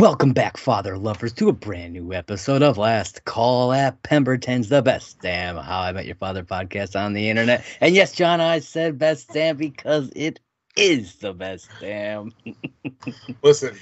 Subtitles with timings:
[0.00, 4.80] Welcome back, father lovers, to a brand new episode of Last Call at Pemberton's, the
[4.80, 7.66] best damn How I Met Your Father podcast on the internet.
[7.82, 10.40] And yes, John, I said best damn because it
[10.74, 12.32] is the best damn.
[13.42, 13.76] Listen,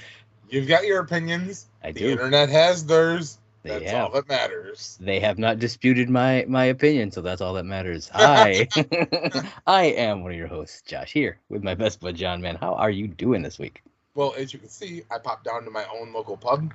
[0.49, 1.67] you've got your opinions.
[1.85, 2.05] I the do.
[2.07, 3.37] The internet has theirs.
[3.63, 4.03] They That's have.
[4.03, 4.97] all that matters.
[4.99, 8.11] They have not disputed my my opinion, so that's all that matters.
[8.13, 8.67] I
[9.67, 12.41] I am one of your hosts, Josh, here with my best bud John.
[12.41, 13.81] Man, how are you doing this week?
[14.19, 16.73] Well, as you can see, I popped down to my own local pub.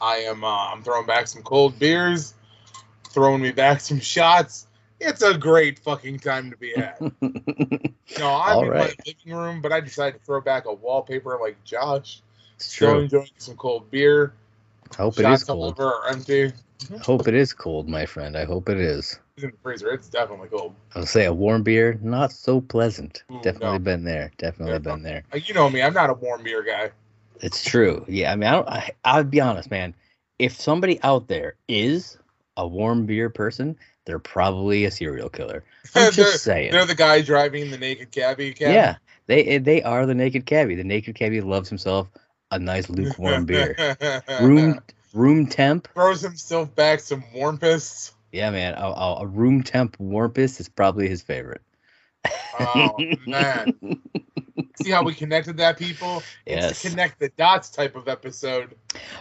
[0.00, 2.34] I am uh, I'm throwing back some cold beers,
[3.08, 4.68] throwing me back some shots.
[5.00, 7.00] It's a great fucking time to be at.
[8.16, 8.96] No, I'm All in right.
[8.96, 12.22] my living room, but I decided to throw back a wallpaper like Josh.
[12.54, 13.00] It's Still true.
[13.00, 14.32] enjoying some cold beer.
[14.96, 15.76] I hope it Shots is all cold.
[15.76, 16.52] over are empty.
[17.00, 18.36] Hope it is cold, my friend.
[18.36, 19.18] I hope it is.
[19.36, 19.90] It's in the freezer.
[19.90, 20.74] It's definitely cold.
[20.94, 23.24] I'll say a warm beer, not so pleasant.
[23.32, 23.84] Ooh, Definitely no.
[23.84, 24.30] been there.
[24.38, 25.24] Definitely Yeah, been there.
[25.32, 25.82] Uh, You know me.
[25.82, 26.92] I'm not a warm beer guy.
[27.40, 28.04] It's true.
[28.06, 28.68] Yeah, I mean, I don't.
[28.68, 29.92] I, I'll be honest, man.
[30.38, 32.16] If somebody out there is
[32.56, 35.64] a warm beer person, they're probably a serial killer.
[35.96, 36.70] I'm just saying.
[36.70, 38.70] They're the guy driving the naked cabbie cab.
[38.70, 38.96] Yeah,
[39.26, 40.76] they they are the naked cabbie.
[40.76, 42.08] The naked cabbie loves himself
[42.52, 43.76] a nice lukewarm beer.
[44.40, 44.78] Room
[45.12, 45.88] room temp.
[45.92, 48.12] throws himself back some warm piss.
[48.34, 48.74] Yeah, man.
[48.74, 51.62] A, a, a room temp warmpest is probably his favorite.
[52.58, 52.96] Oh
[53.28, 53.78] man.
[54.82, 56.20] See how we connected that people?
[56.44, 56.84] It's Yes.
[56.84, 58.74] a connect the dots type of episode.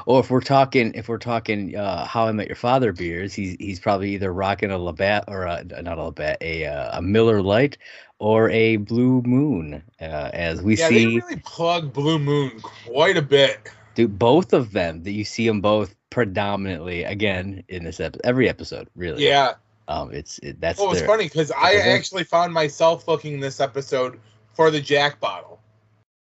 [0.07, 3.55] Or if we're talking, if we're talking, uh, How I Met Your Father beers, he's
[3.59, 7.43] he's probably either rocking a Labatt or a, not a Labatt, a uh, a Miller
[7.43, 7.77] Lite
[8.17, 9.83] or a Blue Moon.
[10.01, 13.69] Uh, as we yeah, see, they really plug Blue Moon quite a bit.
[13.95, 15.03] Do both of them.
[15.03, 19.25] That you see them both predominantly again in this episode, every episode, really.
[19.25, 19.53] Yeah.
[19.87, 23.59] Um, it's it, that's Well, it's their- funny because I actually found myself looking this
[23.59, 24.19] episode
[24.53, 25.59] for the Jack bottle.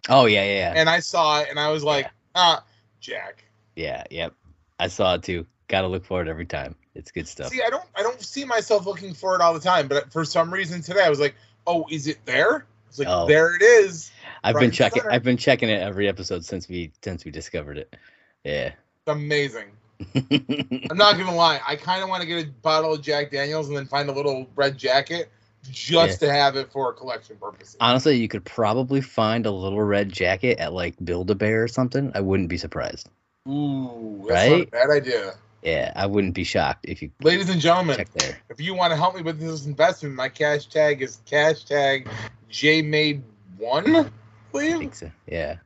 [0.08, 2.62] Oh yeah, yeah, yeah, And I saw it and I was like, ah,
[3.00, 3.44] Jack.
[3.76, 4.34] yeah, yep.
[4.78, 5.46] I saw it too.
[5.68, 6.74] Got to look for it every time.
[6.94, 7.48] It's good stuff.
[7.48, 10.24] See, I don't I don't see myself looking for it all the time, but for
[10.24, 11.34] some reason today I was like,
[11.66, 12.66] oh, is it there?
[12.88, 13.26] It's like Oh.
[13.26, 14.10] there it is.
[14.44, 15.02] I've been checking.
[15.10, 17.96] I've been checking it every episode since we since we discovered it.
[18.44, 18.66] Yeah.
[19.06, 19.66] It's amazing.
[20.14, 23.68] I'm not gonna lie, I kind of want to get a bottle of Jack Daniels
[23.68, 25.30] and then find a little red jacket
[25.70, 27.76] just to have it for collection purposes.
[27.80, 31.68] Honestly, you could probably find a little red jacket at like Build a Bear or
[31.68, 32.12] something.
[32.14, 33.08] I wouldn't be surprised.
[33.48, 34.70] Ooh, that's not a Right?
[34.70, 35.34] bad idea.
[35.62, 38.38] Yeah, I wouldn't be shocked if you Ladies and gentlemen, check there.
[38.50, 42.08] if you want to help me with this investment, my cash tag is cash tag
[42.50, 43.22] JMade
[43.56, 44.10] one,
[44.54, 45.10] I think so.
[45.26, 45.56] Yeah.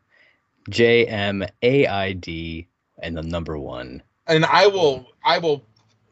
[0.70, 2.66] J M A I D
[3.02, 4.02] and the number one.
[4.26, 5.64] And I will I will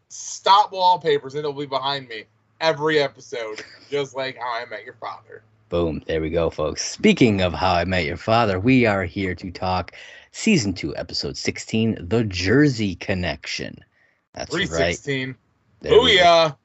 [0.09, 2.25] stop wallpapers and it'll be behind me
[2.61, 5.43] every episode, just like how I met your father.
[5.69, 6.03] Boom.
[6.07, 6.85] There we go, folks.
[6.85, 9.97] Speaking of How I Met Your Father, we are here to talk
[10.31, 13.77] season two, episode 16, The Jersey Connection.
[14.33, 14.95] That's Three right.
[14.95, 15.35] sixteen.
[15.81, 15.93] There.
[15.93, 16.57] Booyah.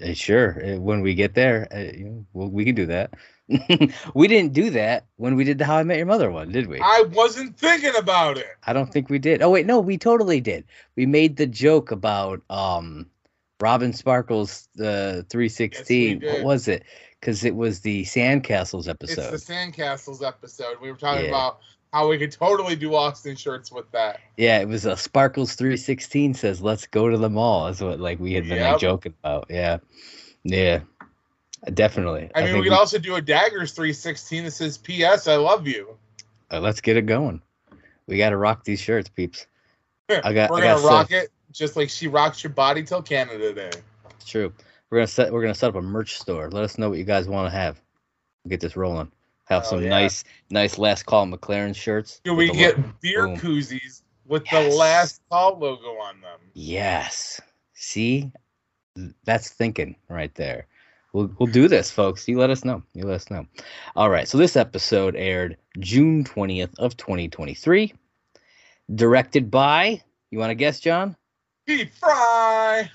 [0.00, 0.62] Uh, Sure.
[0.64, 3.14] uh, When we get there, uh, you know, well, we can do that.
[4.14, 6.66] we didn't do that when we did the How I Met Your Mother one, did
[6.68, 6.80] we?
[6.80, 8.46] I wasn't thinking about it.
[8.66, 9.42] I don't think we did.
[9.42, 10.64] Oh wait, no, we totally did.
[10.96, 13.06] We made the joke about um
[13.60, 16.22] Robin Sparkles the 316.
[16.22, 16.84] what was it?
[17.20, 19.34] Because it was the Sandcastles episode.
[19.34, 20.76] It's the Sandcastles episode.
[20.80, 21.30] We were talking Yeah.
[21.30, 21.58] about
[21.92, 24.20] how we could totally do Austin shirts with that.
[24.36, 27.66] Yeah, it was a Sparkles 316 says, let's go to the mall.
[27.66, 29.46] That's what like we had been like joking about.
[29.50, 29.78] Yeah.
[30.44, 30.80] Yeah.
[31.74, 32.30] Definitely.
[32.34, 35.28] I mean, think we could also do a Daggers 316 that says "P.S.
[35.28, 35.96] I love you."
[36.50, 37.42] Uh, let's get it going.
[38.06, 39.46] We got to rock these shirts, peeps.
[40.08, 41.24] I got- We're I gonna got rock set.
[41.24, 43.70] it just like she rocks your body till Canada Day.
[44.16, 44.52] It's true.
[44.88, 45.32] We're gonna set.
[45.32, 46.50] We're gonna set up a merch store.
[46.50, 47.80] Let us know what you guys want to have.
[48.48, 49.12] Get this rolling.
[49.44, 49.90] Have Oh, some yeah.
[49.90, 52.20] nice, nice last call MacLaren shirts.
[52.24, 53.36] Do we get lo- beer Boom.
[53.36, 54.72] koozies with Yes.
[54.72, 56.40] the last call logo on them?
[56.54, 57.40] Yes.
[57.74, 58.32] See,
[59.24, 60.66] that's thinking right there.
[61.12, 62.28] We'll we'll do this, folks.
[62.28, 62.82] You let us know.
[62.94, 63.46] You let us know.
[63.96, 64.28] All right.
[64.28, 67.92] So this episode aired June twentieth of twenty twenty three.
[68.94, 70.02] Directed by.
[70.30, 71.16] You want to guess, John?
[71.66, 72.90] Deep fry.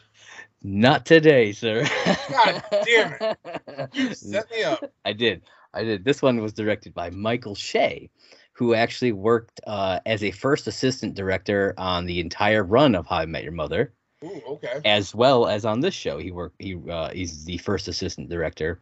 [0.64, 1.86] Not today, sir.
[2.32, 3.38] God damn it.
[3.94, 4.92] You set me up.
[5.06, 5.44] I did.
[5.74, 6.06] I did.
[6.06, 8.10] This one was directed by Michael Shea,
[8.54, 13.18] who actually worked uh, as a first assistant director on the entire run of How
[13.18, 13.94] I Met Your Mother,
[14.26, 14.82] Ooh, okay.
[14.86, 16.18] as well as on this show.
[16.18, 16.56] He worked.
[16.60, 18.80] He uh, he's the first assistant director,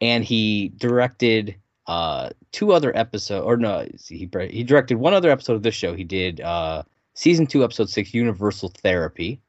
[0.00, 1.54] and he directed
[1.86, 3.44] uh, two other episodes.
[3.44, 5.94] Or no, he he directed one other episode of this show.
[5.94, 6.82] He did uh,
[7.14, 9.40] season two, episode six, Universal Therapy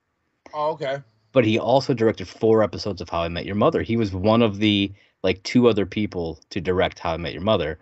[0.53, 0.97] Oh, okay.
[1.31, 3.81] but he also directed four episodes of How I Met Your Mother.
[3.83, 4.91] He was one of the
[5.23, 7.79] like two other people to direct How I Met Your Mother,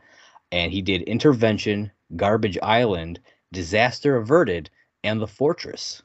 [0.52, 3.20] and he did Intervention, Garbage Island,
[3.54, 4.70] Disaster Averted,
[5.04, 6.04] and The Fortress.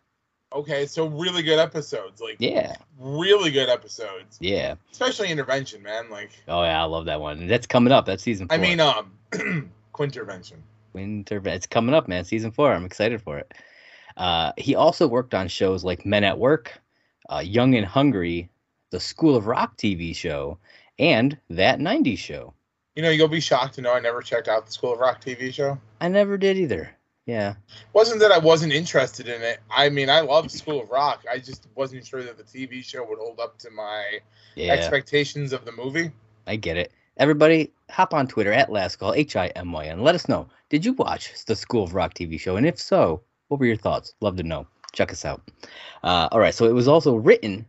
[0.54, 2.20] Okay, so really good episodes.
[2.20, 4.38] Like Yeah, really good episodes.
[4.40, 4.76] yeah.
[4.92, 6.08] Especially intervention, man.
[6.10, 7.46] Like Oh yeah, I love that one.
[7.48, 8.06] That's coming up.
[8.06, 8.56] That's season four.
[8.56, 9.12] I mean um
[9.94, 10.58] Quintervention.
[10.92, 11.42] Winter.
[11.46, 12.24] It's coming up, man.
[12.24, 12.72] Season four.
[12.72, 13.52] I'm excited for it.
[14.16, 16.80] Uh, he also worked on shows like Men at Work,
[17.28, 18.48] uh, Young and Hungry,
[18.90, 20.58] the School of Rock TV show,
[21.00, 22.54] and that '90s show.
[22.94, 25.20] You know, you'll be shocked to know I never checked out the School of Rock
[25.20, 25.78] TV show.
[26.00, 26.96] I never did either.
[27.26, 27.54] Yeah.
[27.94, 29.60] Wasn't that I wasn't interested in it.
[29.74, 31.24] I mean, I love School of Rock.
[31.30, 34.18] I just wasn't sure that the TV show would hold up to my
[34.56, 34.72] Yeah.
[34.72, 36.10] expectations of the movie.
[36.46, 36.92] I get it.
[37.16, 39.94] Everybody, hop on Twitter at Last Call H I M Y M.
[39.94, 40.48] And let us know.
[40.68, 42.56] Did you watch the School of Rock TV show?
[42.56, 44.14] And if so, what were your thoughts?
[44.20, 44.66] Love to know.
[44.92, 45.42] Check us out.
[46.02, 46.54] Uh, all right.
[46.54, 47.66] So it was also written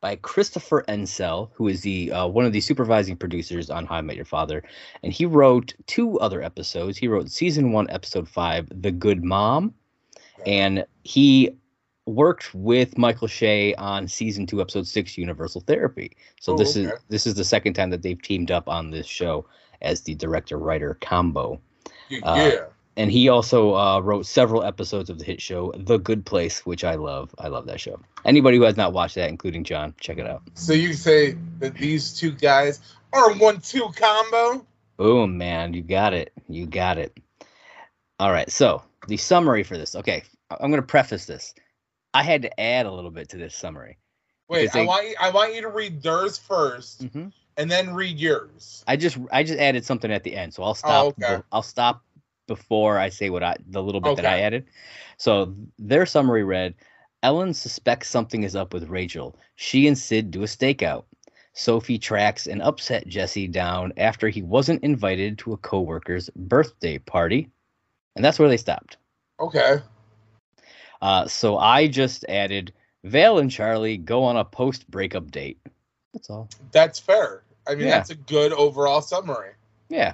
[0.00, 4.00] by Christopher Ensel, who is the uh, one of the supervising producers on How I
[4.00, 4.62] Met Your Father,
[5.02, 6.98] and he wrote two other episodes.
[6.98, 9.74] He wrote season one, episode five, "The Good Mom,"
[10.44, 11.56] and he
[12.06, 16.16] worked with Michael Shea on season two, episode six, Universal Therapy.
[16.40, 19.06] So Oh, this is this is the second time that they've teamed up on this
[19.06, 19.46] show
[19.82, 21.60] as the director writer combo.
[22.22, 22.64] Uh, yeah.
[22.98, 26.82] And he also uh, wrote several episodes of the hit show The Good Place, which
[26.82, 27.34] I love.
[27.38, 28.00] I love that show.
[28.24, 30.42] Anybody who has not watched that, including John, check it out.
[30.54, 32.80] So you say that these two guys
[33.12, 34.66] are one-two combo?
[34.96, 35.74] Boom, man.
[35.74, 36.32] You got it.
[36.48, 37.18] You got it.
[38.18, 38.50] All right.
[38.50, 39.94] So the summary for this.
[39.94, 40.22] Okay.
[40.50, 41.54] I'm going to preface this.
[42.14, 43.98] I had to add a little bit to this summary.
[44.48, 47.32] Wait, Because I want you, I want you to read theirs first, Mhm.
[47.58, 48.84] and then read yours.
[48.86, 51.14] I just I just added something at the end, so I'll stop.
[51.18, 51.42] Oh, okay.
[51.50, 52.04] I'll stop
[52.46, 54.66] before I say what I the little bit that I added.
[55.16, 56.74] So their summary read:
[57.22, 59.38] Ellen suspects something is up with Rachel.
[59.56, 61.04] She and Sid do a stakeout.
[61.54, 67.50] Sophie tracks and upset Jesse down after he wasn't invited to a coworker's birthday party,
[68.14, 68.98] and that's where they stopped.
[69.40, 69.78] Okay.
[71.00, 72.72] Uh, so I just added
[73.04, 75.58] Vale and Charlie go on a post breakup date.
[76.12, 76.48] That's all.
[76.72, 77.42] That's fair.
[77.66, 77.96] I mean, Yeah.
[77.98, 79.52] that's a good overall summary.
[79.88, 80.12] Yeah.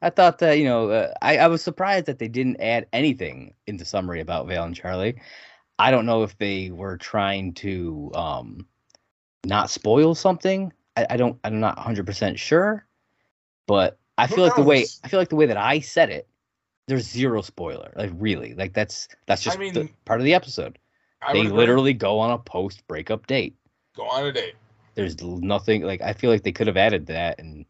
[0.00, 3.54] I thought that, you know, uh, I, I was surprised that they didn't add anything
[3.66, 5.20] in the summary about Vale and Charlie.
[5.78, 8.66] I don't know if they were trying to um,
[9.44, 10.72] not spoil something.
[10.96, 12.86] I, I don't, I'm not 100% sure,
[13.66, 14.86] but I Who feel like the way.
[15.04, 16.28] I feel like the way that I said it,
[16.86, 17.92] there's zero spoiler.
[17.96, 20.78] Like really, like that's, that's I just the, part of the episode.
[21.22, 21.52] I they agree.
[21.52, 23.56] literally go on a post breakup date.
[23.96, 24.54] go on a date.
[24.94, 27.64] there's nothing like I feel like they could have added that and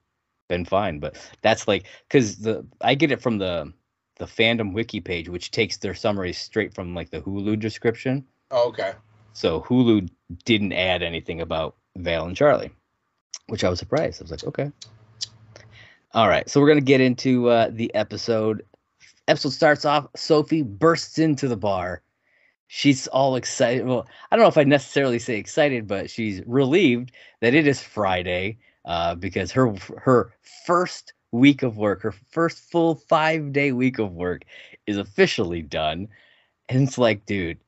[0.48, 3.72] been fine, but that's like because the I get it from the
[4.16, 8.26] the fandom wiki page, which takes their summaries straight from like the Hulu description.
[8.50, 8.92] Oh, okay.
[9.32, 10.08] So Hulu
[10.44, 12.72] didn't add anything about Vale and Charlie,
[13.46, 14.20] which I was surprised.
[14.20, 14.72] I was like, okay.
[16.14, 18.64] All right, so we're gonna get into uh, the episode.
[19.28, 20.08] Episode starts off.
[20.16, 22.02] Sophie bursts into the bar.
[22.66, 23.86] She's all excited.
[23.86, 27.82] Well, I don't know if I necessarily say excited, but she's relieved that it is
[27.82, 30.32] Friday uh, because her her
[30.66, 34.42] first week of work, her first full five day week of work,
[34.86, 36.08] is officially done.
[36.70, 37.58] And it's like, dude,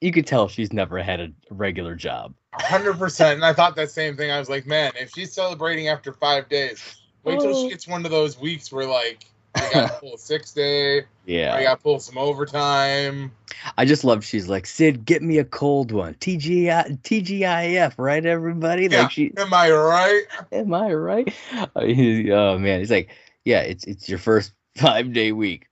[0.00, 2.34] you could tell she's never had a regular job.
[2.54, 3.36] hundred percent.
[3.36, 4.30] And I thought that same thing.
[4.30, 6.82] I was like, man, if she's celebrating after five days,
[7.24, 7.62] wait till Oh.
[7.62, 9.24] she gets one of those weeks where like
[9.72, 11.54] got to pull six day, Yeah.
[11.54, 13.32] I got to pull some overtime.
[13.76, 16.14] I just love she's like, Sid, get me a cold one.
[16.14, 18.88] TGI TGIF, right, everybody?
[18.90, 19.02] Yeah.
[19.02, 20.22] Like she Am I right?
[20.52, 21.34] am I right?
[21.74, 23.10] Oh man, he's like,
[23.44, 25.66] Yeah, it's it's your first five day week.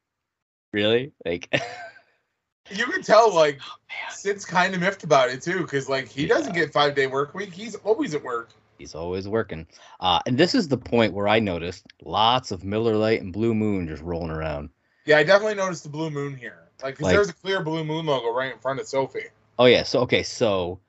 [0.72, 1.12] Really?
[1.24, 1.48] Like,
[2.70, 4.10] You can tell like oh, man.
[4.16, 7.34] Sid's kind of miffed about it too, because like he doesn't get five day work
[7.34, 7.52] week.
[7.52, 8.50] He's always at work.
[8.78, 9.66] He's always working.
[10.00, 13.54] Uh, and this is the point where I noticed lots of Miller Lite and Blue
[13.54, 14.70] Moon just rolling around.
[15.06, 16.60] Yeah, I definitely noticed the blue moon here.
[16.82, 19.26] Like, Like- there's a clear blue moon logo right in front of Sophie.
[19.58, 20.80] Oh yeah, so okay, so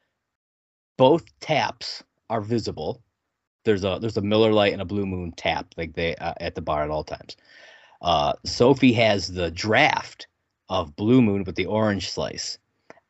[0.97, 3.01] both taps are visible.
[3.63, 6.55] There's a there's a Miller Lite and a Blue Moon tap like they uh, at
[6.55, 7.35] the bar at all times.
[8.01, 10.27] Uh, Sophie has the draft
[10.69, 12.57] of Blue Moon with the orange slice.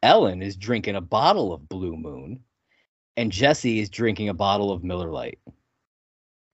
[0.03, 2.39] Ellen is drinking a bottle of Blue Moon,
[3.17, 5.39] and Jesse is drinking a bottle of Miller Lite.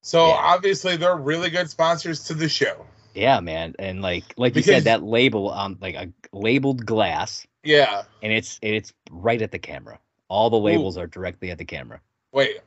[0.02, 0.34] So Yeah.
[0.34, 2.86] obviously they're really good sponsors to the show.
[3.14, 8.04] Yeah, man, and like like you said, that label on like a labeled glass, Yeah.
[8.24, 10.00] and it's it's right at the camera.
[10.30, 12.00] All the labels are directly at the camera.
[12.32, 12.60] Wait.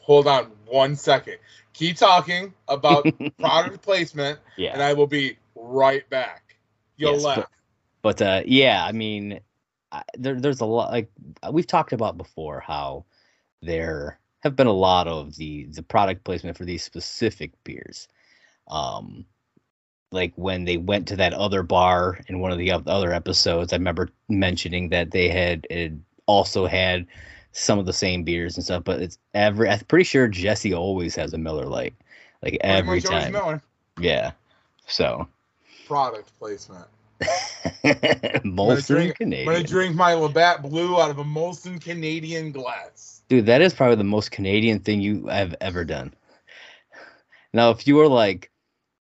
[0.00, 1.38] Hold on one second.
[1.72, 3.06] Keep talking about
[3.38, 4.74] product placement, Yeah.
[4.74, 6.56] and I will be right back.
[6.96, 7.50] You'll Yes, but-
[8.02, 9.40] But uh, yeah, I mean,
[9.94, 11.10] I, there, there's a lot like
[11.42, 13.04] uh, we've talked about before how
[13.62, 18.08] there have been a lot of the the product placement for these specific beers.
[18.68, 19.24] Um,
[20.10, 23.76] like when they went to that other bar in one of the other episodes, I
[23.76, 25.66] remember mentioning that they had,
[26.26, 27.06] also had
[27.52, 28.84] some of the same beers and stuff.
[28.84, 31.94] But it's every I'm pretty sure Jesse always has a Miller Lite,
[32.42, 33.32] like every time.
[33.32, 33.62] Miller.
[34.00, 34.32] Yeah,
[34.86, 35.28] so
[35.86, 36.86] Product placement.
[37.84, 39.46] I'm gonna Molson drink- I'm Canadian.
[39.46, 43.22] gonna drink my Labatt Blue out of a Molson Canadian glass.
[43.28, 46.14] Dude, that is probably the most Canadian thing you have ever done.
[47.52, 48.50] Now, if you were like,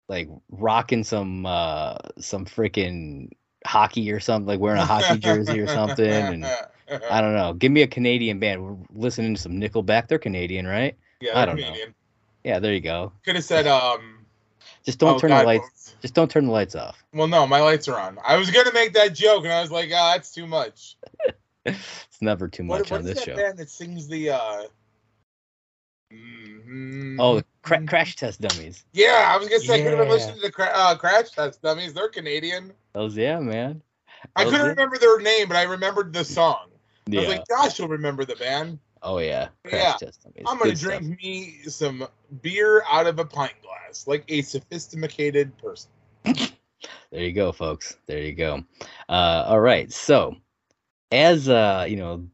[0.09, 3.29] like rocking some, uh, some freaking
[3.65, 6.45] hockey or something, like wearing a hockey jersey or something, and
[7.09, 8.63] I don't know, give me a Canadian band.
[8.63, 10.07] We're listening to some Nickelback.
[10.07, 10.95] They're Canadian, right?
[11.19, 11.73] yeah, I don't know.
[12.43, 13.11] Yeah, there you go.
[13.25, 14.25] Could have said um.
[14.83, 15.86] Just don't oh, turn God, the lights.
[15.97, 17.03] What- Just don't turn the lights off.
[17.13, 18.17] Well, no, my lights are on.
[18.25, 20.97] I was gonna make that joke, and I was like, ah, that's too much.
[21.65, 23.35] It's never too What, much what on is this that show.
[23.35, 24.29] band that sings the?
[24.29, 24.63] uh
[26.13, 27.17] mhm.
[27.19, 28.85] Oh, cra- crash test dummies.
[28.93, 30.13] yeah, I was gonna say I could have been Yeah.
[30.13, 31.93] listening to the cra- uh, Crash Test Dummies.
[31.93, 32.71] They're Canadian.
[32.93, 33.81] Those, yeah, man.
[34.35, 36.69] I couldn't are- remember their name, but I remembered the song.
[36.71, 37.19] I Yeah.
[37.21, 38.79] was like, Josh will remember the band.
[39.03, 39.49] Oh yeah.
[39.65, 40.43] Crash Yeah, test dummies.
[40.45, 40.99] I'm gonna Good stuff.
[40.99, 42.07] drink me some
[42.41, 45.89] beer out of a pint glass, like a sophisticated person.
[47.11, 47.97] There you go, folks.
[48.05, 48.63] There you go.
[49.07, 49.91] Uh, all right.
[49.91, 50.35] So,
[51.11, 52.27] as uh, you know,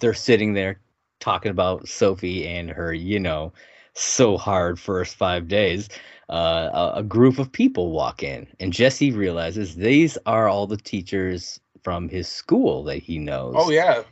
[0.00, 0.80] they're sitting there
[1.20, 3.52] talking about Sophie and her, you know,
[3.94, 5.88] so hard first five days.
[6.30, 10.78] Uh, a, a group of people walk in, and Jesse realizes these are all the
[10.78, 13.54] teachers from his school that he knows.
[13.56, 14.02] Oh yeah,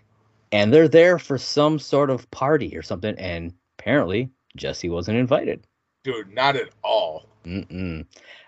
[0.53, 3.15] and they're there for some sort of party or something.
[3.19, 5.67] And apparently, Jesse wasn't invited.
[6.05, 7.29] dude, not at all.
[7.45, 8.07] Mm-mm.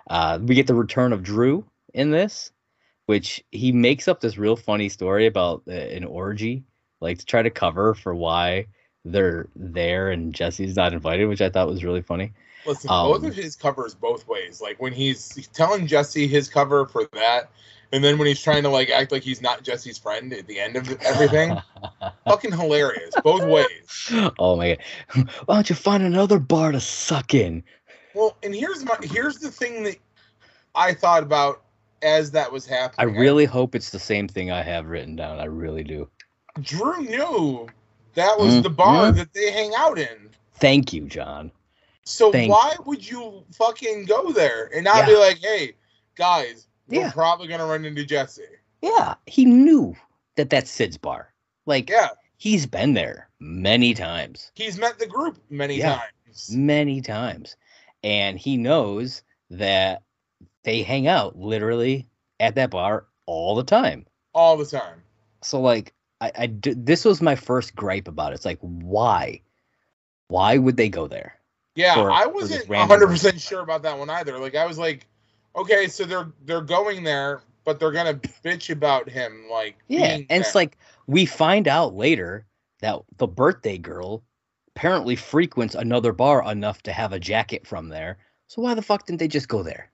[0.08, 2.52] Uh, we get the return of Drew in this,
[3.06, 6.62] which he makes up this real funny story about uh, an orgy,
[7.00, 8.66] like to try to cover for why
[9.04, 12.32] they're there and Jesse's not invited, which I thought was really funny.
[12.66, 14.60] Listen, Um, both of his covers both ways.
[14.62, 17.50] Like when he's, he's telling Jesse his cover for that,
[17.94, 20.58] and then when he's trying to like act like he's not Jesse's friend at the
[20.58, 21.56] end of everything,
[22.26, 23.14] fucking hilarious.
[23.22, 24.12] Both ways.
[24.40, 24.74] oh my
[25.14, 25.28] god!
[25.46, 27.62] Why don't you find another bar to suck in?
[28.12, 29.96] Well, and here's my here's the thing that
[30.74, 31.62] I thought about
[32.02, 33.16] as that was happening.
[33.16, 35.38] I really hope it's the same thing I have written down.
[35.38, 36.08] I really do.
[36.60, 37.68] Drew knew
[38.14, 39.16] that was Mm, the bar mm.
[39.16, 40.30] that they hang out in.
[40.54, 41.52] Thank you, John.
[42.04, 45.72] So Thank why would you fucking go there and not be like, hey,
[46.16, 47.10] guys, we're Yeah.
[47.12, 48.42] probably gonna run into Jesse.
[48.82, 49.96] Yeah, he knew
[50.36, 51.32] that that's Sid's bar.
[51.66, 54.50] Like, Yeah, he's been there many times.
[54.54, 55.96] he's met the group many Yeah.
[55.96, 56.50] times.
[56.50, 57.56] many times
[58.02, 60.02] and he knows that
[60.64, 62.08] they hang out literally
[62.40, 65.00] at that bar all the time All the time.
[65.42, 69.42] so like I, I d- this was my first gripe about it it's like why
[70.26, 71.38] why would they go there
[71.76, 73.38] Yeah, For- I wasn't hundred percent person.
[73.38, 74.36] sure about that one either.
[74.38, 75.06] Like I was like,
[75.56, 80.26] okay, so they're they're going there, but they're gonna bitch about him like yeah and
[80.30, 82.46] it's like we find out later
[82.80, 84.22] that the birthday girl
[84.76, 89.06] apparently frequents another bar enough to have a jacket from there so why the fuck
[89.06, 89.90] didn't they just go there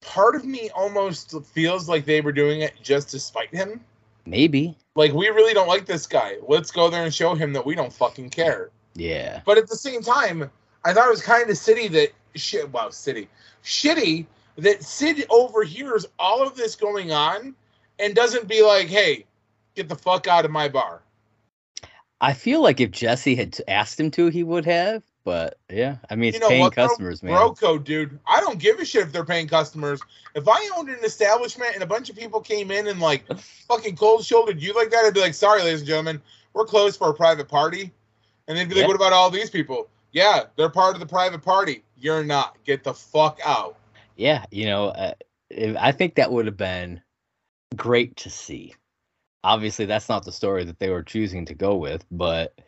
[0.00, 3.80] part of me almost feels like they were doing it just to spite him.
[4.26, 6.36] maybe Like we really don't like this guy.
[6.46, 8.70] Let's go there and show him that we don't fucking care.
[8.94, 10.50] yeah But at the same time,
[10.84, 12.68] I thought it was kind of city that shit.
[12.70, 13.28] Wow, city
[13.64, 17.54] shitty that Sid overhears all of this going on
[17.98, 19.24] and doesn't be like, "Hey,
[19.74, 21.02] get the fuck out of my bar."
[22.20, 26.14] I feel like if Jesse had asked him to, he would have, but yeah, I
[26.14, 27.34] mean, it's You know paying what, customers, man.
[27.34, 28.18] Bro code, dude.
[28.26, 30.00] I don't give a shit if they're paying customers.
[30.34, 33.24] If I owned an establishment and a bunch of people came in and like
[33.68, 36.22] fucking cold shouldered you like that, I'd be like, sorry, ladies and gentlemen,
[36.54, 37.92] we're closed for a private party.
[38.48, 38.86] And they'd be like, Yeah.
[38.88, 39.88] what about all these people?
[40.12, 41.82] Yeah, they're part of the private party.
[41.98, 42.56] You're not.
[42.64, 43.76] Get the fuck out.
[44.16, 45.14] Yeah, you know, uh,
[45.78, 47.00] I think that would have been
[47.76, 48.74] great to see.
[49.44, 52.58] Obviously, that's not the story that they were choosing to go with, but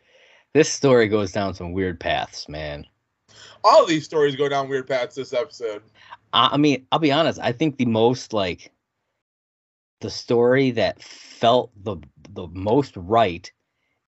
[0.53, 2.85] this story goes down some weird paths, man.
[3.63, 5.83] All these stories go down weird paths this episode.
[6.33, 7.39] I, I mean, I'll be honest.
[7.41, 8.71] I think the most like
[10.01, 11.97] the story that felt the
[12.31, 13.51] the most right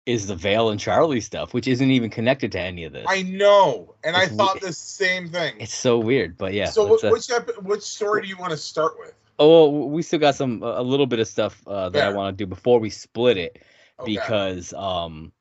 [0.07, 3.05] is the Vale and Charlie stuff, which isn't even connected to any of this.
[3.07, 5.55] I know, and I thought we- the same thing.
[5.59, 6.69] It's so weird, but yeah.
[6.69, 9.13] so, uh, which epi- which story do you want to start with?
[9.39, 12.43] oh, we still got some a little bit of stuff uh, that I want to
[12.43, 13.61] do before we split it
[13.99, 14.13] Okay.
[14.15, 15.31] because um,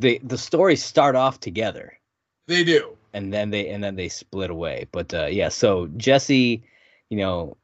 [0.00, 1.98] the the stories start off together
[2.46, 2.96] they do.
[3.12, 4.86] and then they and then they split away.
[4.92, 6.62] But uh, yeah, so Jesse,
[7.10, 7.56] you know,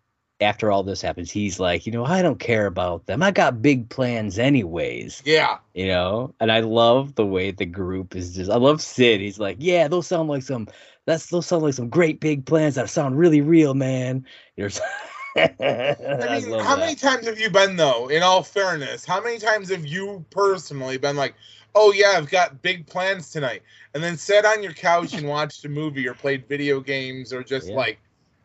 [0.42, 3.22] after all this happens, he's like, you know, I don't care about them.
[3.22, 5.22] I got big plans anyways.
[5.25, 8.50] Yeah, You know, and I love the way the group is just.
[8.50, 9.20] I love Sid.
[9.20, 10.68] He's like, yeah, those sound like some.
[11.06, 14.26] That's those sound like some great big plans that sound really real, man.
[14.56, 14.70] You're.
[15.37, 16.80] I mean, love how that.
[16.80, 18.08] many times have you been though?
[18.08, 21.34] In all fairness, how many times have you personally been like,
[21.75, 23.62] "Oh yeah, I've got big plans tonight,"
[23.94, 27.42] and then sat on your couch and watched a movie or played video games or
[27.42, 27.76] just Yeah.
[27.76, 27.99] like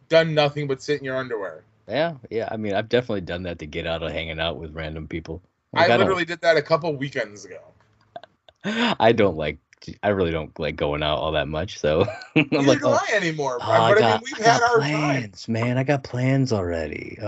[0.10, 1.64] done nothing but sit in your underwear?
[1.88, 2.50] Yeah, yeah.
[2.52, 5.42] I mean, I've definitely done that to get out of hanging out with random people.
[5.74, 7.60] Like, I don't- literally did that a couple weekends ago.
[8.64, 9.60] I don't like.
[10.04, 11.80] I really don't like going out all that much.
[11.80, 12.02] So
[12.36, 13.58] I'm Neither like, do oh, I anymore.
[13.62, 14.92] oh, but I, I mean, got, we've I had got our time.
[14.92, 15.78] plans, man.
[15.78, 17.18] I got plans already.
[17.22, 17.28] Oh,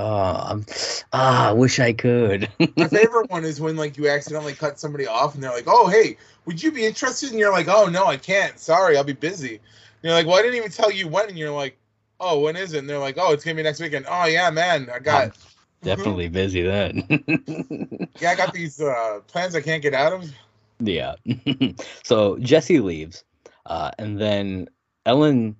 [0.50, 0.66] I'm.
[1.14, 2.50] Ah, I wish I could.
[2.76, 5.88] My favorite one is when like you accidentally cut somebody off and they're like, "Oh,
[5.88, 8.60] hey, would you be interested?" And you're like, "Oh no, I can't.
[8.60, 9.62] Sorry, I'll be busy." And
[10.04, 11.78] you're like, "Well, I didn't even tell you when." And you're like,
[12.20, 14.50] "Oh, when is it?" And they're like, "Oh, it's gonna be next weekend." Oh yeah,
[14.50, 15.36] man, I got
[15.82, 17.04] Definitely busy then.
[18.20, 20.32] yeah, I got these uh, plans I can't get out of.
[20.80, 21.16] yeah.
[22.04, 23.24] so Jesse leaves,
[23.66, 24.68] uh, and then
[25.06, 25.56] Ellen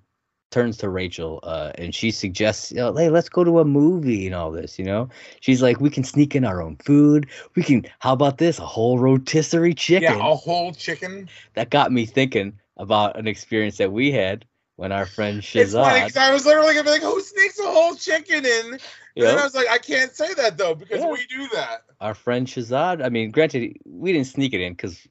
[0.50, 4.50] turns to Rachel, uh, and she suggests, "Hey, let's go to a movie and all
[4.50, 5.08] this." You know,
[5.40, 7.26] she's like, "We can sneak in our own food.
[7.56, 7.86] We can.
[8.00, 8.58] How about this?
[8.58, 11.30] A whole rotisserie chicken." Yeah, a whole chicken.
[11.54, 14.44] that got me thinking about an experience that we had
[14.80, 15.60] when our friend Shazad.
[15.60, 15.72] It's
[16.14, 18.80] funny I was literally gonna be like, "Who sneaks a whole chicken in?" And
[19.26, 21.10] then I was like, "I can't say that though because Yeah.
[21.10, 23.04] we do that." our friend Shazad.
[23.04, 25.06] I mean, granted, we didn't sneak it in because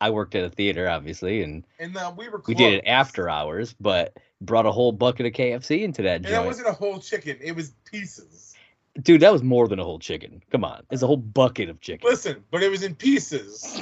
[0.00, 3.28] I worked at a theater, obviously, and And uh, we were we did it after
[3.28, 3.74] hours.
[3.78, 7.36] But brought a whole bucket of KFC into that And that wasn't a whole chicken;
[7.42, 8.54] it was pieces.
[9.02, 9.20] dude.
[9.20, 10.42] That was more than a whole chicken.
[10.50, 12.08] Come on, it's a whole bucket of chicken.
[12.08, 13.78] Listen, but it was in pieces.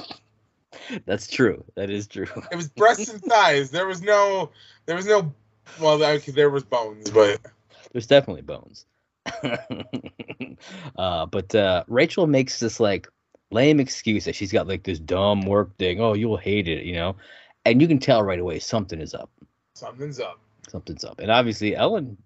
[1.06, 1.64] That's true.
[1.76, 2.26] That is true.
[2.50, 3.70] It was breasts and thighs.
[3.70, 4.50] There was no,
[4.86, 5.32] there was no.
[5.80, 7.40] Well, there was bones, but
[7.92, 8.86] There's definitely bones.
[10.96, 13.08] uh, but uh, Rachel makes this like
[13.50, 16.00] lame excuse that she's got like this dumb work thing.
[16.00, 17.16] Oh, you'll hate it, you know,
[17.64, 19.30] and you can tell right away something is up.
[19.74, 20.40] something's up.
[20.68, 22.16] Something's up, and obviously Ellen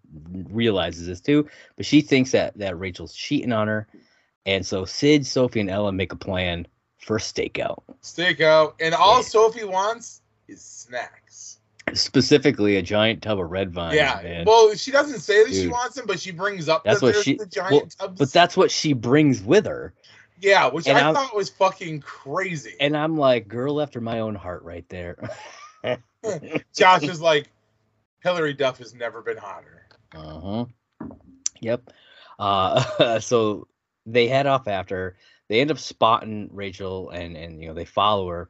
[0.50, 1.48] realizes this too.
[1.76, 3.88] But she thinks that that Rachel's cheating on her,
[4.44, 6.66] and so Sid, Sophie, and Ellen make a plan
[7.04, 7.82] for stakeout.
[8.02, 9.22] Stakeout, and all.
[9.22, 11.58] Sophie wants is snacks.
[11.92, 13.94] Specifically, a giant tub of red vines.
[13.94, 14.20] yeah.
[14.22, 14.44] man.
[14.46, 17.24] Well, she doesn't say that she wants them, but she brings up That's that what
[17.24, 18.18] she- the giant well, tubs.
[18.18, 19.92] but that's what she brings with her.
[20.40, 22.74] yeah, which and I I'm- thought was fucking crazy.
[22.80, 25.18] And I'm like, girl after my own heart right there.
[26.74, 27.50] Josh is like,
[28.22, 29.86] Hilary Duff has never been hotter.
[30.14, 30.64] uh-huh.
[31.60, 31.90] Yep.
[32.38, 33.68] Uh so
[34.06, 35.16] they head off after
[35.48, 38.48] they end up spotting Rachel and and you know they follow her.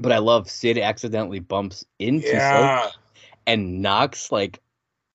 [0.00, 2.96] But I love Sid accidentally bumps into Sophie
[3.46, 4.60] and knocks like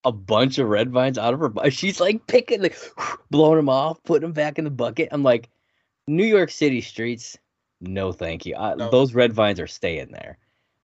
[0.04, 1.74] a bunch of red vines out of her butt.
[1.74, 2.78] She's like picking like
[3.30, 5.10] blowing them off, putting them back in the bucket.
[5.12, 5.50] I'm like,
[6.08, 7.38] New York City streets,
[7.80, 8.56] no thank you.
[8.56, 8.90] I, No.
[8.90, 10.38] Those red vines are staying there.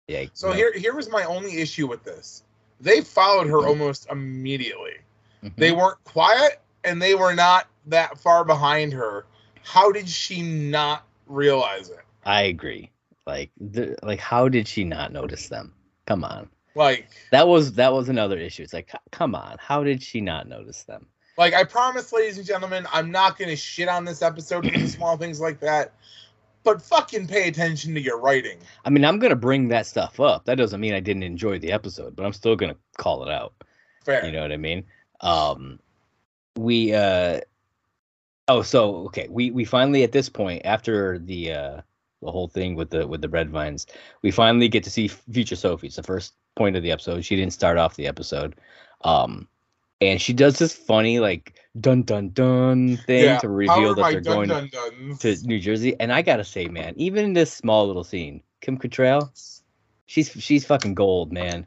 [0.09, 0.26] Yeah.
[0.35, 0.55] So no.
[0.55, 2.44] here, here was my only issue with this.
[2.81, 4.94] They followed her almost immediately.
[5.42, 5.57] Mhm.
[5.57, 9.24] They weren't quiet, and they were not that far behind her.
[9.66, 12.05] How did she not realize it?
[12.24, 12.90] I agree.
[13.26, 15.74] Like, the, like, how did she not notice them?
[16.07, 16.48] Come on.
[16.76, 18.62] Like, That was that was another issue.
[18.62, 21.07] It's like, come on, how did she not notice them?
[21.38, 25.16] like I promise, ladies and gentlemen, I'm not gonna shit on this episode for small
[25.16, 25.92] things like that.
[26.62, 28.59] But fucking pay attention to your writing.
[28.85, 30.44] I mean, I'm gonna bring that stuff up.
[30.44, 33.52] That doesn't mean I didn't enjoy the episode, but I'm still gonna call it out.
[34.05, 34.24] Fair.
[34.24, 34.85] You know what I mean?
[35.20, 35.79] Um,
[36.57, 37.40] we uh,
[38.48, 41.80] oh, so okay, we we finally at this point after the uh
[42.22, 43.87] the whole thing with the with the red vines.
[44.22, 45.88] We finally get to see future Sophie.
[45.88, 47.24] It's the first point of the episode.
[47.24, 48.56] She didn't start off the episode.
[49.02, 49.48] Um
[50.00, 54.20] and she does this funny like dun dun dun thing Yeah, to reveal that they're
[54.20, 55.94] dun going dun to New Jersey.
[56.00, 59.30] And I gotta say, man, even in this small little scene, Kim Cattrall,
[60.06, 61.66] she's she's fucking gold, man.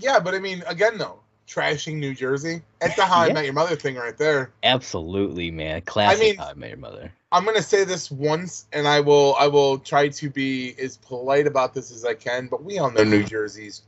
[0.00, 1.19] Yeah, but I mean, again though,
[1.50, 2.62] trashing New Jersey.
[2.80, 3.30] It's the How Yeah.
[3.30, 4.52] I Met Your Mother thing right there.
[4.62, 5.82] Absolutely, man.
[5.82, 7.12] Classic mean- How I Met Your Mother.
[7.32, 11.46] I'm gonna say this once, and I will I will try to be as polite
[11.46, 12.46] about this as I can.
[12.48, 13.82] But we all know New Jersey's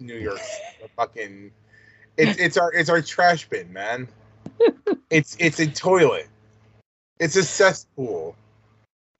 [0.00, 0.40] New York
[0.96, 1.50] fucking.
[2.16, 4.08] It's it's our it's our trash bin, man.
[5.10, 6.26] It's it's a toilet.
[7.18, 8.36] It's a cesspool.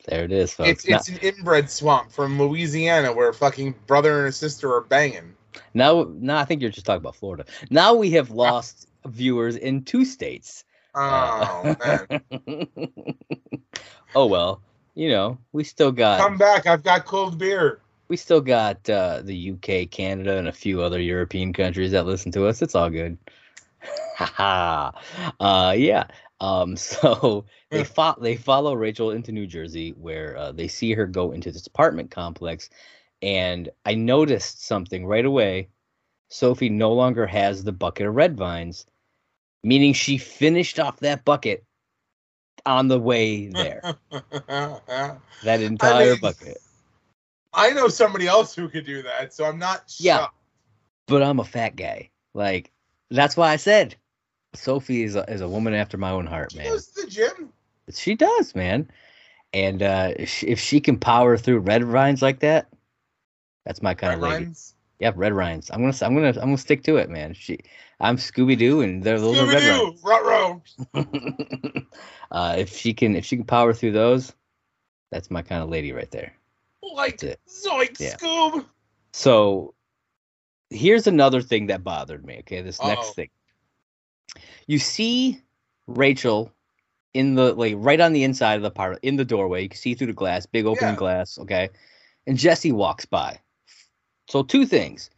[0.06, 0.68] There it is, folks.
[0.68, 5.34] It's it's an inbred swamp from Louisiana where fucking brother and a sister are banging.
[5.74, 7.44] Now, now, I think you're just talking about Florida.
[7.70, 10.64] Now we have lost viewers in two states.
[10.94, 12.20] Oh Uh, man,
[14.14, 14.62] oh well,
[14.94, 16.66] you know, we still got come back!
[16.66, 17.80] I've got cold beer.
[18.08, 22.32] we still got uh, the UK, Canada, and a few other European countries that listen
[22.32, 22.62] to us.
[22.62, 23.18] It's all good.
[24.16, 24.92] Haha.
[25.40, 26.04] uh, yeah.
[26.40, 31.06] Um, so they fo- they follow Rachel into New Jersey, where uh, they see her
[31.06, 32.70] go into this apartment complex,
[33.22, 35.68] and I noticed something right away.
[36.28, 38.86] Sophie no longer has the bucket of red vines,
[39.62, 41.64] meaning she finished off that bucket
[42.66, 43.80] on the way there.
[44.48, 46.58] that entire mean, bucket.
[47.54, 49.94] I know somebody else who could do that, so I'm not.
[49.98, 50.26] Yeah.
[51.06, 52.10] but I'm a fat guy.
[52.34, 52.70] Like
[53.10, 53.96] that's why I said
[54.54, 56.68] Sophie is a, is a woman after my own heart, She man.
[56.68, 57.52] goes to the gym.
[57.90, 58.90] She does, man.
[59.54, 62.68] And uh, if she can power through red vines like that,
[63.68, 64.52] that's my kind Red of lady.
[65.00, 65.70] Yep, red vines.
[65.70, 67.34] I'm gonna I'm gonna I'm gonna stick to it, man.
[67.34, 67.58] She,
[68.00, 69.62] I'm Scooby Doo, and they're those are red
[70.24, 71.84] vines.
[72.32, 74.32] uh, if she can if she can power through those,
[75.12, 76.32] that's my kind of lady right there.
[76.82, 77.40] Like That's it.
[77.46, 78.16] Zoink Yeah.
[78.16, 78.64] Scoob.
[79.12, 79.74] So
[80.70, 82.38] here's another thing that bothered me.
[82.38, 82.88] Okay, this Uh-oh.
[82.88, 83.28] next thing.
[84.66, 85.42] You see
[85.86, 86.52] Rachel
[87.12, 89.62] in the like right on the inside of the apartment in the doorway.
[89.62, 90.96] You can see through the glass, big open Yeah.
[90.96, 91.38] glass.
[91.38, 91.68] Okay,
[92.26, 93.38] and Jesse walks by.
[94.28, 95.10] So two things.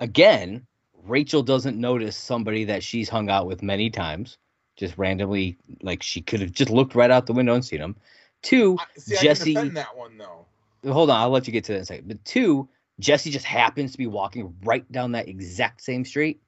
[0.00, 0.66] Again,
[1.04, 4.38] Rachel doesn't notice somebody that she's hung out with many times.
[4.76, 7.94] Just randomly, like she could have just looked right out the window and seen him.
[8.42, 10.46] Two, I- See, Jesse- that one though.
[10.90, 12.08] hold on, I'll let you get to that in a second.
[12.08, 16.40] But two, Jesse just happens to be walking right down that exact same street,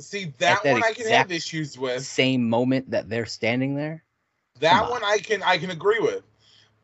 [0.00, 2.04] See that, that one I can have issues with.
[2.04, 4.02] same moment that they're standing there.
[4.60, 6.22] That Come one I can I can agree with.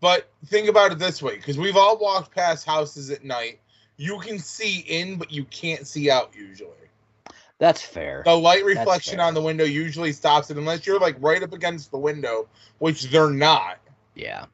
[0.00, 3.60] But think about it this way, because we've all walked past houses at night.
[3.96, 6.70] You can see in, but you can't see out usually.
[7.58, 8.22] That's fair.
[8.24, 11.90] The light reflection on the window usually stops it unless you're like right up against
[11.90, 13.78] the window, which they're not.
[14.14, 14.46] Yeah.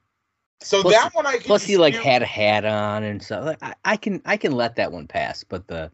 [0.60, 3.44] So Plus- that one I can Plus, he like had a hat on and stuff.
[3.44, 5.90] Like, I, I can I can let that one pass, but the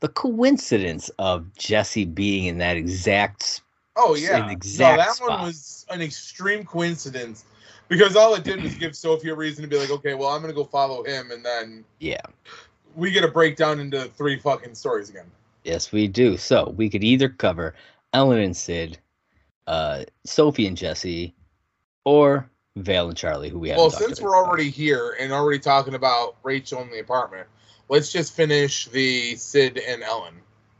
[0.00, 3.60] the coincidence of Jesse being in that exact
[3.96, 5.30] Oh yeah, exact no, that spot.
[5.30, 7.44] one was an extreme coincidence
[7.88, 10.40] because all it did was give Sophie a reason to be like, okay, well I'm
[10.40, 12.20] gonna go follow him, and then yeah.
[12.96, 15.30] We get a breakdown into three fucking stories again.
[15.64, 16.36] Yes, we do.
[16.36, 17.74] So we could either cover
[18.12, 18.98] Ellen and Sid,
[19.66, 21.34] uh, Sophie and Jesse,
[22.04, 23.82] or Vale and Charlie, who we haven't.
[23.82, 24.28] Well, since about.
[24.28, 27.46] we're already here and already talking about Rachel in the apartment,
[27.88, 30.34] let's just finish the Sid and Ellen.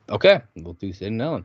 [0.09, 1.45] okay, we'll do Sid and Ellen.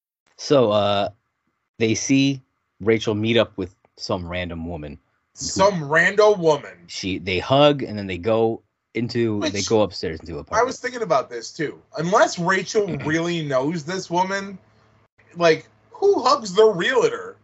[0.41, 1.09] So uh,
[1.77, 2.41] they see
[2.79, 4.97] Rachel meet up with some random woman.
[5.35, 6.73] Some rando woman.
[6.87, 8.63] She they hug and then they go
[8.95, 10.65] into they go upstairs into a I apartment.
[10.65, 11.79] was thinking about this too.
[11.95, 14.57] Unless Rachel really knows this woman,
[15.35, 17.37] like who hugs the realtor?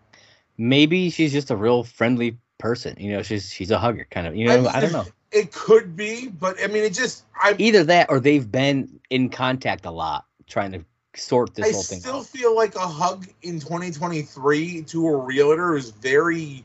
[0.58, 2.96] Maybe she's just a real friendly person.
[3.00, 4.36] You know, she's she's a hugger kind of.
[4.36, 5.06] You know, mean, I don't know.
[5.32, 9.30] It could be, but I mean, it just I Either that or they've been in
[9.30, 10.84] contact a lot trying to
[11.20, 12.26] sort this I whole thing still out.
[12.26, 16.64] feel like a hug in 2023 to a realtor is very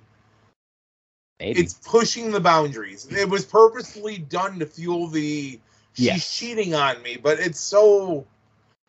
[1.41, 1.61] Maybe.
[1.61, 3.09] it's pushing the boundaries.
[3.11, 5.59] It was purposely done to fuel the
[5.95, 6.37] she's Yes.
[6.39, 8.27] cheating on me, but it's so.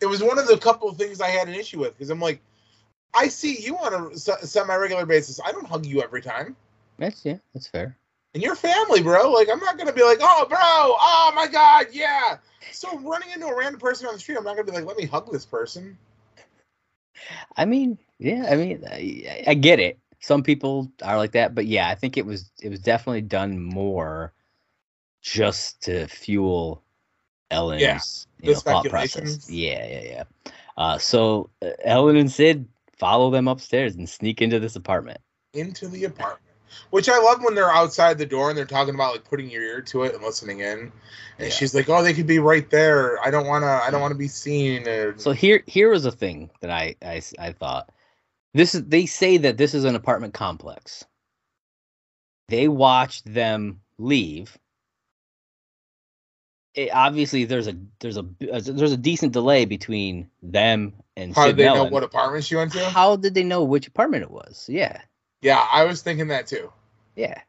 [0.01, 2.19] It was one of the couple of things I had an issue with because I'm
[2.19, 2.39] like,
[3.13, 5.39] I see you on a se- semi-regular basis.
[5.43, 6.55] I don't hug you every time.
[6.97, 7.97] That's yeah, that's fair.
[8.33, 9.31] And you're family, bro.
[9.31, 12.37] Like I'm not gonna be like, oh, bro, oh my god, yeah.
[12.71, 14.97] So running into a random person on the street, I'm not gonna be like, let
[14.97, 15.97] me hug this person.
[17.57, 19.99] I mean, yeah, I mean, I, I get it.
[20.19, 23.61] Some people are like that, but yeah, I think it was it was definitely done
[23.61, 24.33] more
[25.21, 26.83] just to fuel
[27.51, 27.99] Ellen's Yeah,
[28.41, 29.49] you know, thought process.
[29.49, 30.23] Yeah, yeah, yeah.
[30.77, 32.67] Uh, so uh, Ellen and Sid
[32.97, 35.19] follow them upstairs and sneak into this apartment.
[35.53, 36.42] into the apartment.
[36.89, 39.63] Which I love when they're outside the door and they're talking about like putting your
[39.63, 40.91] ear to it and listening in.
[41.39, 41.49] And Yeah.
[41.49, 43.19] she's like, "Oh, they could be right there.
[43.23, 43.67] I don't want to.
[43.67, 44.85] I don't want to be seen."
[45.17, 47.91] So here here was a thing that I, I, I thought.
[48.53, 51.05] This is they say that this is an apartment complex.
[52.49, 54.57] They watched them leave.
[56.75, 61.57] It, obviously, there's a there's a there's a decent delay between them and how Sid
[61.57, 62.89] did they and know what apartment she went to?
[62.89, 64.67] How did they know which apartment it was?
[64.69, 65.01] Yeah,
[65.43, 66.71] yeah, I was thinking that too.
[67.15, 67.41] yeah.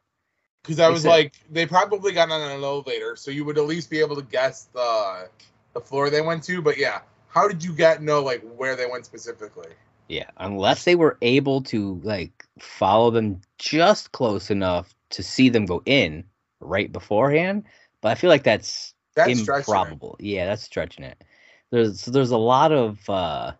[0.62, 3.64] Because I was Except- like, they probably got on an elevator, so you would at
[3.66, 5.28] least be able to guess the
[5.74, 6.62] the floor they went to.
[6.62, 9.68] But yeah, how did you get know like where they went specifically?
[10.08, 15.66] Yeah, unless they were able to like follow them just close enough to see them
[15.66, 16.24] go in
[16.60, 17.64] right beforehand.
[18.00, 20.16] But I feel like that's That's improbable.
[20.18, 21.22] Yeah, that's stretching it.
[21.70, 23.52] There's so there's a lot of uh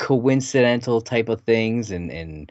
[0.00, 2.50] coincidental type of things and and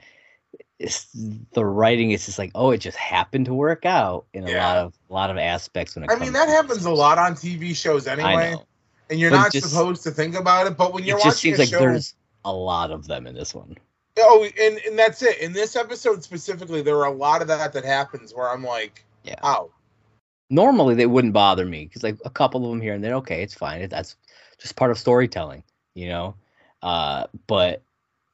[1.51, 4.77] the writing is just like oh it just happened to work out in a lot
[4.77, 7.75] of a lot of aspects when it I mean, that happens a lot on TV
[7.75, 8.55] shows anyway,
[9.09, 10.77] and you're But not just- supposed to think about it.
[10.77, 12.13] But when you're It just watching seems a like show, there's
[12.45, 13.75] a lot of them in this one.
[14.19, 15.39] Oh, and, and that's it.
[15.39, 19.03] In this episode specifically, there are a lot of that that happens where I'm like,
[19.23, 19.35] Yeah.
[19.41, 19.71] "How?"
[20.51, 23.43] normally they wouldn't bother me because like a couple of them here and there okay
[23.43, 24.15] it's fine it, that's
[24.59, 25.61] just part of storytelling
[25.93, 26.33] you know
[26.83, 27.83] uh but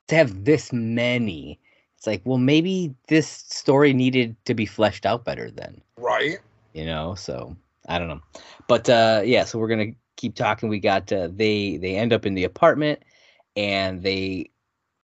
[0.08, 1.60] to have this many
[1.98, 6.40] it's like well maybe this story needed to be fleshed out better then Right?
[6.74, 7.56] you know so
[7.88, 8.22] i don't know
[8.68, 12.26] but uh yeah so we're gonna keep talking we got uh, they they end up
[12.26, 13.00] in the apartment
[13.58, 14.50] and they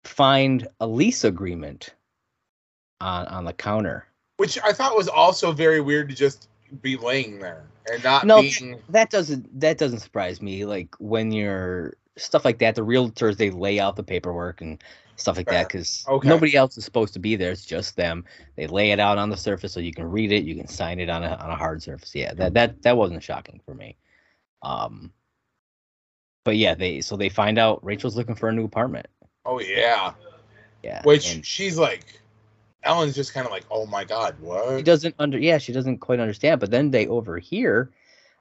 [0.04, 1.94] find a lease agreement
[3.02, 4.06] on on the counter
[4.38, 6.50] Which I thought was also very weird to just
[6.82, 8.82] be laying there and not No, being.
[8.90, 13.50] that doesn't that doesn't surprise me like when you're stuff like that the realtors they
[13.50, 14.84] lay out the paperwork and
[15.16, 16.28] stuff like that because Okay.
[16.30, 19.30] nobody else is supposed to be there it's just them they lay it out on
[19.30, 21.56] the surface so you can read it you can sign it on a, on a
[21.56, 23.96] hard surface yeah that that that wasn't shocking for me
[24.64, 25.12] um
[26.44, 29.08] but yeah they so they find out rachel's looking for a new apartment
[29.46, 30.14] Oh yeah.
[30.84, 32.22] yeah Which and she's like,
[32.84, 35.98] Ellen's just kind of like, "Oh my god, she what?" doesn't under yeah she doesn't
[36.00, 37.92] quite understand but then they overhear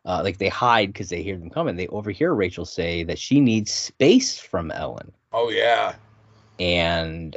[0.07, 3.41] uh, like they hide because they hear them coming they overhear rachel say that she
[3.41, 5.95] needs space from ellen Oh yeah.
[6.59, 7.37] and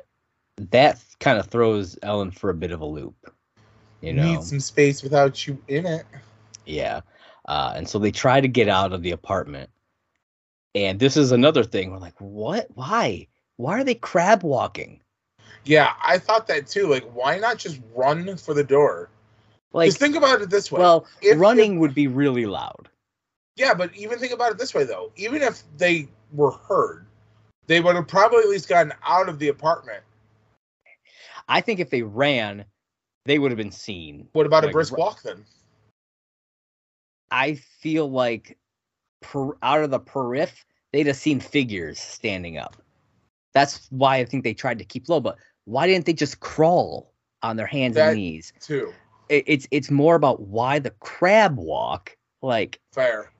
[0.58, 3.16] that kind of throws Ellen for a bit of a loop.
[4.02, 6.06] You know, Need some space without you in it.
[6.66, 7.02] yeah.
[7.48, 9.70] Uh, and so they try to get out of the apartment,
[10.76, 11.92] and this is another thing.
[11.92, 12.68] We're like, what?
[12.74, 13.28] Why?
[13.58, 15.02] Why are they crab walking?
[15.66, 16.88] Yeah, I thought that too.
[16.88, 19.10] Like, why not just run for the door?
[19.74, 20.80] Like, just think about it this way.
[20.80, 22.90] well, if- running would be really loud.
[23.56, 25.12] Yeah, but even think about it this way though.
[25.16, 27.06] Even if they were heard,
[27.68, 30.04] they would have probably at least gotten out of the apartment.
[31.48, 32.66] I think if they ran,
[33.26, 34.28] they would have been seen.
[34.34, 35.46] What about a brisk walk then?
[37.30, 38.58] I feel like
[39.22, 42.76] per, out of the periph, they'd have seen figures standing up.
[43.54, 45.20] That's why I think they tried to keep low.
[45.20, 48.54] But why didn't they just crawl on their hands That- and knees?
[48.60, 48.94] Too
[49.30, 52.16] It, it's it's more about why the crab walk.
[52.42, 53.32] Like fair.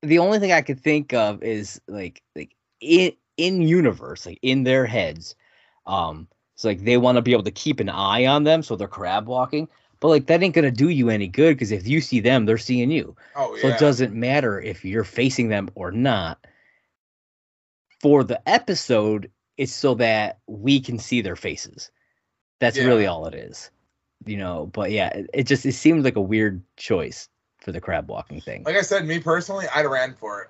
[0.00, 4.64] the only thing I could think of is like like in in universe, like in
[4.64, 5.34] their heads,
[5.86, 8.76] um, it's like they want to be able to keep an eye on them, so
[8.76, 9.68] they're crab walking.
[10.00, 12.58] But like that ain't gonna do you any good because if you see them, they're
[12.58, 13.14] seeing you.
[13.36, 13.62] Oh yeah.
[13.62, 16.44] So it doesn't matter if you're facing them or not.
[18.00, 21.90] For the episode, it's so that we can see their faces.
[22.58, 23.70] That's really all it is.
[24.26, 27.28] You know, but yeah, it, it just it seemed like a weird choice
[27.60, 28.64] for the crab walking thing.
[28.64, 30.48] like I said, me personally, I'd have ran for it.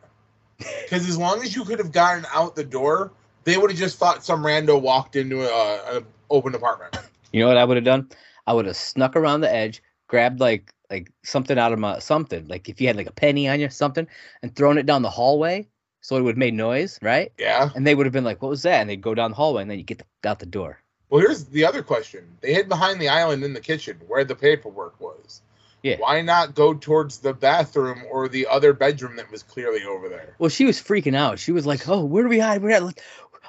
[0.58, 3.10] Because as long as you could have gotten out the door,
[3.44, 6.96] they would have just thought some rando walked into a, an open apartment.
[7.32, 8.08] You know what I would have done?
[8.46, 12.46] I would have snuck around the edge, grabbed like like something out of my something,
[12.48, 14.06] like if you had like a penny on you, something,
[14.42, 15.66] and thrown it down the hallway
[16.02, 17.32] so it would have made noise, right?
[17.38, 17.70] Yeah.
[17.74, 19.62] And they would have been like, "What was that?" And they'd go down the hallway,
[19.62, 20.82] and then you get the, out the door.
[21.12, 22.38] Well, here's the other question.
[22.40, 25.42] They hid behind the island in the kitchen where the paperwork was.
[25.82, 25.96] Yeah.
[25.98, 30.34] Why not go towards the bathroom or the other bedroom that was clearly over there?
[30.38, 31.38] Well, she was freaking out.
[31.38, 32.62] She was like, "Oh, where do we hide?
[32.62, 32.98] Where at?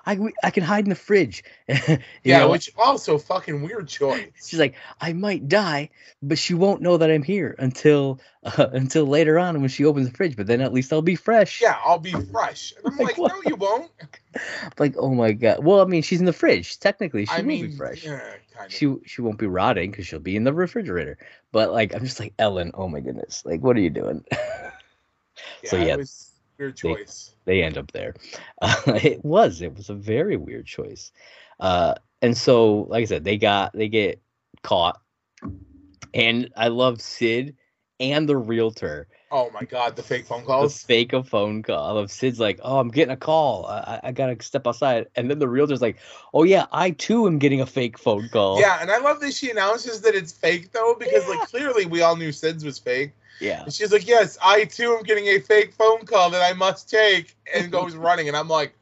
[0.06, 1.46] I I can hide in the fridge.
[2.26, 2.52] Yeah, know?
[2.52, 4.28] which also fucking weird choice.
[4.46, 5.90] she's like, I might die,
[6.22, 10.10] but she won't know that I'm here until uh, until later on when she opens
[10.10, 10.36] the fridge.
[10.36, 11.62] But then at least I'll be fresh.
[11.62, 12.74] yeah, I'll be fresh.
[12.76, 13.90] And I'm Like, like, no, you won't.
[14.80, 15.64] Like, oh my god.
[15.64, 16.80] Well, I mean, she's in the fridge.
[16.80, 18.04] Technically, she I will mean, be fresh.
[18.04, 18.20] yeah,
[18.54, 18.72] kind of.
[18.74, 21.18] She she won't be rotting because she'll be in the refrigerator.
[21.52, 22.72] But like, I'm just like Ellen.
[22.74, 23.44] Oh my goodness.
[23.46, 24.24] Like, what are you doing?
[25.64, 27.36] so, yeah, it was weird they- choice.
[27.46, 28.16] they end up there.
[28.62, 29.62] Uh, it was.
[29.62, 31.12] It was a very weird choice.
[31.60, 34.22] Uh, and so, like I said, they got they get
[34.64, 35.00] caught,
[36.14, 37.56] and I love Sid
[38.00, 39.08] and the realtor.
[39.36, 40.80] Oh my god, the fake phone calls.
[40.82, 41.98] The fake a phone call.
[41.98, 43.66] of Sid's like, oh, I'm getting a call.
[43.66, 45.08] I, I- I gotta step outside.
[45.16, 45.98] And then the realtor's like,
[46.36, 48.60] oh yeah, I too am getting a fake phone call.
[48.60, 51.30] Yeah, and I love that she announces that it's fake though, because Yeah.
[51.32, 53.12] like clearly we all knew Sid's was fake.
[53.40, 53.64] yeah.
[53.64, 56.88] And she's like, Yes, I too am getting a fake phone call that I must
[56.88, 58.28] take and goes running.
[58.28, 58.76] And I'm like,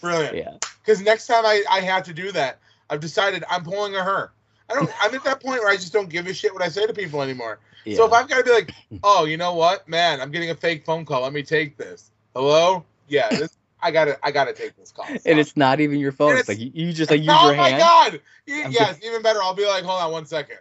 [0.00, 0.36] Brilliant.
[0.36, 0.52] Yeah.
[0.84, 4.30] Because next time I, I have to do that, I've decided I'm pulling a her.
[4.70, 6.68] I don't I'm at that point where I just don't give a shit what I
[6.68, 7.58] say to people anymore.
[7.90, 7.96] Yeah.
[7.96, 8.72] So if I've got to be like,
[9.02, 11.22] oh, you know what, man, I'm getting a fake phone call.
[11.22, 12.10] Let me take this.
[12.34, 12.84] Hello?
[13.08, 15.06] Yeah, this I gotta I gotta take this call.
[15.06, 16.30] and it's not even your phone.
[16.30, 17.80] And It's like it's- you, you just like use oh your my hand.
[17.80, 18.20] god!
[18.46, 19.42] Y- I'm yes, even better.
[19.42, 20.58] I'll be like, hold on one second.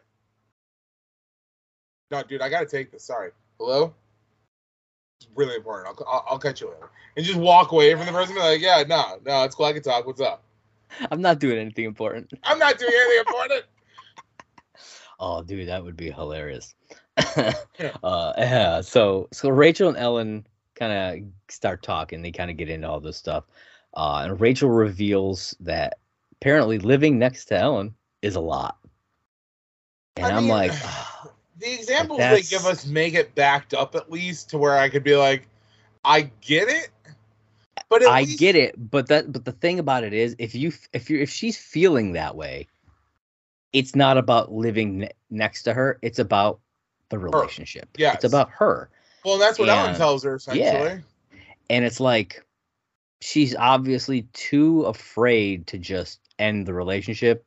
[2.11, 3.03] No, dude, I gotta take this.
[3.03, 3.31] Sorry.
[3.59, 3.93] Hello.
[5.19, 5.87] It's really important.
[5.99, 6.89] I'll, I'll, I'll catch you later.
[7.17, 8.35] And just walk away from the person.
[8.35, 9.65] Be like, yeah, no, no, it's cool.
[9.65, 10.05] I can talk.
[10.05, 10.43] What's up?
[11.11, 12.31] I'm not doing anything important.
[12.43, 13.63] I'm not doing anything important.
[15.19, 16.75] Oh, dude, that would be hilarious.
[18.03, 18.81] uh, yeah.
[18.81, 22.21] So, so Rachel and Ellen kind of start talking.
[22.21, 23.45] They kind of get into all this stuff,
[23.95, 25.99] uh, and Rachel reveals that
[26.39, 28.77] apparently living next to Ellen is a lot.
[30.17, 30.71] And I I'm mean, like,
[31.59, 35.03] The examples they give us make it backed up at least to where I could
[35.03, 35.47] be like,
[36.05, 36.89] I get it.
[37.89, 40.71] But I least- get it, but that but the thing about it is, if you
[40.93, 42.67] if you if she's feeling that way,
[43.73, 45.97] it's not about living ne- next to her.
[46.01, 46.59] It's about
[47.09, 47.89] the relationship.
[47.97, 48.89] Yeah, It's about her.
[49.25, 50.65] Well, that's what Ellen tells her essentially.
[50.65, 50.99] yeah.
[51.69, 52.45] and it's like
[53.19, 57.45] she's obviously too afraid to just end the relationship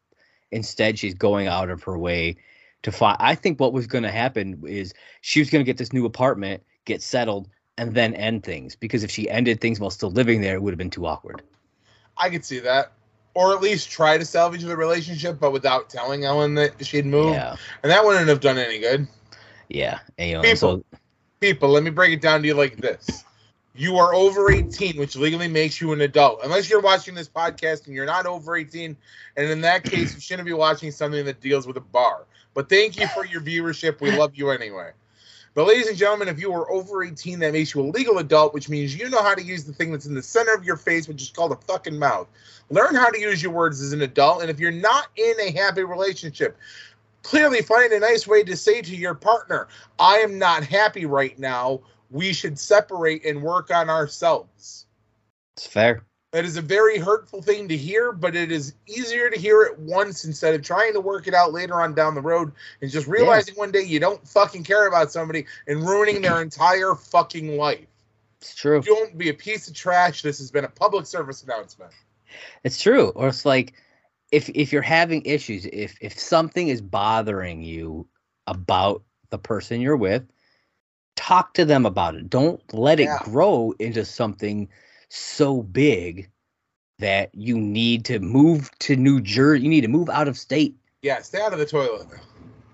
[0.50, 2.36] instead she's going out of her way
[2.82, 5.78] to find i think what was going to happen is she was going to get
[5.78, 9.90] this new apartment get settled and then end things because if she ended things while
[9.90, 11.40] still living there it would have been too awkward
[12.18, 12.92] I could see that.
[13.34, 17.36] Or at least try to salvage the relationship, but without telling Ellen that she'd moved.
[17.36, 19.06] yeah And that wouldn't have done any good.
[19.70, 20.85] Yeah you know and so
[21.40, 23.24] People, let me break it down to you like this.
[23.74, 26.40] You are over 18, which legally makes you an adult.
[26.44, 28.94] Unless you're watching this podcast and you're not over 18.
[29.38, 32.26] And in that case, you shouldn't be watching something that deals with a bar.
[32.52, 34.02] But thank you for your viewership.
[34.02, 34.90] We love you anyway.
[35.54, 38.52] But ladies and gentlemen, if you are over 18, that makes you a legal adult,
[38.52, 40.76] which means you know how to use the thing that's in the center of your
[40.76, 42.28] face, which is called a fucking mouth.
[42.68, 44.42] Learn how to use your words as an adult.
[44.42, 46.59] And if you're not in a happy relationship,
[47.22, 51.38] clearly find a nice way to say to your partner, I am not happy right
[51.38, 51.80] now.
[52.11, 54.87] We should separate and work on ourselves.
[55.56, 56.02] it's fair
[56.33, 59.78] That is a very hurtful thing to hear, but it is easier to hear it
[59.78, 62.52] once instead of trying to work it out later on down the road
[62.83, 66.94] and just realizing one day you don't fucking care about somebody and ruining their entire
[66.94, 67.87] fucking life.
[68.40, 70.22] it's true Don't be a piece of trash.
[70.22, 71.92] This has been a public service announcement.
[72.64, 73.09] It's true.
[73.11, 73.74] Or it's like
[74.32, 78.06] if if you're having issues, if if something is bothering you
[78.46, 80.24] about the person you're with,
[81.16, 82.30] talk to them about it.
[82.30, 83.18] Don't let it Yeah.
[83.24, 84.68] grow into something
[85.08, 86.30] so big
[86.98, 89.64] that you need to move to New Jersey.
[89.64, 90.76] You need to move out of state.
[91.02, 92.06] Yeah, stay out of the toilet.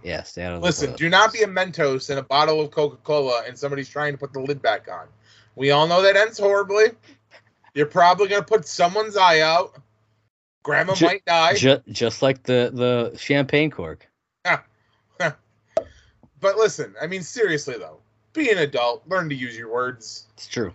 [0.02, 2.70] Yeah, stay out of the Listen, do not be a Mentos in a bottle of
[2.70, 5.06] Coca Cola and somebody's trying to put the lid back on.
[5.54, 6.86] We all know that ends horribly.
[7.74, 9.80] You're probably going to put someone's eye out.
[10.66, 11.54] Grandma Ju- might die.
[11.54, 14.08] Ju- just like the the champagne cork.
[16.38, 17.98] But listen, I mean, seriously, though,
[18.34, 19.02] be an adult.
[19.08, 20.26] Learn to use your words.
[20.34, 20.74] It's true.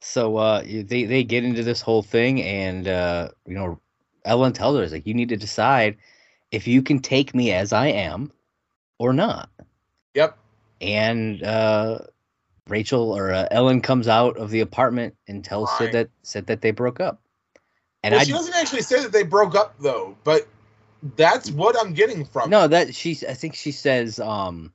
[0.00, 3.80] So uh they they get into this whole thing and uh you know
[4.24, 5.96] Ellen tells her, "Is like you need to decide
[6.50, 8.32] if you can take me as I am
[8.98, 9.48] or not."
[10.14, 10.36] Yep.
[10.80, 12.00] And uh
[12.68, 15.70] Rachel or uh, Ellen comes out of the apartment and tells.
[15.78, 17.19] Sid that said that they broke up.
[18.02, 20.48] And well, I she doesn't actually say that they broke up, though, but
[21.16, 24.72] that's what I'm getting from no that she I think she says um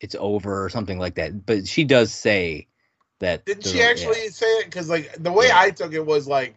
[0.00, 1.46] it's over or something like that.
[1.46, 2.66] But she does say
[3.20, 3.84] that Didn't the- she yeah.
[3.84, 4.66] actually say it?
[4.66, 5.58] Because, like, the way Yeah.
[5.60, 6.54] I took it was like,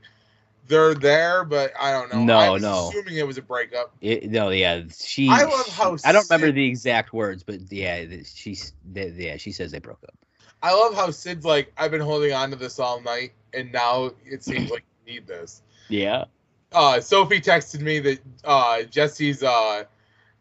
[0.68, 2.24] they're there, but I don't know.
[2.24, 2.90] No, no.
[2.90, 3.96] assuming it was a breakup.
[4.02, 5.30] It, no, yeah, she.
[5.30, 9.52] I love how she- I don't remember the exact words, but yeah, she's yeah, she
[9.52, 10.14] says they broke up.
[10.62, 14.12] I love how Sid's like, I've been holding on to this all night, and now
[14.26, 15.62] it seems like you need this.
[15.90, 16.26] Yeah.
[16.72, 19.84] Uh, Sophie texted me that uh, Jesse's uh,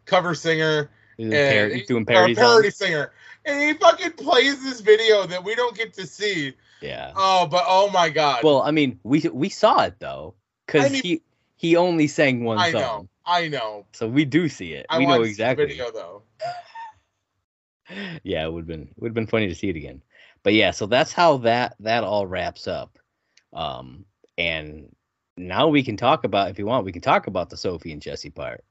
[0.05, 2.37] cover singer He's and par- doing or parodies.
[2.37, 3.11] parody singer,
[3.45, 6.53] and he fucking plays this video that we don't get to see.
[6.81, 7.11] Yeah.
[7.15, 8.43] Oh, but oh my god!
[8.43, 10.35] Well, I mean, we we saw it though,
[10.65, 11.21] because I mean- he
[11.55, 13.85] he only sang one I song, know, I know.
[13.91, 14.85] so we do see it.
[14.89, 15.65] I we know exactly.
[15.65, 16.21] video though.
[18.23, 20.01] yeah, it would have been would have been funny to see it again.
[20.43, 22.97] But yeah, so that's how that that all wraps up.
[23.51, 24.05] Um,
[24.37, 24.95] and
[25.39, 28.01] now we can talk about if you want, we can talk about the Sophie and
[28.01, 28.63] Jesse part.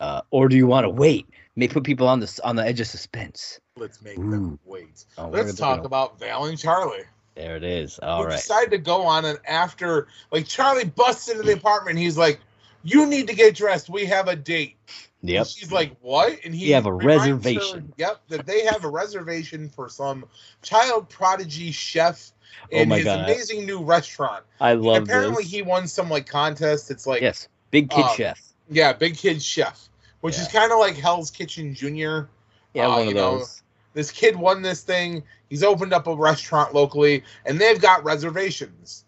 [0.00, 1.26] Uh, or do you want to wait?
[1.54, 3.60] May put people on the s- on the edge of suspense.
[3.76, 4.30] Let's make Ooh.
[4.30, 5.04] them wait.
[5.18, 7.04] Oh, Let's gonna- talk about Val and Charlie.
[7.34, 7.98] There it is.
[8.00, 8.36] All who right.
[8.36, 11.98] decided to go on and after like Charlie busts into the apartment.
[11.98, 12.40] He's like,
[12.82, 13.88] "You need to get dressed.
[13.88, 14.76] We have a date."
[15.22, 15.46] And Yep.
[15.46, 17.92] she's like, "What?" And he You have a reminds her, reservation.
[17.96, 20.24] yep, that they have a reservation for some
[20.62, 22.32] child prodigy chef
[22.72, 23.20] Oh in my his God.
[23.20, 24.44] amazing new restaurant.
[24.60, 25.52] I And love apparently, this.
[25.52, 26.90] he won some like contest.
[26.90, 27.48] It's like, yes.
[27.70, 28.40] Big kid um, chef.
[28.68, 29.88] yeah, Big Kid Chef,
[30.20, 32.28] which is kind of like Hell's Kitchen Junior.
[32.74, 33.62] Yeah, uh, one of you know, those.
[33.94, 35.22] This kid won this thing.
[35.48, 39.04] He's opened up a restaurant locally, and they've got reservations.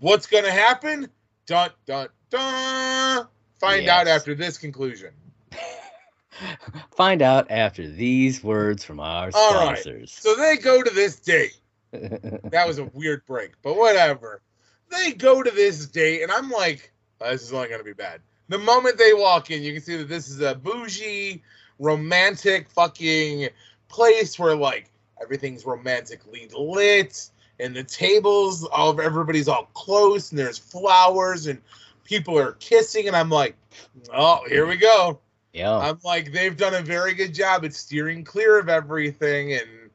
[0.00, 1.08] What's going to happen?
[1.46, 3.26] Dun dun dun.
[3.60, 5.10] Find out after this conclusion.
[6.96, 9.78] Find out after these words from our All right.
[9.78, 10.12] sponsors.
[10.12, 11.58] So they go to this date.
[12.50, 14.42] That was a weird break, but whatever.
[14.90, 17.92] They go to this date, and I'm like, oh, this is only going to be
[17.92, 18.20] bad.
[18.48, 21.42] The moment they walk in, you can see that this is a bougie,
[21.78, 23.48] romantic fucking
[23.88, 24.90] place where like
[25.22, 27.30] everything's romantically lit,
[27.60, 31.60] and the tables, all of everybody's all close, and there's flowers, and
[32.04, 33.56] people are kissing, and I'm like,
[34.12, 35.20] oh, here we go.
[35.54, 35.76] Yeah.
[35.78, 39.90] I'm like, they've done a very good job at steering clear of everything, and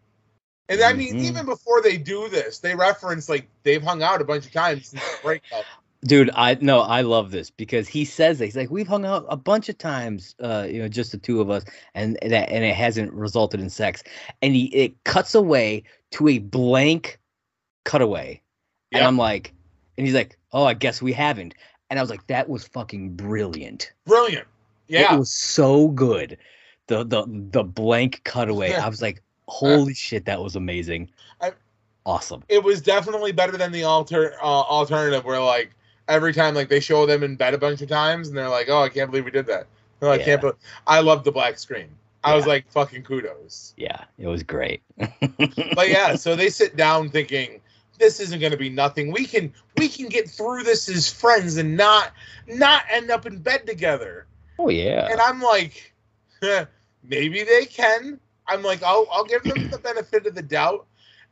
[0.70, 1.24] and I mean, Mhm.
[1.24, 4.88] even before they do this, they reference like they've hung out a bunch of times
[4.88, 5.66] since the breakup.
[6.05, 9.26] Dude, I no, I love this because he says that he's like, we've hung out
[9.28, 12.64] a bunch of times, uh, you know, just the two of us, and that and
[12.64, 14.01] it hasn't resulted in sex.
[14.41, 17.20] And he it cuts away to a blank
[17.84, 18.41] cutaway.
[18.93, 19.53] And I'm like,
[19.97, 21.53] and he's like, Oh, I guess we haven't.
[21.89, 23.91] And I was like, that was fucking brilliant.
[24.05, 24.47] Brilliant,
[24.90, 25.16] yeah.
[25.16, 26.38] It was so good.
[26.88, 28.74] The the the blank cutaway.
[28.74, 31.10] I was like, holy shit, that was amazing.
[31.42, 31.54] I-
[32.06, 32.44] awesome.
[32.50, 35.72] it was definitely better than the alter uh, alternative where like
[36.08, 38.68] every time like they show them in bed a bunch of times and they're like,
[38.70, 39.68] oh, I can't believe we did that.
[40.02, 40.26] No, I Yeah.
[40.26, 40.42] can't.
[40.42, 40.52] Be-
[40.88, 41.90] I love the black screen.
[42.24, 43.74] I was like, fucking kudos.
[43.78, 44.82] Yeah, it was great.
[44.98, 47.62] But yeah, so they sit down thinking
[47.98, 49.12] this isn't going to be nothing.
[49.12, 52.12] We can we can get through this as friends and not
[52.48, 54.26] not end up in bed together.
[54.60, 55.07] Oh yeah.
[55.12, 55.93] And I'm like,
[57.03, 58.20] maybe they can.
[58.47, 60.86] I'm like, I'll I'll give them the benefit of the doubt.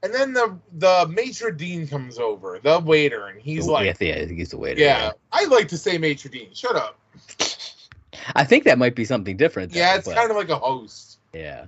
[0.04, 4.26] And then the the maitre d' comes over, the waiter, and he's like, yeah, yeah,
[4.26, 4.80] he's the waiter.
[4.80, 6.56] yeah, I like to say maitre d'.
[6.56, 7.00] Shut up.
[8.36, 9.74] I think that might be something different.
[9.74, 11.20] Yeah, it's but- kind of like a host.
[11.34, 11.66] yeah.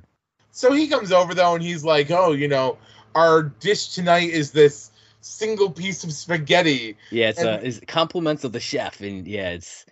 [0.51, 2.77] So he comes over though, and he's like, oh, you know,
[3.15, 4.91] our dish tonight is this
[5.21, 9.49] single piece of spaghetti Yeah, it's uh, And- it's compliments of the chef, and yeah,
[9.51, 9.85] it's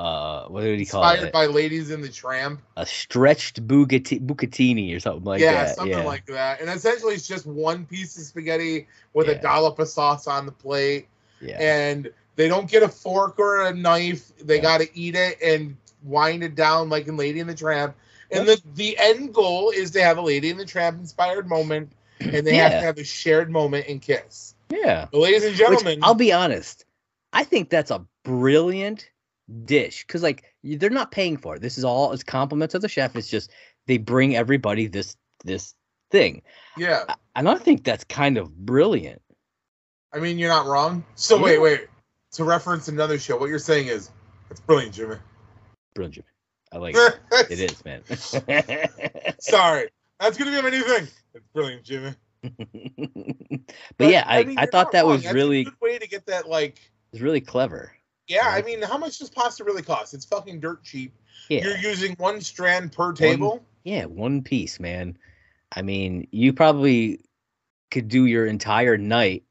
[0.00, 1.22] uh, what did he call inspired it?
[1.26, 2.62] Inspired by Ladies in the Tramp.
[2.76, 5.74] a stretched bucatini or something like yeah, that.
[5.76, 6.60] something yeah, something like that.
[6.60, 10.52] And essentially, it's just one piece of spaghetti with a dollop of sauce on the
[10.52, 11.08] plate,
[11.40, 14.32] yeah, and they don't get a fork or a knife.
[14.38, 14.62] They Yeah.
[14.62, 17.94] got to eat it and wind it down like in Lady in the Tramp.
[18.32, 21.92] And the the end goal is to have a Lady in the Tramp inspired moment,
[22.20, 24.54] and they have to have a shared moment and kiss.
[24.70, 25.08] yeah.
[25.12, 26.84] But ladies and Which, gentlemen, I'll be honest,
[27.32, 29.10] I think that's a brilliant
[29.64, 31.62] dish because like they're not paying for it.
[31.62, 33.16] This is all it's compliments of the chef.
[33.16, 33.50] It's just
[33.86, 35.74] they bring everybody this this
[36.10, 36.42] thing,
[36.76, 37.04] yeah.
[37.36, 39.22] and I think that's kind of brilliant.
[40.12, 41.04] I mean, you're not wrong.
[41.14, 41.42] So Yeah.
[41.42, 41.80] wait, wait.
[42.32, 44.10] To reference another show, what you're saying is
[44.50, 45.16] it's brilliant, Jimmy.
[45.94, 46.14] Brilliant.
[46.14, 46.26] Jimmy.
[46.72, 47.18] I like it.
[47.50, 48.02] It is, man.
[49.40, 49.88] Sorry,
[50.20, 51.08] that's gonna be my new thing.
[51.34, 52.14] It's brilliant, Jimmy.
[53.98, 55.12] but, yeah, I, mean, I thought that wrong.
[55.12, 56.48] was That's a really good way to get that.
[56.48, 56.78] Like,
[57.12, 57.92] was really clever.
[58.30, 60.14] Yeah, I mean, how much does pasta really cost?
[60.14, 61.12] It's fucking dirt cheap.
[61.48, 63.64] Yeah, You're using one strand per table.
[63.82, 65.18] yeah, one piece, man.
[65.74, 67.24] I mean, you probably
[67.90, 69.42] could do your entire night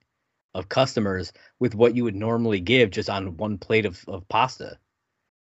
[0.55, 4.77] of customers with what you would normally give just on one plate of, of pasta.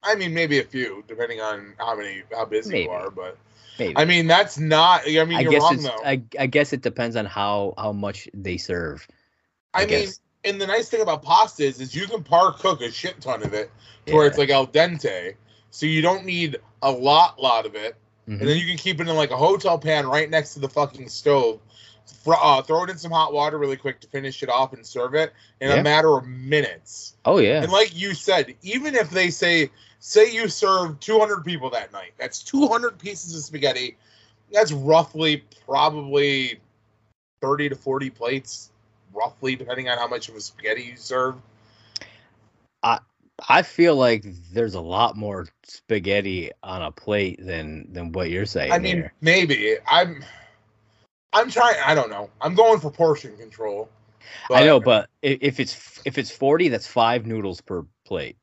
[0.03, 2.85] I mean, maybe a few, depending on how many how busy Maybe.
[2.85, 3.11] you are.
[3.11, 3.39] But
[3.79, 3.97] Maybe.
[3.97, 5.03] I mean, that's not.
[5.07, 6.03] I mean, I you're guess wrong though.
[6.05, 9.07] I, I guess it depends on how how much they serve.
[9.73, 10.21] I, I mean, guess.
[10.49, 13.43] And the nice thing about pasta is, is you can par cook a shit ton
[13.43, 13.71] of it
[14.07, 14.17] to Yeah.
[14.19, 15.35] where it's like al dente,
[15.71, 17.97] so you don't need a lot, lot of it,
[18.29, 18.41] Mhm.
[18.41, 20.69] and then you can keep it in like a hotel pan right next to the
[20.69, 21.61] fucking stove,
[22.25, 24.87] fr- uh, throw it in some hot water really quick to finish it off and
[24.87, 25.77] serve it in Yeah.
[25.77, 27.15] a matter of minutes.
[27.25, 27.63] Oh yeah.
[27.63, 29.71] And like you said, even if they say,
[30.01, 33.97] say you serve 200 people that night, that's 200 pieces of spaghetti.
[34.53, 36.61] That's roughly probably
[37.43, 38.71] 30 to 40 plates,
[39.19, 41.37] roughly, depending on how much of a spaghetti you serve.
[42.83, 43.01] I
[43.49, 48.47] I feel like there's a lot more spaghetti on a plate than than what you're
[48.47, 48.73] saying.
[48.73, 49.13] I mean, here.
[49.21, 49.77] maybe.
[49.87, 50.25] I'm
[51.33, 52.31] I'm trying I don't know.
[52.41, 53.89] I'm going for portion control.
[54.51, 58.37] I know, but if it's if it's 40, that's five noodles per plate.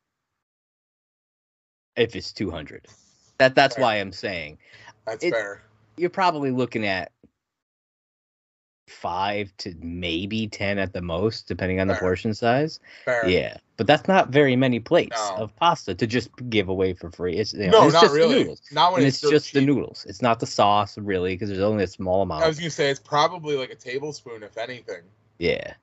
[1.95, 2.87] If it's 200,
[3.37, 3.83] that that's Fair.
[3.83, 4.57] why I'm saying
[5.05, 5.61] that's it- fair.
[5.97, 7.11] you're probably looking at
[8.87, 12.79] five to maybe 10 at the most, depending on the portion size.
[13.03, 13.27] Fair.
[13.27, 15.43] Yeah, but that's not very many plates No.
[15.43, 17.37] of pasta to just give away for free.
[17.37, 18.39] It's you know, No, it's not just really.
[18.39, 18.61] noodles.
[18.71, 20.05] Not when And it's, it's so just the noodles.
[20.07, 22.43] It's not the sauce really because there's only a small amount.
[22.43, 25.01] I was gonna say it's probably like a tablespoon, if anything.
[25.39, 25.73] yeah.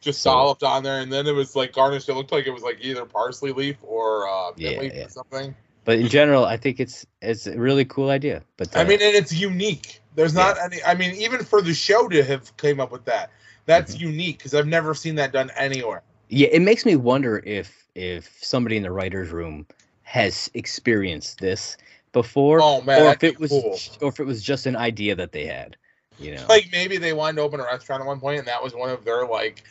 [0.00, 2.08] Just So- dolloped on there, and then it was like garnished.
[2.08, 5.06] It looked like it was like either parsley leaf or uh, Yeah, leaf yeah.
[5.06, 5.56] or something.
[5.88, 8.42] But in general, I think it's it's a really cool idea.
[8.58, 10.02] But I uh, mean, and it's unique.
[10.16, 10.84] There's not any.
[10.84, 13.30] I mean, even for the show to have came up with that,
[13.64, 14.10] that's Mm-hmm.
[14.10, 16.02] unique because I've never seen that done anywhere.
[16.28, 19.66] yeah, it makes me wonder if if somebody in the writers' room
[20.02, 21.78] has experienced this
[22.12, 23.80] before, Oh man, or if it was, cool.
[24.02, 25.78] or if it was just an idea that they had.
[26.18, 26.44] You know.
[26.50, 28.90] Like maybe they wanted to open a restaurant at one point, and that was one
[28.90, 29.64] of their like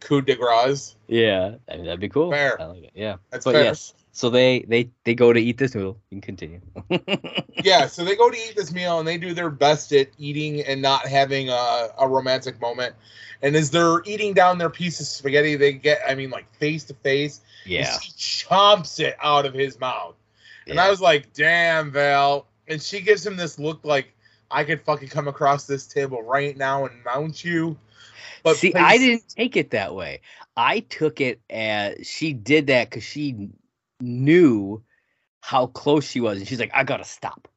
[0.00, 0.94] coup de grace.
[1.08, 2.32] yeah, I mean, that'd be cool.
[2.32, 2.60] Fair.
[2.60, 2.90] I like it.
[2.94, 3.16] Yeah.
[3.30, 3.64] That's but fair.
[3.64, 5.98] yes, so they they they go to eat this noodle.
[6.10, 6.60] You can continue.
[7.64, 10.60] yeah, so they go to eat this meal and they do their best at eating
[10.62, 12.94] and not having a, a romantic moment.
[13.42, 16.84] And as they're eating down their piece of spaghetti, they get, I mean, like face
[16.84, 17.40] to face.
[17.66, 17.98] yeah.
[17.98, 20.14] She chomps it out of his mouth.
[20.66, 22.46] And I was like, damn, Val.
[22.68, 24.14] And she gives him this look like,
[24.50, 27.76] I could fucking come across this table right now and mount you.
[28.44, 30.20] But See, please- I didn't take it that way.
[30.56, 33.50] I took it as she did that because she
[34.04, 34.82] knew
[35.40, 37.48] how close she was, and she's like, "I gotta stop."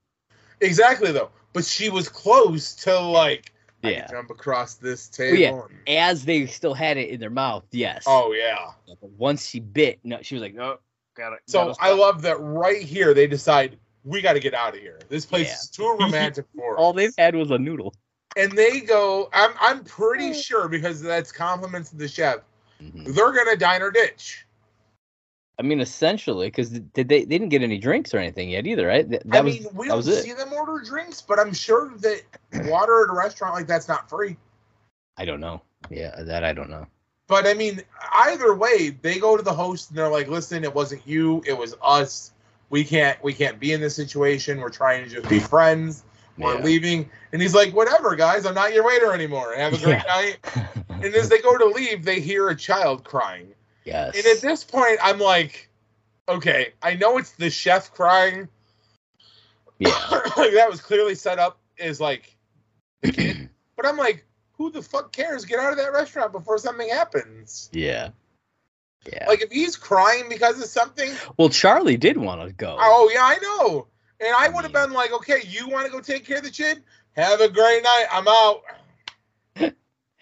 [0.61, 1.29] Exactly, though.
[1.53, 4.07] But she was close to, like, Yeah.
[4.07, 5.39] jump across this Well, table.
[5.39, 5.77] yeah.
[5.87, 8.03] and- As they still had it in their mouth, yes.
[8.07, 8.71] oh, yeah.
[8.87, 10.79] But once she bit, no, she was like, "No,
[11.15, 14.73] gotta." So gotta I love that right here they decide we got to get out
[14.73, 14.99] of here.
[15.09, 15.53] This place Yeah.
[15.55, 17.93] is too romantic for All they've had was a noodle.
[18.35, 19.29] And they go.
[19.33, 22.37] I'm I'm pretty sure because that's compliments to the chef.
[22.81, 23.13] Mhm.
[23.15, 24.45] They're gonna dine or ditch.
[25.59, 27.19] I mean, essentially, because did they?
[27.19, 29.09] They didn't get any drinks or anything yet either, right?
[29.09, 30.23] That, I that was mean, we that don't was it.
[30.23, 32.21] see them order drinks, but I'm sure that
[32.65, 34.37] water at a restaurant like that's not free.
[35.17, 35.61] I don't know.
[35.89, 36.85] Yeah, that I don't know.
[37.27, 37.81] But I mean,
[38.13, 41.57] either way, they go to the host and they're like, "Listen, it wasn't you, it
[41.57, 42.33] was us.
[42.69, 44.59] We can't we can't be in this situation.
[44.61, 46.03] We're trying to just be friends.
[46.37, 46.63] We're Yeah.
[46.63, 48.45] leaving." And he's like, "Whatever, guys.
[48.45, 49.55] I'm not your waiter anymore.
[49.55, 50.03] Have a great Yeah.
[50.07, 50.37] night."
[50.89, 53.53] And as they go to leave, they hear a child crying.
[53.88, 54.15] Yes.
[54.17, 55.69] And at this point, I'm like,
[56.27, 58.47] "Okay, I know it's the chef crying.
[59.79, 59.89] yeah.
[60.38, 62.35] like that was clearly set up as like
[63.01, 63.49] the kid.
[63.77, 65.45] But I'm like, who the fuck cares?
[65.45, 68.09] Get out of that restaurant before something happens." Yeah.
[69.05, 69.27] Yeah.
[69.27, 72.75] Like if he's crying because of something, well, Charlie did want to go.
[72.79, 73.88] oh yeah, I know.
[74.19, 76.49] And I would have been like, okay, you want to go take care of the
[76.49, 76.81] kid?
[77.15, 78.05] Have a great night.
[78.11, 78.63] I'm out.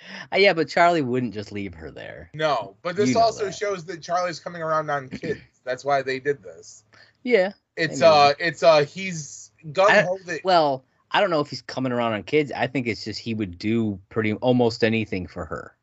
[0.34, 2.30] Uh, yeah, but Charlie wouldn't just leave her there.
[2.34, 3.56] No, but this You know also that.
[3.56, 5.39] shows that Charlie's coming around on kids.
[5.64, 6.84] That's why they did this.
[7.24, 7.53] Yeah.
[7.78, 10.18] It's I mean- uh, it's uh, he's gun ho.
[10.43, 12.51] Well, I don't know if he's coming around on kids.
[12.51, 15.76] I think it's just he would do pretty almost anything for her.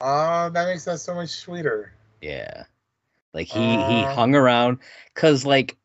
[0.00, 1.92] Uh, that makes that so much sweeter.
[2.20, 2.64] Yeah.
[3.32, 4.14] Like he he Uh.
[4.14, 4.78] hung around
[5.14, 5.76] cuz like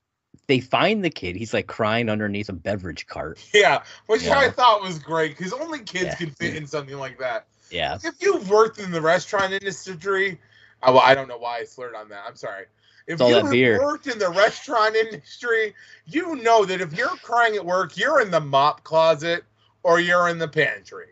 [0.52, 1.38] they find the kid.
[1.38, 3.40] He's like crying underneath a beverage cart.
[3.54, 6.16] Yeah, which I thought was great because only kids Yeah.
[6.16, 7.46] can fit in something like that.
[7.70, 7.98] Yeah.
[8.04, 10.40] If you've worked in the restaurant industry,
[10.84, 12.26] oh, well, I don't know why I slurred on that.
[12.28, 12.66] I'm sorry.
[13.08, 15.74] If you've worked in the restaurant industry,
[16.06, 19.46] you know that if you're crying at work, you're in the mop closet
[19.84, 21.08] or you're in the pantry.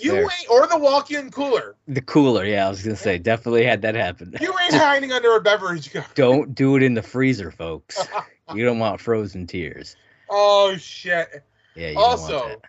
[0.00, 0.22] You there.
[0.22, 1.76] ain't or the walk-in cooler.
[1.86, 4.34] the cooler, yeah, I was going to say definitely had that happen.
[4.40, 8.06] You ain't hiding under a beverage don't do it in the freezer, folks.
[8.52, 9.96] You don't want frozen tears.
[10.28, 11.42] Oh shit.
[11.74, 12.60] Yeah, you don't want Also,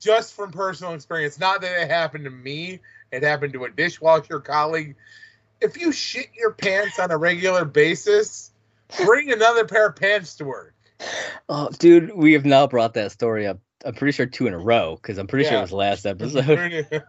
[0.00, 2.80] just from personal experience, not that it happened to me,
[3.12, 4.96] it happened to a dishwasher colleague.
[5.60, 8.50] If you shit your pants on a regular basis,
[9.04, 10.74] bring another pair of pants to work.
[11.48, 13.58] Oh, dude, we have now brought that story up.
[13.84, 17.02] I'm pretty sure two in a row because I'm pretty sure it was last episode.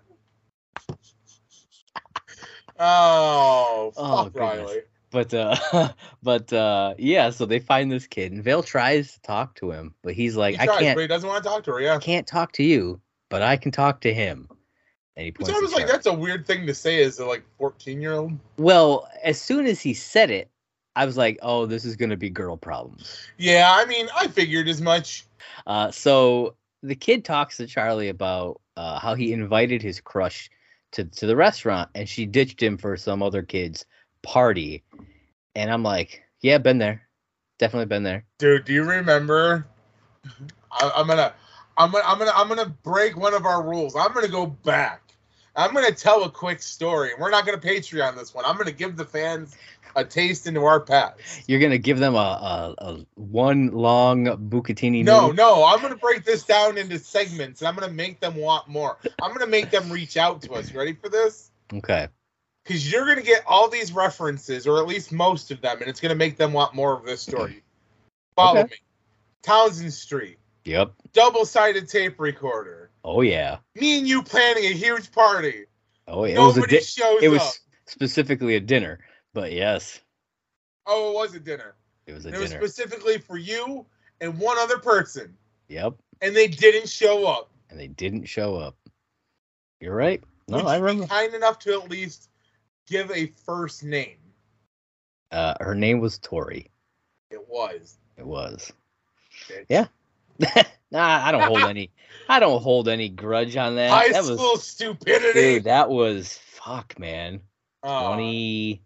[2.80, 4.70] oh, Oh, fuck goodness.
[4.70, 4.82] Riley.
[5.12, 5.90] But uh,
[6.24, 7.30] but uh, yeah.
[7.32, 10.56] So they find this kid, and Vale tries to talk to him, but he's like,
[10.56, 11.82] He "I can't, but he doesn't want to talk to her.
[11.82, 11.96] Yeah.
[11.96, 13.02] I can't talk to you.
[13.30, 14.48] but I can talk to him.
[15.18, 17.44] And he points I was like, that's a weird thing to say as a like
[17.58, 18.32] 14 year old.
[18.58, 20.50] Well, as soon as he said it,
[20.96, 23.18] I was like, oh, this is gonna be girl problems.
[23.38, 25.26] Yeah, I mean, I figured as much.
[25.68, 30.50] Uh, so the kid talks to Charlie about uh, how he invited his crush
[30.94, 33.86] to, to the restaurant and she ditched him for some other kid's
[34.24, 34.84] party.
[35.56, 37.08] And I'm like, yeah, been there.
[37.60, 38.26] Definitely been there.
[38.40, 39.68] Dude, do you remember?
[40.72, 41.34] I, I'm gonna,
[41.78, 43.96] I'm gonna, I'm gonna, I'm gonna break one of our rules.
[43.96, 45.11] I'm gonna go back.
[45.56, 47.12] I'm gonna tell a quick story.
[47.20, 48.46] We're not gonna Patreon this one.
[48.46, 49.56] I'm gonna give the fans
[49.96, 51.44] a taste into our past.
[51.48, 55.04] You're gonna give them a, a, a one long Bucatini.
[55.04, 55.34] No, noodle?
[55.34, 58.98] no, I'm gonna break this down into segments, and I'm gonna make them want more.
[59.22, 60.74] I'm gonna make them reach out to us.
[60.74, 61.52] Ready for this?
[61.74, 62.08] Okay.
[62.64, 66.00] Because you're gonna get all these references, or at least most of them, and it's
[66.00, 67.62] gonna make them want more of this story.
[68.38, 68.70] Follow Okay.
[68.72, 68.78] me.
[69.44, 70.94] Townsend Street, Yep.
[71.14, 72.81] double-sided tape recorder.
[73.04, 73.58] Oh yeah.
[73.76, 75.66] Me and you planning a huge party.
[76.08, 76.36] Oh yeah.
[76.36, 77.54] It was a Nobody di- shows it was up.
[77.86, 79.00] specifically a dinner,
[79.34, 80.00] but yes,
[80.86, 81.76] Oh, it was a dinner.
[82.08, 83.86] it was a And it was specifically for you
[84.20, 85.36] and one other person,
[85.70, 85.96] Yep.
[86.22, 87.50] and they didn't show up.
[87.70, 88.76] And they didn't show up.
[89.80, 90.24] You're right.
[90.48, 91.08] No, Would I remember.
[91.08, 92.30] kind enough to at least
[92.88, 94.18] give a first name.
[95.32, 96.70] Uh, her name was Tori.
[97.30, 97.98] It was.
[98.18, 98.72] It was.
[99.48, 99.66] bitch.
[99.70, 99.88] Yeah.
[100.92, 101.92] nah, I don't hold any.
[102.30, 103.92] I don't hold any grudge on that.
[103.92, 105.34] High that school was, stupidity.
[105.34, 105.64] dude.
[105.66, 107.42] That was fuck, man.
[107.84, 108.84] Oh, Twenty,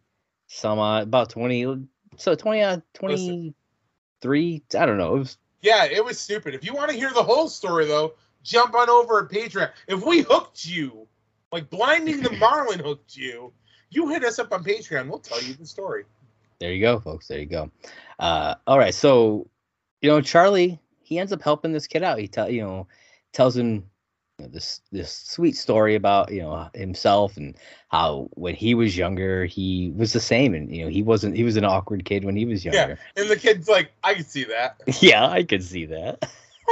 [0.47, 1.87] some odd, about twenty.
[2.17, 4.63] So twenty, uh, twenty-three.
[4.77, 5.15] I don't know.
[5.15, 6.53] It was yeah, it was stupid.
[6.53, 9.71] If you want to hear the whole story, though, jump on over at Patreon.
[9.87, 11.07] If we hooked you,
[11.51, 13.51] like Blinding the Marlin hooked you,
[13.89, 15.09] you hit us up on Patreon.
[15.09, 16.05] We'll tell you the story.
[16.59, 16.71] there.
[16.71, 17.27] You go, folks.
[17.27, 17.71] There you go.
[18.19, 18.93] Uh, all right.
[18.93, 19.47] So,
[20.01, 22.19] you know, Charlie, he ends up helping this kid out.
[22.19, 22.87] He tell you know,
[23.31, 23.85] tells him
[24.39, 27.55] you know, this this sweet story about you know himself and
[27.89, 31.43] how when he was younger he was the same and you know he wasn't he
[31.43, 32.97] was an awkward kid when he was younger.
[33.15, 33.21] Yeah.
[33.21, 34.81] And the kid's like, I can see that.
[35.01, 36.27] Yeah, I could see that.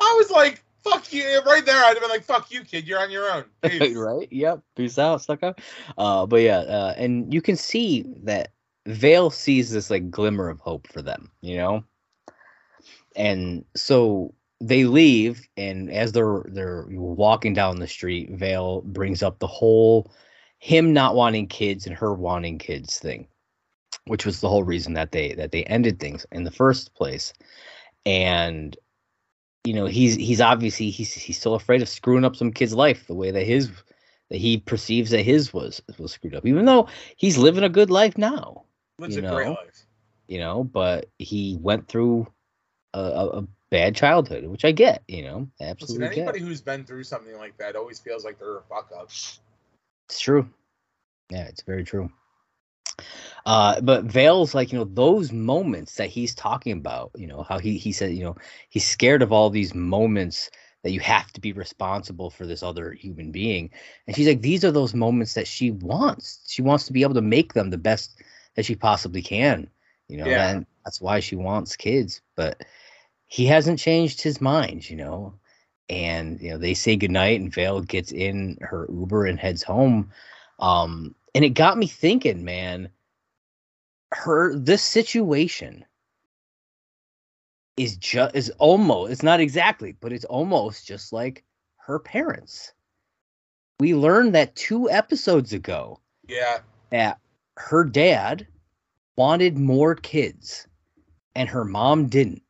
[0.00, 1.40] I was like, fuck you.
[1.44, 2.86] Right there, I'd have been like, fuck you, kid.
[2.86, 3.44] You're on your own.
[3.62, 3.96] Peace.
[3.96, 4.28] right?
[4.30, 4.60] Yep.
[4.76, 5.54] Peace out, sucker.
[5.98, 8.52] Uh, but yeah, uh, and you can see that
[8.86, 11.84] Vale sees this like glimmer of hope for them, you know.
[13.16, 19.38] And so they leave, and as they're they're walking down the street, Vale brings up
[19.38, 20.10] the whole
[20.58, 23.28] him not wanting kids and her wanting kids thing,
[24.06, 27.32] which was the whole reason that they that they ended things in the first place.
[28.04, 28.76] And
[29.64, 33.06] you know he's he's obviously he's he's still afraid of screwing up some kid's life
[33.06, 33.70] the way that his
[34.30, 37.90] that he perceives that his was was screwed up even though he's living a good
[37.90, 38.64] life now
[38.98, 39.52] Lives You a great know?
[39.54, 39.86] life.
[40.28, 42.28] you know but he went through
[42.96, 46.18] a, a, bad childhood which i get you know Listen, absolutely get.
[46.18, 49.06] anybody who's been through something like that always feels like they're a fuck up.
[49.06, 50.48] it's true.
[51.30, 52.08] Yeah it's very true.
[53.44, 57.58] Uh but vale's like you know those moments that he's talking about you know how
[57.58, 58.36] he he said you know
[58.68, 60.48] he's scared of all these moments
[60.84, 63.68] that you have to be responsible for this other human being.
[64.06, 66.44] And she's like these are those moments that she wants.
[66.46, 68.22] She wants to be able to make them the best
[68.54, 69.68] that she possibly can
[70.08, 70.50] you know Yeah.
[70.50, 72.20] and that's why she wants kids.
[72.36, 72.62] But
[73.26, 75.34] he hasn't changed his mind you know?
[75.88, 80.10] And you know they say goodnight and vale gets in her uber and heads home.
[80.58, 82.88] Um and it got me thinking man
[84.12, 85.84] her this situation
[87.76, 91.44] is just is almost it's not exactly but it's almost just like
[91.76, 92.72] her parents.
[93.78, 96.60] We learned that two episodes ago Yeah.
[96.90, 97.18] that
[97.58, 98.46] her dad
[99.16, 100.66] wanted more kids
[101.34, 102.42] and her mom didn't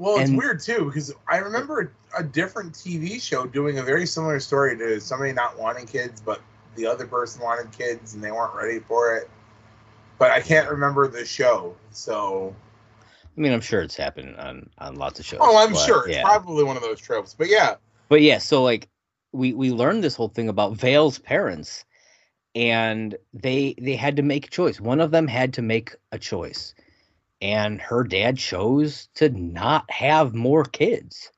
[0.00, 4.06] Well, it's And- weird too because I remember a different TV show doing a very
[4.06, 6.40] similar story to somebody not wanting kids, but
[6.74, 9.28] the other person wanted kids and they weren't ready for it.
[10.18, 12.54] But I can't remember the show, so
[13.36, 16.06] i mean i'm sure it's happened on on lots of shows oh, I'm but sure
[16.08, 16.22] it's yeah.
[16.22, 17.34] probably one of those tropes.
[17.34, 17.74] But yeah,
[18.08, 18.88] But yeah, so like
[19.32, 21.84] we we learned this whole thing about Vale's parents,
[22.54, 24.80] and they they had to make a choice.
[24.80, 26.74] One of them had to make a choice,
[27.40, 31.30] and her dad chose to not have more kids.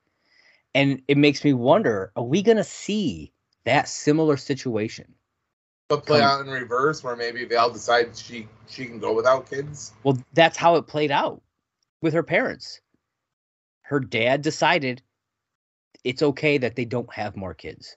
[0.74, 3.32] And it makes me wonder: Are we gonna see
[3.64, 5.14] that similar situation?
[5.92, 9.50] but play Come- out in reverse where maybe Val decides she she can go without
[9.50, 9.92] kids.
[10.04, 11.42] Well, that's how it played out
[12.00, 12.80] with her parents.
[13.82, 15.02] Her dad decided
[16.02, 17.96] it's okay that they don't have more kids.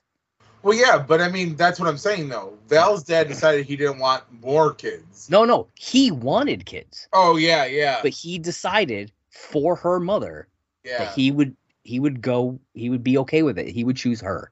[0.62, 2.58] Well, yeah, but I mean that's what I'm saying though.
[2.68, 5.30] Val's dad decided he didn't want more kids.
[5.30, 7.08] No, no, he wanted kids.
[7.12, 10.48] Oh yeah, yeah, but he decided for her mother
[10.84, 10.98] yeah.
[10.98, 13.68] that he would he would go he would be okay with it.
[13.68, 14.50] He would choose her.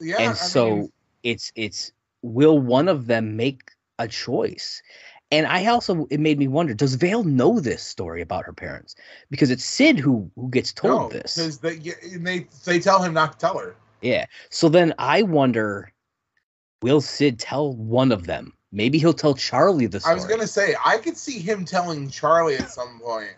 [0.00, 4.82] Yeah, and I so mean, it's it's will one of them make a choice?
[5.30, 8.94] And I also it made me wonder, does Vale know this story about her parents?
[9.30, 11.36] Because it's Sid who who gets told no, this.
[11.36, 13.74] because they they tell him not to tell her.
[14.04, 14.26] Yeah.
[14.50, 15.90] So then I wonder,
[16.82, 18.52] will Sid tell one of them?
[18.70, 20.12] Maybe he'll tell Charlie the story.
[20.12, 23.30] I was gonna say I could see him telling Charlie at some point,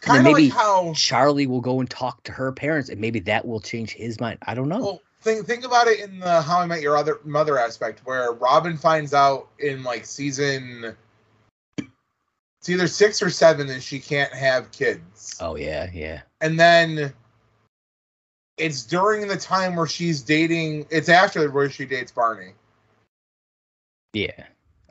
[0.00, 0.94] kind of maybe- like how.
[0.94, 4.38] Charlie will go and talk to her parents, and maybe that will change his mind.
[4.46, 4.78] I don't know.
[4.78, 8.32] Well, think think about it in the How I Met Your Other Mother aspect, where
[8.32, 10.96] Robin finds out in like season,
[11.76, 16.20] it's either six or seven that she can't have kids, oh yeah, yeah.
[16.40, 17.12] and then
[18.58, 20.86] it's during the time where she's dating.
[20.90, 22.52] It's after where she dates Barney,
[24.12, 24.44] Yeah.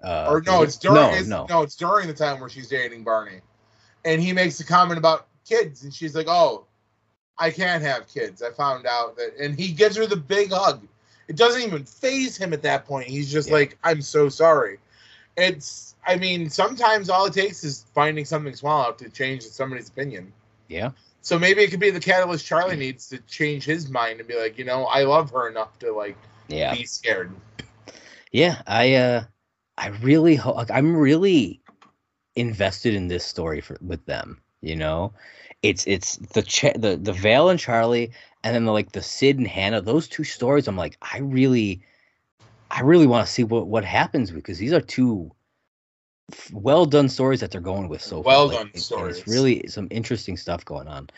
[0.03, 0.95] Uh, or no, it's during.
[0.95, 1.45] No, it's, no.
[1.49, 3.41] no, it's during the time where she's dating Barney,
[4.05, 6.65] and he makes a comment about kids, and she's like, "Oh,
[7.37, 10.87] I can't have kids." I found out that, and he gives her the big hug.
[11.27, 13.07] It doesn't even phase him at that point.
[13.07, 13.55] He's just Yeah.
[13.55, 14.77] like, "I'm so sorry."
[15.35, 15.95] It's.
[16.05, 20.31] I mean, sometimes all it takes is finding something small out to change somebody's opinion.
[20.69, 20.91] Yeah.
[21.27, 24.39] So maybe it could be the catalyst Charlie needs to change his mind and be
[24.39, 26.15] like, you know, I love her enough to like
[26.47, 26.73] Yeah.
[26.73, 27.33] be scared.
[28.31, 28.61] Yeah.
[28.65, 29.23] I uh,
[29.77, 30.55] I really hope.
[30.55, 31.59] Like, I'm really
[32.37, 34.41] invested in this story for with them.
[34.61, 35.11] You know,
[35.63, 38.13] it's it's the Ch- the the Vale and Charlie,
[38.45, 39.81] and then the, like the Sid and Hannah.
[39.81, 40.65] Those two stories.
[40.65, 41.81] I'm like, I really,
[42.71, 45.29] I really want to see what what happens because these are two
[46.51, 48.33] well done stories that they're going with so far.
[48.33, 49.19] Well Like, done stories.
[49.19, 51.09] It's really some interesting stuff going on,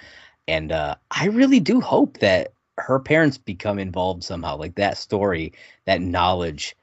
[0.48, 4.58] and uh, I really do hope that her parents become involved somehow.
[4.58, 5.54] Like that story,
[5.86, 6.76] that knowledge,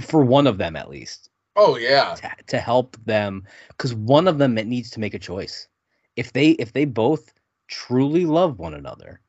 [0.00, 2.14] for one of them at least, Oh yeah.
[2.14, 5.68] to, to help them, because one of them needs to make a choice.
[6.16, 7.34] If they if they both
[7.68, 9.20] truly love one another,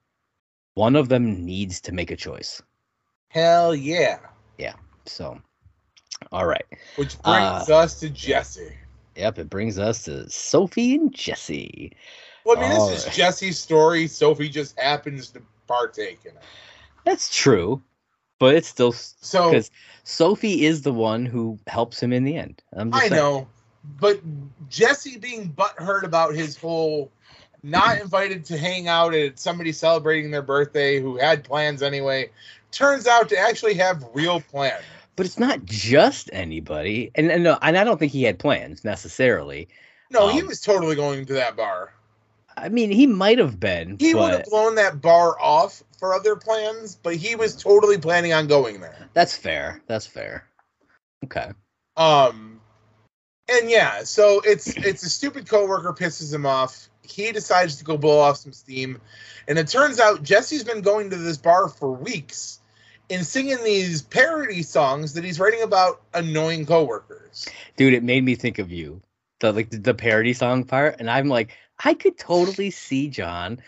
[0.75, 2.61] one of them needs to make a choice.
[3.29, 4.19] Hell yeah.
[4.57, 4.75] yeah.
[5.05, 5.41] So,
[6.31, 6.65] all right.
[6.95, 8.73] Which Uh, brings us to Jesse.
[9.15, 11.95] Yep, it brings us to Sophie and Jesse.
[12.43, 13.15] Well, I mean, all this is.
[13.15, 14.07] Jesse's story.
[14.07, 16.43] Sophie just happens to partake in it.
[17.05, 17.81] That's true,
[18.39, 19.71] but it's still So because
[20.03, 22.61] Sophie is the one who helps him in the end.
[22.75, 23.13] I saying.
[23.13, 23.47] know,
[23.99, 24.19] but
[24.69, 27.11] Jesse being butthurt about his whole
[27.63, 32.29] not invited to hang out at somebody celebrating their birthday who had plans anyway,
[32.71, 34.83] turns out to actually have real plans.
[35.15, 38.83] But it's not just anybody, and, and no, and I don't think he had plans
[38.83, 39.67] necessarily.
[40.11, 41.93] No, he Um, was totally going to that bar.
[42.57, 46.35] I mean, he might have been, He would have blown that bar off for other
[46.35, 49.09] plans, but he was totally planning on going there.
[49.13, 49.81] that's fair.
[49.87, 50.47] That's fair.
[51.25, 51.51] Okay.
[51.97, 52.61] Um,
[53.49, 56.87] and yeah, so it's it's a stupid coworker pisses him off.
[57.03, 58.99] He decides to go blow off some steam,
[59.47, 62.54] and it turns out Jesse's been going to this bar for weeks
[63.09, 67.45] and singing these parody songs that he's writing about annoying coworkers.
[67.77, 69.01] dude it made me think of you
[69.39, 73.59] the like the, the parody song part and i'm like i could totally see john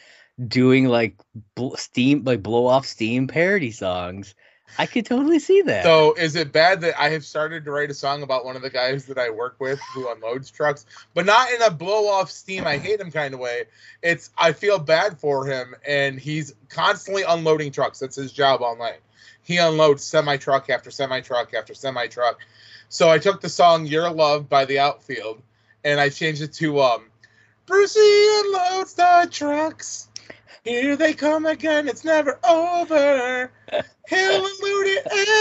[0.48, 1.16] doing like
[1.56, 4.36] bl- steam like blow off steam parody songs
[4.78, 7.90] i could totally see that So is it bad that I have started to write
[7.90, 11.26] a song about one of the guys that I work with who unloads trucks, but
[11.26, 13.66] not in a blow off steam I hate him kind of way.
[14.02, 18.00] It's I feel bad for him and he's constantly unloading trucks.
[18.00, 19.00] That's his job all night.
[19.48, 22.40] He unloads semi truck after semi truck after semi truck.
[22.90, 25.42] So I took the song "Your Love" by the Outfield
[25.86, 27.06] and I changed it to um,
[27.66, 30.10] Brucey unloads the trucks.
[30.66, 31.88] Here they come again.
[31.88, 33.50] It's never over.
[34.10, 34.48] He'll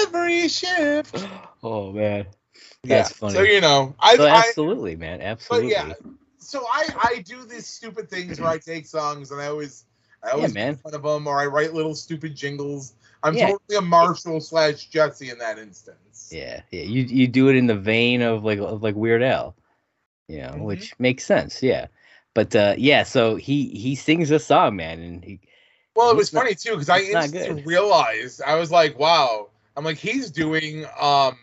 [0.05, 1.27] every shift.
[1.65, 2.27] oh man
[2.85, 5.95] that's funny So you know, I, So I absolutely man absolutely yeah,
[6.39, 9.85] so I I do these stupid things where I take songs and I always
[10.23, 10.75] I always man.
[10.75, 12.95] make fun of them or I write little stupid jingles.
[13.27, 13.49] I'm Yeah.
[13.51, 16.31] totally a Marshall slash Jesse in that instance.
[16.33, 19.55] yeah yeah you you do it in the vein of like of like weird al
[20.29, 20.65] you know Mhm.
[20.65, 21.87] which makes sense yeah
[22.35, 25.41] but uh yeah so he he sings a song man and he
[25.95, 29.51] Well, it was not- funny too because I instantly realized I was like, wow.
[29.77, 31.37] I'm like, he's doing um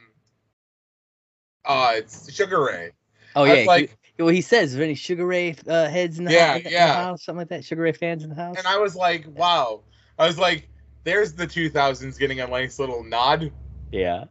[1.66, 2.92] uh it's Sugar Ray.
[3.36, 6.26] oh yeah like, he- well he says is there any sugar ray uh, heads in
[6.26, 6.94] the, Yeah, hou- in the yeah.
[6.94, 9.82] house something like that sugar ray fans in the house and I was like, wow.
[10.20, 10.68] I was like,
[11.04, 13.52] there's the 2000s getting a nice little nod.
[13.92, 14.26] Yeah.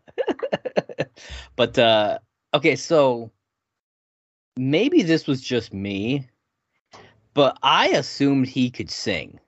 [1.57, 2.19] but uh
[2.55, 3.31] okay, so
[4.57, 6.29] maybe this was just me,
[7.35, 9.39] but I assumed he could sing.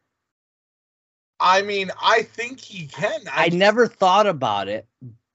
[1.41, 3.21] I mean, I think he can.
[3.31, 4.87] I never thought about it,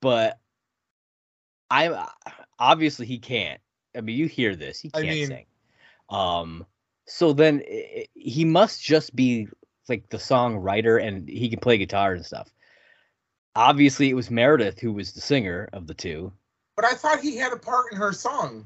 [0.02, 0.40] but
[1.70, 2.08] I
[2.58, 3.60] obviously he can't.
[3.96, 5.46] I mean, you hear this, he can't mean- sing.
[6.10, 6.66] Um
[7.06, 9.48] So then i- i- he must just be
[9.90, 12.52] like the songwriter and he can play guitar and stuff.
[13.56, 16.32] Obviously, it was Meredith who was the singer of the two.
[16.76, 18.66] But I thought he had a part in her song.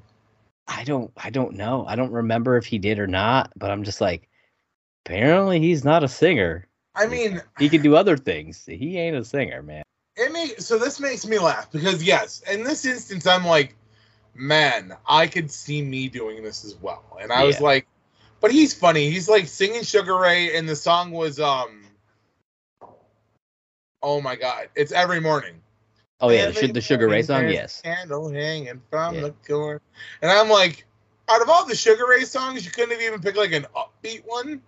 [0.68, 1.86] I don't I don't know.
[1.88, 4.30] I don't remember if he did or not, but I'm just like
[5.06, 6.68] apparently he's not a singer.
[6.96, 8.66] I mean, He can do other things.
[8.66, 9.84] He ain't a singer, man.
[10.16, 13.76] it make, so this makes me laugh because yes, in this instance, I'm like,
[14.36, 17.18] man, I could see me doing this as well.
[17.20, 17.88] And I was like,
[18.44, 19.10] but he's funny.
[19.10, 21.82] He's like singing Sugar Ray, and the song was um,
[24.04, 25.56] oh my god, it's every morning.
[26.20, 27.80] Oh yeah, the, the Sugar Ray song, yes.
[27.80, 29.22] a Candle hanging from Yeah.
[29.22, 29.82] the door,
[30.22, 30.86] and I'm like,
[31.30, 34.24] out of all the Sugar Ray songs, you couldn't have even picked like an upbeat
[34.26, 34.62] one.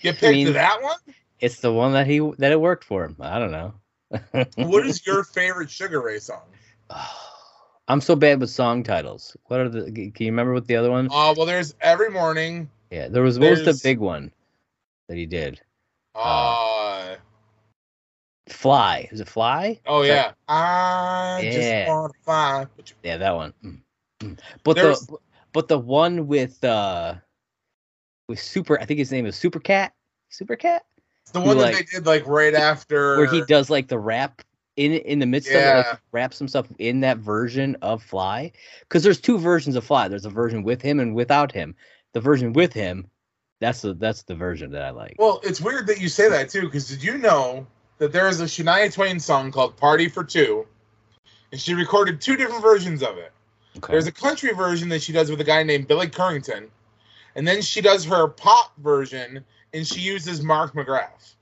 [0.00, 0.96] You picked mean- that one.
[1.40, 3.16] It's the one that he that it worked for him.
[3.20, 3.74] I don't know.
[4.56, 6.42] What is your favorite Sugar Ray song?
[7.88, 9.36] I'm so bad with song titles.
[9.46, 9.90] What are the?
[9.90, 11.06] Can you remember what the other one?
[11.10, 12.70] Uh, well, there's every morning.
[12.90, 13.38] Yeah, there was.
[13.38, 14.32] What was the there's- big one
[15.08, 15.60] that he did?
[16.14, 17.16] Uh,
[18.48, 19.08] Fly.
[19.12, 19.80] Is it Fly?
[19.86, 21.50] oh yeah, I Yeah.
[21.84, 22.66] just want to fly.
[22.76, 23.54] But you- Yeah, that one.
[23.64, 23.80] Mm,
[24.20, 24.38] mm.
[24.64, 25.18] But There's- the
[25.52, 27.14] but the one with uh
[28.28, 28.80] with Super.
[28.80, 29.92] I think his name is Super Cat.
[30.28, 30.84] Super Cat.
[31.32, 33.98] The Who, one that like- they did like right after where he does like the
[33.98, 34.42] rap
[34.76, 35.76] in in the midst of it, Yeah.
[35.90, 38.50] like raps himself in that version of Fly.
[38.80, 40.08] Because there's two versions of Fly.
[40.08, 41.76] There's a version with him and without him.
[42.12, 43.08] The version with him,
[43.60, 45.16] that's the that's the version that I like.
[45.18, 47.66] Well, it's weird that you say that too, because did you know
[47.98, 50.66] that there is a Shania Twain song called "Party for Two,
[51.52, 53.32] and she recorded two different versions of it.
[53.76, 53.92] Okay.
[53.92, 56.68] There's a country version that she does with a guy named Billy Currington,
[57.36, 61.34] and then she does her pop version, and she uses Mark McGrath.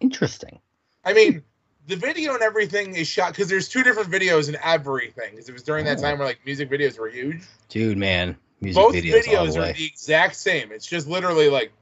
[0.00, 0.58] Interesting.
[1.04, 1.42] I mean,
[1.86, 5.32] the video and everything is shot because there's two different videos and everything.
[5.32, 6.02] Because it was during that Oh.
[6.02, 7.42] time where like music videos were huge.
[7.68, 8.36] Dude, man.
[8.60, 10.72] Music Both videos, videos the are the exact same.
[10.72, 11.72] It's just literally like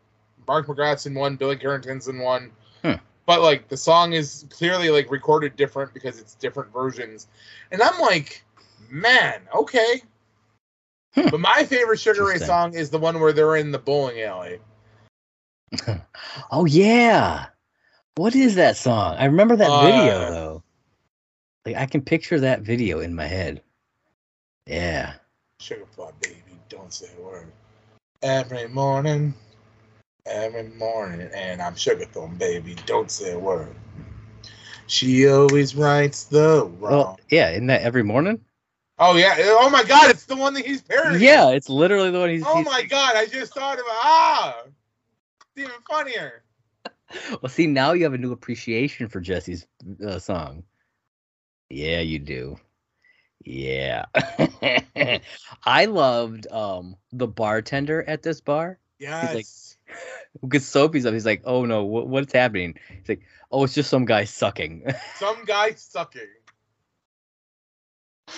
[0.46, 2.50] Mark McGrath's in one, Billy Currington's in one.
[2.82, 2.94] Hmm.
[3.26, 7.28] But like the song is clearly like recorded different because it's different versions.
[7.70, 8.44] And I'm like,
[8.90, 10.02] man, okay.
[11.14, 11.28] Hmm.
[11.30, 14.58] But my favorite Sugar Ray song is the one where they're in the bowling alley.
[16.50, 17.46] oh yeah.
[18.16, 19.16] What is that song?
[19.16, 20.62] I remember that Uh, video though.
[21.64, 23.62] Like I can picture that video in my head.
[24.66, 25.14] Yeah.
[25.60, 26.42] Sugar plot baby,
[26.84, 27.50] don't say a word.
[28.22, 29.32] Every morning,
[30.26, 33.74] every morning, and I'm sugar thumb baby, don't say a word.
[34.86, 36.92] She always writes the wrong.
[36.92, 38.38] Well, yeah, isn't that every morning?
[38.98, 41.22] oh yeah, oh my god, it's the one that he's parodying.
[41.22, 42.44] Yeah, it's literally the one he's.
[42.46, 46.42] Oh he's- my god, I just thought about ah, it's even funnier.
[47.40, 49.66] Well, see, now you have a new appreciation for Jesse's
[50.04, 50.64] uh, song.
[51.70, 52.56] Yeah, you do.
[53.44, 54.06] Yeah.
[55.64, 59.76] I loved um the bartender at this bar Yes.
[60.40, 61.12] who gets soapies up.
[61.12, 64.84] He's like, "Oh no, what, what's happening?" He's like, "Oh, it's just some guy sucking."
[65.16, 66.22] Some guy sucking.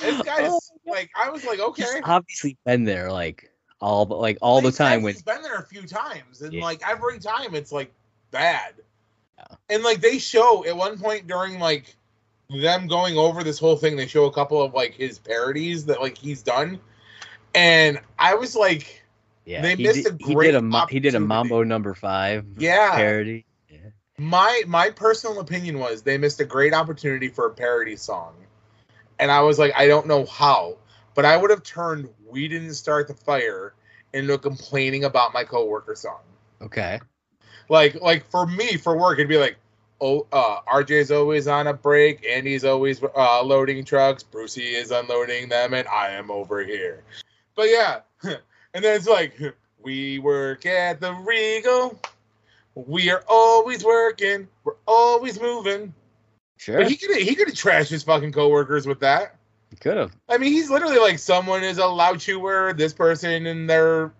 [0.03, 1.83] This guy's Oh, like, I was like, okay.
[1.85, 3.51] He's obviously been there like
[3.81, 6.63] all the like all the time when he's been there a few times, and Yeah.
[6.63, 7.93] like every time it's like
[8.31, 8.75] bad.
[9.39, 9.57] Yeah.
[9.71, 11.97] And like they show at one point during like
[12.51, 16.01] them going over this whole thing, they show a couple of like his parodies that
[16.01, 16.81] like he's done,
[17.55, 19.03] and I was like,
[19.45, 21.21] yeah they missed did, a he great did a he did a.
[21.21, 22.95] Mambo number five yeah.
[22.95, 23.45] parody.
[23.69, 23.79] Yeah.
[24.19, 28.35] My my personal opinion was they missed a great opportunity for a parody song,
[29.19, 30.77] and I was like, I don't know how,
[31.15, 33.75] but I would have turned "We Didn't Start the Fire"
[34.13, 36.21] into complaining about my coworker song.
[36.63, 37.01] Okay.
[37.69, 39.57] like like for me for work it'd be like
[40.01, 45.49] oh uh rj's always on a break andy's always uh loading trucks brucey is unloading
[45.49, 47.03] them and i am over here
[47.55, 49.39] but yeah and then it's like
[49.83, 51.99] we work at the regal
[52.75, 55.93] we are always working we're always moving
[56.59, 56.79] Sure.
[56.79, 59.37] but he could he could have trashed his fucking coworkers with that
[59.71, 60.15] He could have.
[60.29, 64.13] i mean he's literally like someone is a loud chewer this person and their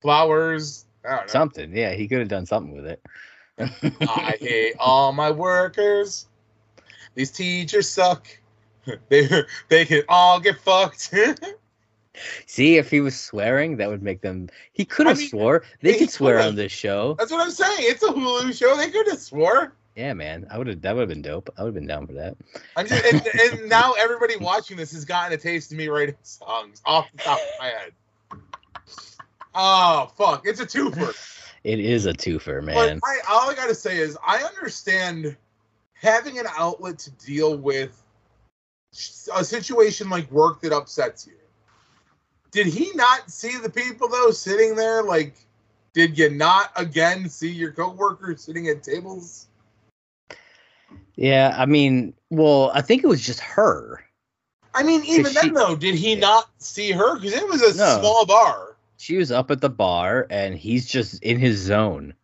[0.00, 1.76] flowers i don't know Something.
[1.76, 3.02] Yeah, he could have done something with it.
[3.58, 6.26] I hate all my workers.
[7.14, 8.26] These teachers suck.
[9.10, 9.28] They
[9.68, 11.14] they can all get fucked.
[12.46, 14.48] See, if he was swearing, that would make them.
[14.72, 15.62] He could I have mean, swore.
[15.82, 17.14] They he could swear on this show.
[17.18, 17.80] That's what I'm saying.
[17.80, 18.76] It's a Hulu show.
[18.76, 19.74] They could have swore.
[19.94, 20.46] Yeah, man.
[20.50, 20.80] I would have.
[20.82, 21.50] That would have been dope.
[21.58, 22.36] I would have been down for that.
[22.76, 26.16] I'm just and, and now everybody watching this has gotten a taste of me writing
[26.22, 27.92] songs off the top of my head.
[29.54, 30.46] Oh fuck!
[30.46, 31.14] It's a twofer.
[31.64, 33.00] It is a twofer, man.
[33.04, 35.36] I, all I gotta say is I understand
[35.94, 38.02] having an outlet to deal with
[39.34, 41.34] a situation like work that upsets you.
[42.50, 45.34] Did he not see the people though sitting there like
[45.92, 49.46] Did you not again see your coworkers sitting at tables?
[51.16, 54.04] Yeah, I mean, well, I think it was just her.
[54.74, 57.16] I mean, even she- then though, did he not see her?
[57.16, 57.98] Because it was a No.
[57.98, 58.67] small bar.
[58.98, 62.14] She was up at the bar and he's just in his zone.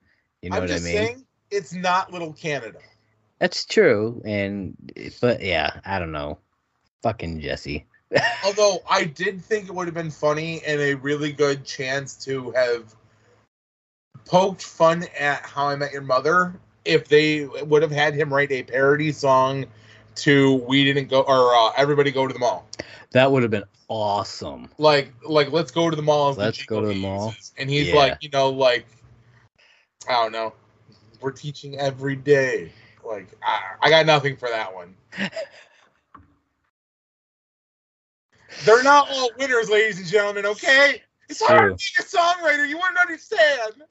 [0.43, 0.83] You know I'm what I mean?
[0.83, 2.81] saying, it's not Little Canada.
[3.39, 4.21] That's true.
[4.25, 4.77] And
[5.21, 6.39] but yeah, I don't know.
[7.03, 7.87] Fucking Jesse.
[8.45, 12.51] Although I did think it would have been funny and a really good chance to
[12.53, 12.95] have
[14.27, 16.55] poked fun at How I Met Your Mother
[16.85, 19.67] if they would have had him write a parody song
[20.17, 22.67] to "We Didn't Go" or uh, "Everybody Go to the Mall."
[23.15, 24.69] That would have been awesome.
[24.77, 26.35] Like, like let's go to the mall.
[26.35, 27.29] Let's go to the he mall.
[27.29, 27.53] uses.
[27.57, 27.97] And he's Yeah.
[27.97, 28.87] like, you know, like
[30.09, 30.53] I don't know.
[31.21, 32.73] We're teaching every day.
[33.07, 34.97] Like I, I got nothing for that one.
[38.65, 40.47] They're not all winners, ladies and gentlemen.
[40.47, 42.69] Okay, it's hard to be a songwriter.
[42.69, 43.85] You wouldn't understand.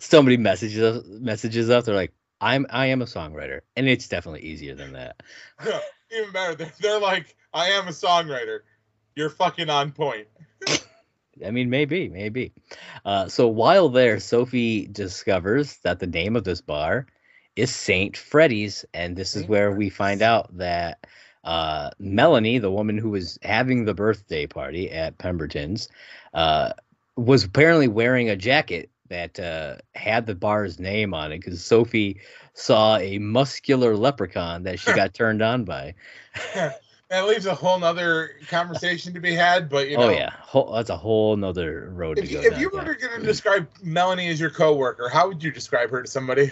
[0.00, 1.84] Somebody messages us, messages us.
[1.84, 5.22] They're like, "I'm I am a songwriter," and it's definitely easier than that.
[6.12, 8.60] Even better, they're, they're like, I am a songwriter.
[9.14, 10.28] You're fucking on point.
[11.46, 12.52] I mean, maybe, maybe.
[13.04, 17.06] Uh, so while there, Sophie discovers that the name of this bar
[17.56, 21.06] is Saint Freddy's, and this is Saint where we find out that
[21.44, 25.88] uh, Melanie, the woman who was having the birthday party at Pemberton's,
[26.34, 26.72] uh,
[27.16, 32.20] was apparently wearing a jacket that uh, had the bar's name on it because Sophie
[32.54, 35.94] saw a muscular leprechaun that she got turned on by.
[37.12, 39.68] That leaves a whole nother conversation to be had.
[39.68, 42.42] But you know, oh yeah, whole, that's a whole nother road if to you, go.
[42.46, 42.84] if down, you yeah.
[42.84, 46.50] were going to describe Melanie as your coworker, how would you describe her to somebody?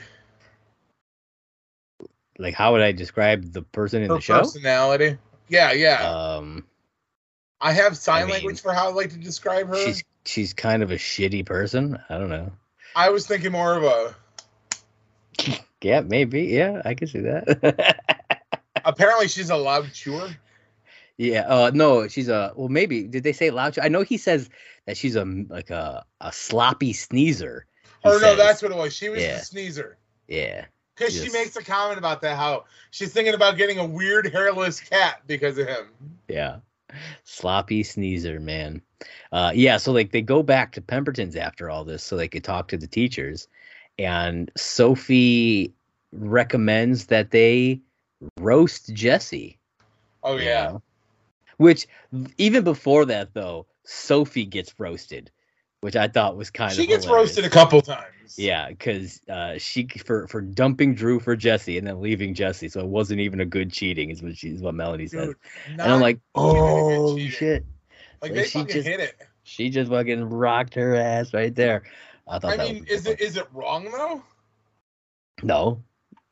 [2.38, 4.38] like how would I describe the person in Her the show?
[4.40, 5.16] personality.
[5.48, 6.02] Yeah, yeah.
[6.06, 6.66] Um,
[7.62, 9.76] I have sign I mean- language for how I like to describe her.
[9.82, 11.98] she's she's kind of a shitty person.
[12.10, 12.52] I don't know.
[12.94, 14.14] I was thinking more of a.
[15.82, 16.42] Yeah, maybe.
[16.42, 17.96] Yeah, I can see that.
[18.84, 20.28] Apparently, she's a loud chewer.
[21.20, 21.42] Yeah.
[21.42, 22.52] Uh, no, she's a.
[22.56, 23.02] Well, maybe.
[23.04, 23.78] Did they say loud?
[23.78, 24.48] I know he says
[24.86, 27.66] that she's a like a a sloppy sneezer.
[28.04, 28.94] Oh Or no, that's what it was.
[28.94, 29.38] She was Yeah.
[29.38, 29.98] the sneezer.
[30.28, 30.64] Yeah.
[30.96, 34.80] Because she makes a comment about that, how she's thinking about getting a weird hairless
[34.80, 35.88] cat because of him.
[36.28, 36.56] Yeah.
[37.24, 38.82] Sloppy sneezer, man.
[39.32, 42.44] Uh, yeah, so like they go back to Pemberton's after all this so they could
[42.44, 43.48] talk to the teachers.
[43.98, 45.72] And Sophie
[46.12, 47.80] recommends that they
[48.38, 49.58] roast Jesse.
[50.22, 50.64] Oh, you yeah.
[50.64, 50.82] know?
[51.60, 51.86] Which
[52.38, 55.30] even before that though, Sophie gets roasted,
[55.82, 57.28] which I thought was kind She of she gets hilarious.
[57.36, 58.38] roasted a couple times.
[58.38, 62.80] Yeah, because uh, she for for dumping Drew for Jesse and then leaving Jesse, so
[62.80, 65.26] it wasn't even a good cheating, is what she's what Melanie said.
[65.26, 65.36] Dude,
[65.68, 67.66] And I'm like, even a good oh shit.
[68.22, 69.20] Like, like, they she fucking just- hit it.
[69.42, 71.82] She just fucking rocked her ass right there.
[72.26, 74.22] I thought I that mean, is it is it wrong though?
[75.42, 75.82] no.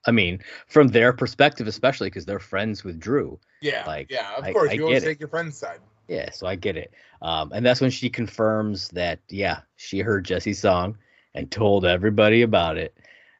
[0.09, 3.39] I mean, from their perspective, especially because they're friends with Drew.
[3.61, 4.35] Yeah, Like, yeah.
[4.37, 5.07] Of I- course, I you always it.
[5.07, 5.81] take your friend's side.
[6.09, 6.91] Yeah, so I get it.
[7.21, 10.97] Um, and that's when she confirms that yeah, she heard Jesse's song
[11.35, 12.97] and told everybody about it.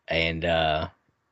[0.09, 0.89] And uh,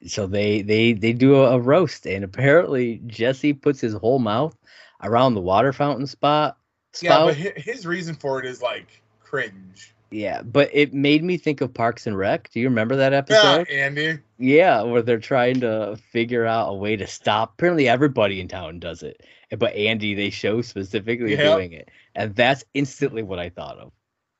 [0.06, 4.56] so they they they do a, a roast, and apparently Jesse puts his whole mouth
[5.02, 6.56] around the water fountain spot.
[7.02, 9.94] Yeah, but his reason for it is like cringe.
[10.10, 12.50] Yeah, but it made me think of Parks and Rec.
[12.50, 13.68] Do you remember that Yeah, episode?
[13.68, 14.18] Andy.
[14.38, 17.54] Yeah, where they're trying to figure out a way to stop.
[17.54, 19.22] Apparently, everybody in town does it,
[19.58, 21.54] but Andy they show specifically Yep.
[21.56, 23.92] doing it, and that's instantly what I thought of.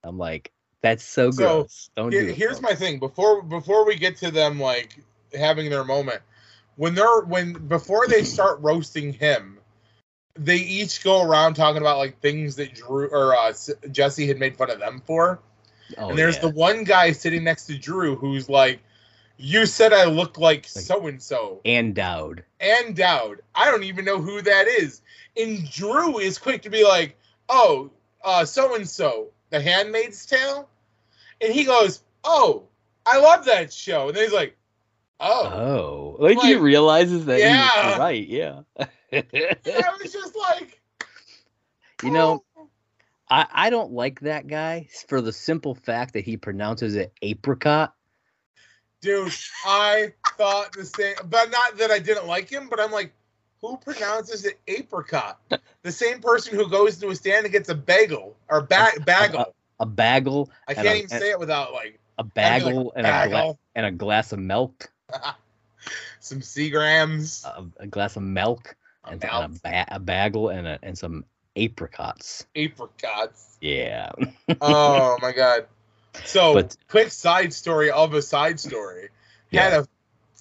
[0.04, 0.52] I'm like,
[0.82, 1.90] that's so, So, gross.
[1.96, 2.36] Don't Here- do it.
[2.36, 2.98] here's folks." my thing.
[3.00, 4.96] Before before we get to them like
[5.34, 6.20] having their moment,
[6.76, 9.58] when they're when before they start roasting him,
[10.38, 13.52] they each go around talking about like things that Drew or uh,
[13.90, 15.40] Jesse had made fun of them for.
[15.98, 16.42] Oh, and there's yeah.
[16.42, 18.80] the one guy sitting next to Drew who's like,
[19.36, 22.44] "You said I look like Like- so and so." Ann Dowd.
[22.60, 25.02] Ann Dowd, I don't even know who that is.
[25.36, 27.16] And Drew is quick to be like,
[27.48, 27.90] "Oh,
[28.24, 30.68] uh, so and so, The Handmaid's Tale,"
[31.40, 32.64] and he goes, "Oh,
[33.04, 34.56] I love that show." And then he's like,
[35.20, 37.90] "Oh." Oh, like, he realizes that yeah.
[37.90, 38.26] he's right.
[38.26, 38.60] Yeah.
[39.12, 40.80] And I was just like,
[42.02, 42.42] you know.
[43.28, 47.94] I I don't like that guy for the simple fact that he pronounces it apricot.
[49.00, 49.32] dude,
[49.64, 53.12] I thought the same, but not that I didn't like him, but I'm like,
[53.60, 55.40] who pronounces it apricot?
[55.82, 59.54] The same person who goes to a stand and gets a bagel or ba- bagel.
[59.78, 62.84] A bagel, I can't a- even say it without like a having to be bagel,
[62.84, 64.90] like, and a gla- and a glass of milk,
[66.20, 67.44] some Seagram's.
[67.44, 70.96] a, a glass of milk, a and, and a, ba- a bagel, and a, and
[70.96, 71.24] some
[71.56, 72.46] apricots.
[72.54, 73.56] apricots.
[73.60, 74.12] Yeah.
[74.60, 75.66] Oh my god.
[76.24, 79.08] So, But- quick side story of a side story.
[79.50, 79.70] Yeah.
[79.70, 79.88] Had a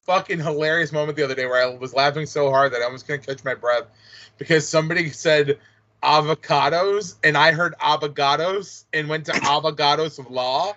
[0.06, 3.04] fucking hilarious moment the other day where I was laughing so hard that I was
[3.04, 3.86] gonna catch my breath
[4.38, 5.58] because somebody said
[6.04, 10.74] avocados and I heard avocados and went to avocados of law.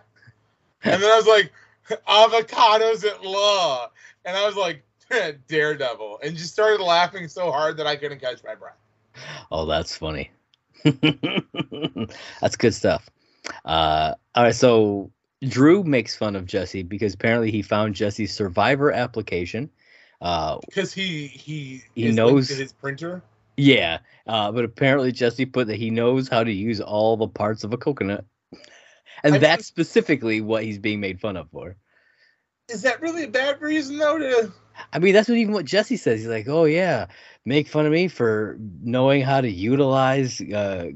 [0.85, 1.53] And then I was like,
[2.09, 3.91] avocados at law.
[4.25, 4.83] And I was like,
[5.49, 6.21] daredevil.
[6.23, 8.77] And just started laughing so hard that I couldn't catch my breath.
[9.51, 10.31] Oh, that's funny.
[12.41, 13.09] that's good stuff.
[13.65, 15.11] Uh, all right, so
[15.43, 19.71] Drew makes fun of Jesse because apparently he found Jesse's Survivor application.
[20.21, 23.23] Uh, Because he he He knows- his printer.
[23.57, 27.65] yeah, uh, but apparently Jesse put that he knows how to use all the parts
[27.65, 28.25] of a coconut,
[29.23, 31.77] and I that's specifically what he's being made fun of for.
[32.69, 34.53] Is that really a bad reason though to
[34.93, 36.21] I mean, that's what even what Jesse says.
[36.21, 37.07] He's like, "Oh yeah,
[37.45, 40.91] make fun of me for knowing how to utilize." Uh,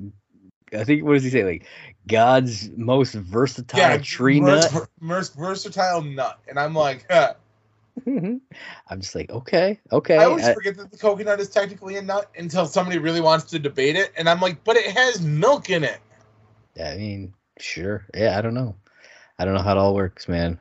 [0.72, 1.44] I think what does he say?
[1.44, 1.66] Like
[2.06, 4.88] God's most versatile tree vers- nut.
[5.00, 6.38] vers- versatile nut.
[6.48, 7.34] And I'm like, huh.
[8.06, 8.40] I'm
[9.00, 10.16] just like, okay, okay.
[10.16, 13.44] I always I- forget that the coconut is technically a nut until somebody really wants
[13.46, 14.12] to debate it.
[14.16, 15.98] And I'm like, but it has milk in it.
[16.82, 18.06] I mean, sure.
[18.14, 18.76] Yeah, I don't know.
[19.38, 20.58] I don't know how it all works, man.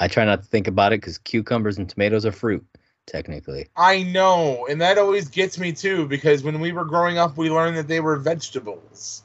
[0.00, 2.64] I try not to think about it because cucumbers and tomatoes are fruit,
[3.06, 3.68] technically.
[3.76, 4.66] I know.
[4.68, 7.86] And that always gets me too, because when we were growing up, we learned that
[7.86, 9.24] they were vegetables.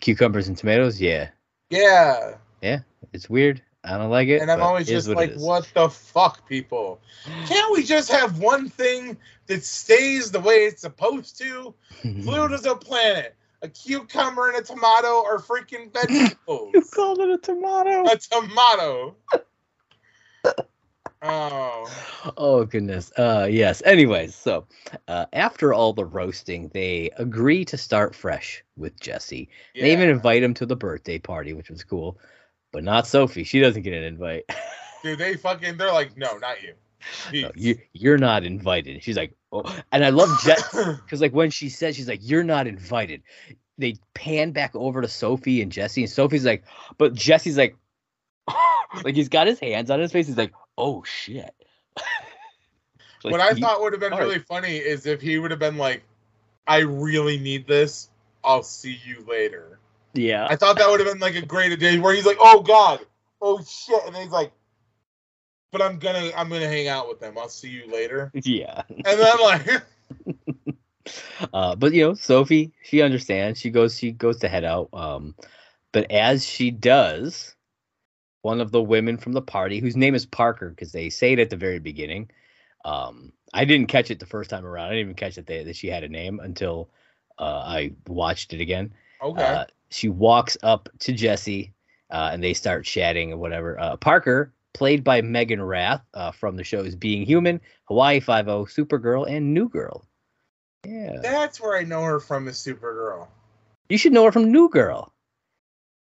[0.00, 1.28] Cucumbers and tomatoes, yeah,
[1.70, 2.36] Yeah.
[2.62, 2.80] Yeah,
[3.12, 3.62] it's weird.
[3.84, 4.40] I don't like it.
[4.40, 7.00] And I'm always just what like, what the fuck, people?
[7.46, 11.74] Can't we just have one thing that stays the way it's supposed to?
[12.52, 13.36] As a planet.
[13.62, 16.70] A cucumber and a tomato are freaking vegetables.
[16.74, 18.04] you called it a tomato.
[18.04, 19.16] a tomato.
[21.22, 21.90] Oh,
[22.36, 23.12] Oh goodness.
[23.16, 23.82] Uh yes.
[23.84, 24.66] Anyways, so
[25.08, 29.48] uh after all the roasting, they agree to start fresh with Jesse.
[29.74, 29.82] yeah.
[29.82, 32.18] They even invite him to the birthday party, which was cool.
[32.72, 33.44] But not Sophie.
[33.44, 34.44] She doesn't get an invite.
[35.02, 36.74] dude, they fucking, they're like, no, not you.
[37.32, 39.02] No, you you're not invited.
[39.02, 42.44] She's like, oh, and I love Jet because like when she says she's like, you're
[42.44, 43.22] not invited.
[43.78, 46.64] They pan back over to Sophie and Jesse, and Sophie's like,
[46.98, 47.76] but Jesse's like,
[49.04, 50.26] like he's got his hands on his face.
[50.26, 51.54] He's like, oh shit.
[53.24, 54.24] Like, what I thought would have been hard.
[54.24, 56.04] really funny is if he would have been like,
[56.68, 58.08] I really need this.
[58.44, 59.80] I'll see you later.
[60.14, 62.60] yeah, I thought that would have been like a great addition where he's like, oh
[62.62, 63.00] god,
[63.42, 64.52] oh shit, and then he's like,
[65.72, 67.36] but I'm gonna, I'm gonna hang out with them.
[67.36, 68.30] I'll see you later.
[68.44, 68.82] yeah.
[68.88, 69.82] And then I'm like,
[71.52, 73.58] Uh, but you know, Sophie, she understands.
[73.58, 74.88] She goes, she goes to head out.
[74.92, 75.34] Um,
[75.90, 77.55] but as she does,
[78.46, 81.40] one of the women from the party, whose name is Parker, because they say it
[81.40, 82.30] at the very beginning.
[82.84, 84.86] Um, I didn't catch it the first time around.
[84.86, 86.88] I didn't even catch that they, that she had a name until
[87.40, 88.94] uh, I watched it again.
[89.20, 91.74] okay, Uh, she walks up to Jesse,
[92.12, 93.80] uh, and they start chatting or whatever.
[93.80, 98.64] Uh, Parker, played by Meaghan Rath uh, from the shows Being Human, Hawaii Five O,
[98.64, 100.06] Supergirl, and New Girl.
[100.86, 101.18] Yeah.
[101.20, 103.26] that's where I know her from is Supergirl.
[103.88, 105.12] You should know her from New Girl.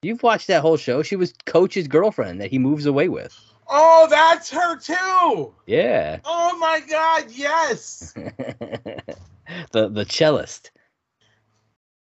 [0.02, 1.04] You've watched that whole show.
[1.04, 3.38] She was Coach's girlfriend that he moves away with.
[3.68, 5.54] Oh, that's her too.
[5.68, 6.20] Yeah.
[6.26, 8.14] Oh my god, yes.
[9.72, 10.72] the the cellist.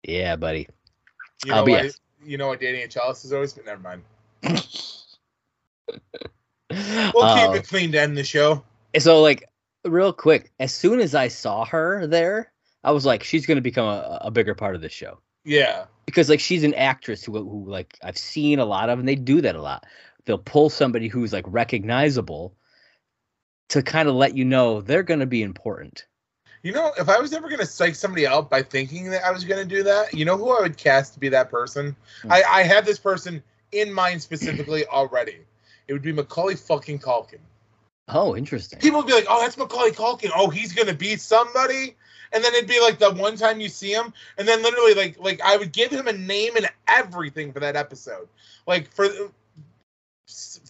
[0.02, 0.68] Yeah, buddy.
[1.44, 1.80] You I'll know be what?
[1.80, 2.00] honest.
[2.24, 3.52] You know what dating a cellist is always.
[3.52, 4.02] But never mind.
[4.42, 4.54] We'll
[7.14, 7.54] We'll keep oh.
[7.54, 8.64] it clean to end the show.
[8.98, 9.48] So like
[9.84, 12.50] real quick, as soon as I saw her there,
[12.82, 15.18] I was like, she's gonna become a, a bigger part of this show.
[15.44, 15.86] Yeah.
[16.06, 19.14] Because like she's an actress who who like I've seen a lot of and they
[19.16, 19.84] do that a lot.
[20.24, 22.54] They'll pull somebody who's like recognizable
[23.70, 26.06] to kind of let you know they're gonna be important.
[26.62, 29.44] You know, if I was ever gonna psych somebody out by thinking that I was
[29.44, 31.94] gonna do that, you know who I would cast to be that person?
[32.22, 32.32] Hmm.
[32.32, 33.42] I, I had this person
[33.72, 35.38] in mind specifically already.
[35.88, 37.40] It would be Macaulay fucking Culkin.
[38.08, 38.78] Oh, interesting.
[38.78, 40.30] People would be like, "Oh, that's Macaulay Culkin.
[40.34, 41.96] Oh, he's gonna be somebody."
[42.32, 45.18] And then it'd be like the one time you see him, and then literally like
[45.20, 48.28] like I would give him a name and everything for that episode.
[48.66, 49.08] Like for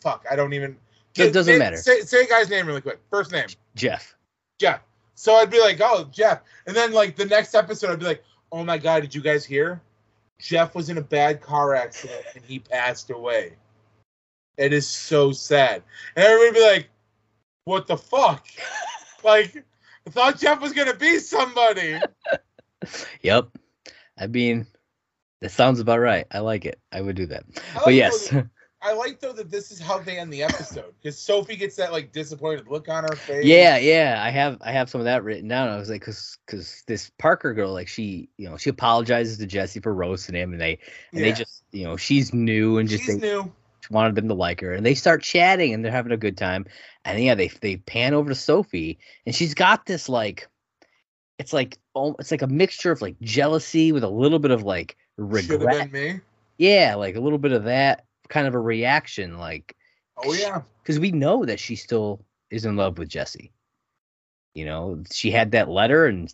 [0.01, 0.77] fuck, I don't even.
[1.17, 1.77] It doesn't say- matter.
[1.77, 3.01] Say, say a guy's name really quick.
[3.11, 3.47] First name.
[3.77, 4.15] Jeff.
[4.59, 4.81] Jeff.
[5.15, 6.41] So I'd be like, oh, Jeff.
[6.67, 9.45] And then like the next episode, I'd be like, oh my God, did you guys
[9.45, 9.81] hear?
[10.41, 13.53] Jeff was in a bad car accident and he passed away.
[14.57, 15.83] It is so sad.
[16.17, 16.89] And everybody be like,
[17.65, 18.47] what the fuck?
[19.25, 19.65] like,
[20.07, 21.99] I thought Jeff was going to be somebody.
[23.23, 23.49] Yep.
[24.19, 24.67] I mean,
[25.41, 26.27] that sounds about right.
[26.31, 26.79] I like it.
[26.93, 27.45] I would do that.
[27.75, 28.29] I But like, yes.
[28.29, 28.45] though,
[28.83, 31.93] I like though that this is how they end the episode because Sophie gets that
[31.93, 33.47] like disappointed look on her face.
[33.47, 35.71] Yeah, yeah, I have I have some of that written down.
[35.71, 39.47] I was like, cause cause this Parker girl, like she, you know, she apologizes to
[39.47, 40.79] Jesse for roasting him, and they
[41.13, 41.23] and Yeah.
[41.23, 43.51] they just, you know, she's new and just she's they, new.
[43.91, 46.67] Wanted them to like her, and they start chatting and they're having a good time.
[47.05, 50.49] And yeah, they they pan over to Sophie, and she's got this like,
[51.39, 54.63] it's like oh, it's like a mixture of like jealousy with a little bit of
[54.63, 55.93] like Should have regret.
[55.93, 56.21] been me.
[56.59, 59.77] Yeah, like a little bit of that kind of a reaction, like
[60.17, 60.63] Oh yeah.
[60.83, 63.51] because we know that she still is in love with Jesse.
[64.55, 66.33] You know, she had that letter, and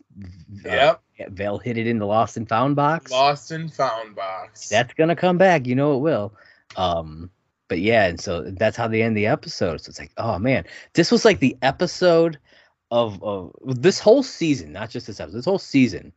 [0.66, 1.02] uh, Yep.
[1.31, 3.10] Val hid it in the lost and found box.
[3.10, 4.68] Lost and found box.
[4.68, 5.66] That's gonna come back.
[5.66, 6.35] You know it will.
[6.77, 7.31] Um,
[7.70, 9.80] but yeah, and so that's how they end the episode.
[9.80, 10.64] So it's like, oh man,
[10.94, 12.36] this was like the episode
[12.90, 15.38] of of this whole season, not just this episode.
[15.38, 16.12] This whole season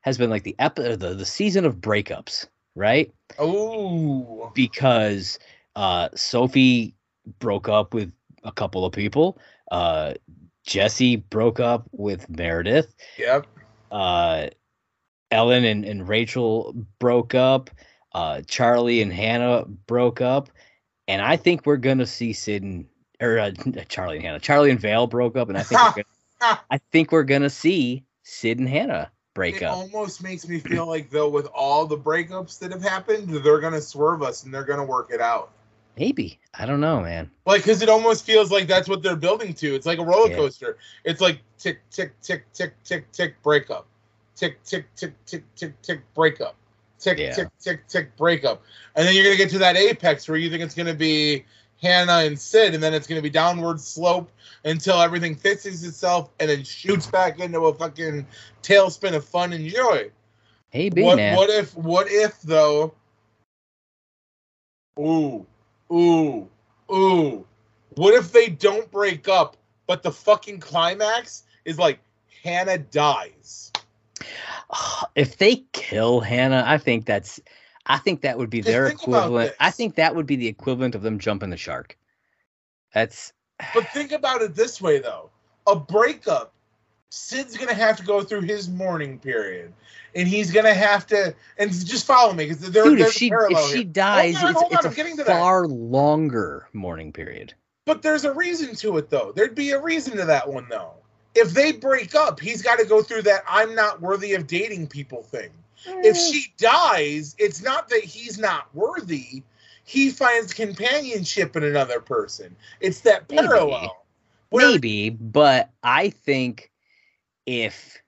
[0.00, 3.14] has been like the epi- the the season of breakups, right?
[3.38, 4.50] Oh.
[4.56, 5.38] because
[5.76, 6.96] uh, Sophie
[7.38, 8.12] broke up with
[8.42, 9.38] a couple of people.
[9.70, 10.14] Uh,
[10.64, 12.92] Jesse broke up with Meredith.
[13.16, 13.46] Yep.
[13.92, 14.48] Uh,
[15.30, 17.70] Ellen and, and Rachel broke up.
[18.12, 20.48] Uh, Charlie and Hannah broke up.
[21.08, 22.86] And I think we're gonna see Sid and
[23.20, 23.50] or uh,
[23.88, 24.40] Charlie and Hannah.
[24.40, 26.02] Charlie and Vale broke up, and I think we're
[26.40, 29.62] gonna, I think we're gonna see Sid and Hannah break up.
[29.62, 29.76] It up.
[29.76, 33.80] almost makes me feel like though with all the breakups that have happened, they're gonna
[33.80, 35.52] swerve us and they're gonna work it out.
[35.96, 37.30] Maybe I don't know, man.
[37.46, 39.74] Like, because it almost feels like that's what they're building to.
[39.74, 40.36] It's like a roller Yeah.
[40.36, 40.76] coaster.
[41.04, 43.86] It's like tick, tick, tick, tick, tick, tick, breakup.
[44.34, 46.56] Tick, tick, tick, tick, tick, tick, breakup.
[46.98, 47.34] Tick, Yeah.
[47.34, 48.62] tick, tick, tick, breakup.
[48.94, 51.44] And then you're gonna get to that apex where you think it's gonna be
[51.82, 54.30] Hannah and Sid, and then it's gonna be downward slope
[54.64, 58.26] until everything fixes itself and then shoots back into a fucking
[58.62, 60.10] tailspin of fun and joy.
[60.72, 61.36] Maybe, what man.
[61.36, 62.92] what if what if though
[64.98, 65.46] ooh
[65.92, 66.48] ooh
[66.92, 67.46] ooh
[67.94, 69.56] what if they don't break up
[69.86, 71.98] but the fucking climax is like
[72.42, 73.72] hannah dies
[75.14, 77.40] if they kill Hannah, I think that's
[77.86, 79.52] I think that would be Just their equivalent.
[79.60, 81.96] I think that would be the equivalent of them jumping the shark.
[82.94, 83.32] That's
[83.74, 85.30] but think about it this way though
[85.66, 86.52] a breakup
[87.10, 89.72] sid's gonna have to go through his mourning period
[90.14, 93.64] and he's gonna have to and just follow me because there, dude, if she parallel
[93.64, 93.84] if she here.
[93.84, 95.38] dies, Hold on, it's, hold on, it's a getting to that.
[95.38, 97.54] far longer mourning period.
[97.84, 99.32] But there's a reason to it, though.
[99.34, 100.94] There'd be a reason to that one, though.
[101.36, 104.88] If they break up, he's got to go through that I'm not worthy of dating
[104.88, 105.50] people thing.
[105.86, 106.32] If mm.
[106.32, 109.42] she dies, it's not that he's not worthy.
[109.84, 112.56] He finds companionship in another person.
[112.80, 113.46] It's that Maybe.
[113.46, 114.04] parallel.
[114.50, 116.70] Where- Maybe, but I think
[117.46, 118.00] if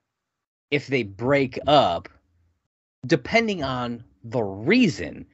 [0.71, 2.09] if they break up,
[3.05, 5.25] depending on the reason,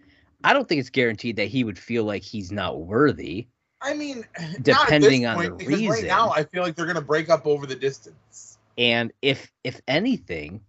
[0.44, 3.48] I don't think it's guaranteed that he would feel like he's not worthy.
[3.86, 4.26] I mean,
[4.62, 5.90] Depending on this the reason.
[5.90, 8.58] Right now, I feel like they're going to break up over the distance.
[8.78, 10.62] And if if anything,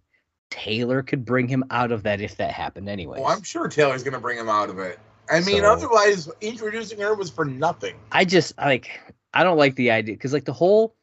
[0.49, 3.19] Taylor could bring him out of that if that happened anyway.
[3.19, 4.99] Well, oh, I'm sure Taylor's going to bring him out of it.
[5.29, 7.95] I mean, So- otherwise, introducing her was for nothing.
[8.11, 9.01] I just like
[9.33, 10.95] I don't like the idea because like the whole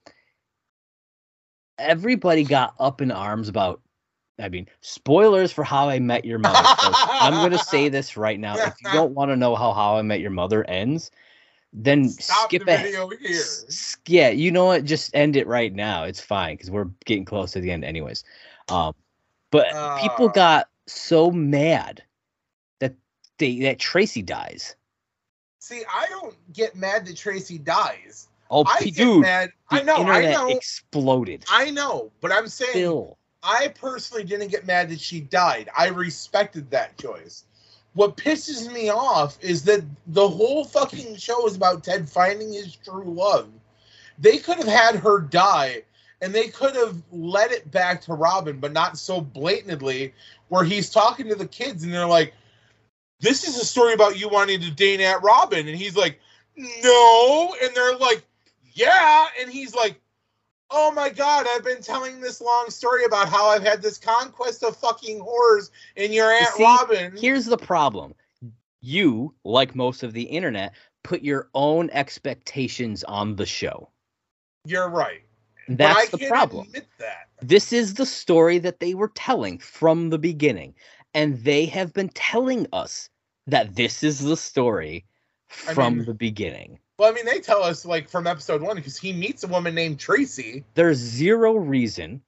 [1.79, 3.81] everybody got up in arms about
[4.41, 6.57] I mean spoilers for How I Met Your Mother.
[6.59, 8.57] I'm gonna say this right now.
[8.57, 11.11] If you don't want to know how How I Met Your Mother ends,
[11.75, 12.87] then Stop skip the ahead.
[13.21, 13.35] here.
[13.35, 14.85] S- s- Yeah, you know what?
[14.85, 16.05] Just end it right now.
[16.05, 18.23] It's fine because we're getting close to the end, anyways.
[18.69, 18.95] Um,
[19.51, 19.67] but
[20.01, 20.33] people Ah.
[20.33, 22.03] got so mad
[22.81, 22.95] that
[23.39, 24.77] they that Tracy dies.
[25.59, 28.29] See, I don't get mad that Tracy dies.
[28.51, 29.51] Oh, I p- get dude, mad.
[29.71, 31.45] the I know, I know, exploded.
[31.51, 35.71] I know, but I'm saying Phil, I personally didn't get mad that she died.
[35.77, 37.45] I respected that choice.
[37.95, 42.75] What pisses me off is that the whole fucking show is about Ted finding his
[42.77, 43.49] true love.
[44.19, 45.83] They could have had her die
[46.21, 50.15] and they could have led it back to Robin, but not so blatantly,
[50.49, 52.35] where he's talking to the kids and they're like,
[53.21, 55.69] This is a story about you wanting to date Aunt Robin.
[55.69, 56.19] And he's like,
[56.57, 57.55] No.
[57.63, 58.25] And they're like,
[58.73, 59.27] Yeah.
[59.41, 60.01] And he's like,
[60.77, 64.65] Oh my god, I've been telling this long story about how I've had this conquest
[64.65, 67.17] of fucking horrors in your Aunt see, Robin.
[67.17, 68.13] here's the problem.
[68.81, 70.75] You, like most of the internet,
[71.05, 73.89] put your own expectations on the show.
[74.65, 75.23] You're right.
[75.69, 76.67] That's I the problem.
[76.99, 77.29] that.
[77.41, 80.75] This is the story that they were telling from the beginning.
[81.15, 83.09] And they have been telling us
[83.47, 85.05] that this is the story
[85.69, 86.81] I from mean- the beginning.
[86.99, 89.75] Well, I mean, they tell us like from episode one because he meets a woman
[89.75, 90.65] named Tracy.
[90.75, 92.23] There's zero reason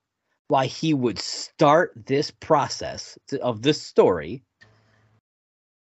[0.49, 4.43] why he would start this process of this story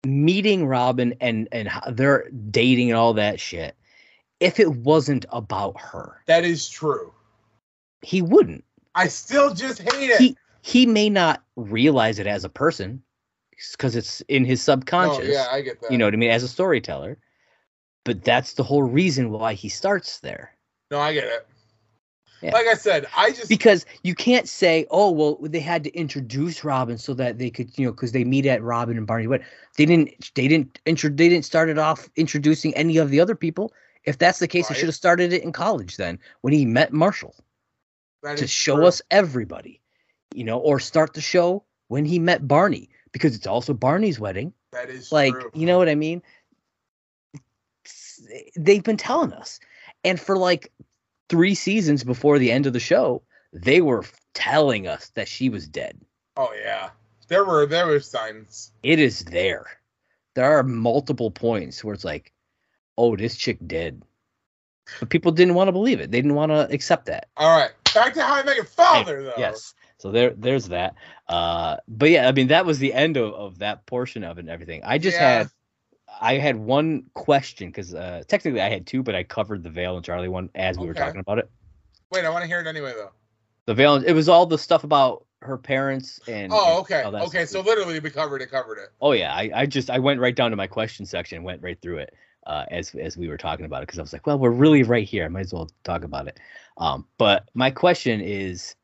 [0.07, 3.77] meeting Robin and and how they're dating and all that shit
[4.41, 6.23] if it wasn't about her.
[6.27, 7.13] That is true.
[8.03, 8.65] He wouldn't.
[8.95, 10.21] I still just hate it.
[10.21, 13.03] He he may not realize it as a person
[13.73, 15.29] because it's in his subconscious.
[15.29, 15.91] Oh, yeah, I get that.
[15.91, 17.19] you know what I mean, as a storyteller.
[18.05, 20.55] But that's the whole reason why he starts there.
[20.91, 21.47] No, I get it.
[22.41, 22.53] Yeah.
[22.53, 26.63] Like I said, I just Because you can't say, "Oh, well, they had to introduce
[26.63, 29.43] Robin so that they could, you know, because they meet at Robin and Barney." What
[29.77, 33.35] they didn't, they didn't intro, they didn't start it off introducing any of the other
[33.35, 33.73] people.
[34.05, 34.79] If that's the case, they Right.
[34.79, 37.35] should have started it in college then when he met Marshall
[38.23, 38.87] that to show true.
[38.87, 39.81] us everybody,
[40.33, 44.53] you know, or start the show when he met Barney because it's also Barney's wedding.
[44.73, 45.51] that is Like, true.
[45.55, 46.23] you know what I mean?
[48.57, 49.61] They've been telling us.
[50.05, 50.73] And for like
[51.29, 53.23] three seasons before the end of the show,
[53.53, 55.99] they were telling us that she was dead.
[56.37, 56.91] Oh yeah,
[57.29, 58.73] there were there were signs.
[58.83, 59.67] It is there.
[60.35, 62.33] There are multiple points where it's like,
[62.97, 64.03] oh, this chick dead.
[65.01, 66.11] But people didn't want to believe it.
[66.11, 67.29] They didn't want to accept that.
[67.37, 69.35] All right, back to how I met your father though.
[69.37, 69.75] Yes.
[69.99, 70.95] So there, there's that.
[71.29, 74.43] Uh, but yeah, I mean, that was the end of, of that portion of it
[74.43, 74.83] and everything.
[74.85, 75.39] I just Yeah.
[75.39, 75.51] had,
[76.21, 79.97] I had one question because uh, technically I had two, but I covered the Vale
[79.97, 81.51] and Charlie one as we were talking about it.
[82.11, 83.11] Wait, I want to hear it anyway though.
[83.67, 86.53] The Vale, it was all the stuff about her parents and.
[86.53, 87.45] Oh, okay, that okay.
[87.45, 87.49] stuff.
[87.49, 88.51] So literally, we covered it.
[88.51, 88.89] Covered it.
[89.01, 91.63] Oh yeah, I, I just I went right down to my question section and went
[91.63, 92.15] right through it
[92.47, 94.83] uh, as as we were talking about it because I was like, well, we're really
[94.83, 95.25] right here.
[95.25, 96.41] I might as well talk about it.
[96.79, 98.75] Um, but my question is,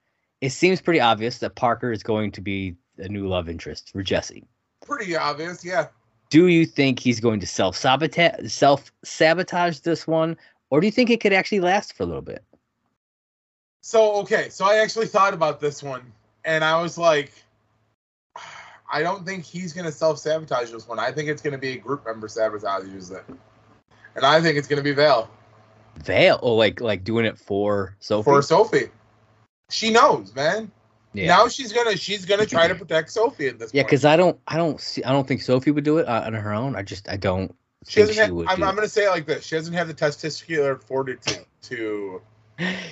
[0.41, 4.03] it seems pretty obvious that Parker is going to be a new love interest for
[4.03, 4.45] Jesse.
[4.85, 5.87] Pretty obvious, yeah.
[6.35, 10.37] Do you think he's going to self sabotage self sabotage this one,
[10.69, 12.43] or do you think it could actually last for a little bit?
[13.83, 16.03] So okay, so I actually thought about this one,
[16.45, 17.31] and I was like,
[18.93, 20.99] I don't think he's gonna self sabotage this one.
[20.99, 23.25] I think it's gonna be a group member sabotages it,
[24.17, 25.31] and I think it's gonna be Vale
[25.99, 28.25] Vale, oh, like like doing it for Sophie.
[28.25, 28.91] for Sophie.
[29.71, 30.73] She knows, man.
[31.15, 31.29] Yeah.
[31.29, 34.39] Now she's gonna she's gonna try to protect Sophie at this yeah, because I don't,
[34.49, 36.75] I don't see, I don't think Sophie would do it uh, on her own.
[36.75, 37.55] I just, I don't.
[37.87, 38.31] she think doesn't have.
[38.33, 41.47] would I'm, do I'm gonna say it like this: she doesn't have the testicular fortitude
[41.63, 42.21] to.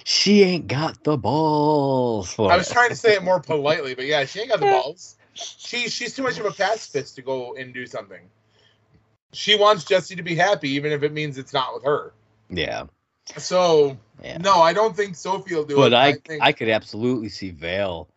[0.04, 2.72] She ain't got the balls for I was it.
[2.72, 5.16] trying to say it more politely, but yeah, she ain't got the balls.
[5.34, 8.20] She she's too much of a pacifist to go and do something.
[9.32, 12.12] She wants Jesse to be happy, even if it means it's not with her.
[12.50, 12.84] Yeah,
[13.38, 14.38] So yeah.
[14.38, 15.90] no, I don't think Sophie will do but it.
[15.90, 18.08] But I, think, I could absolutely see Vale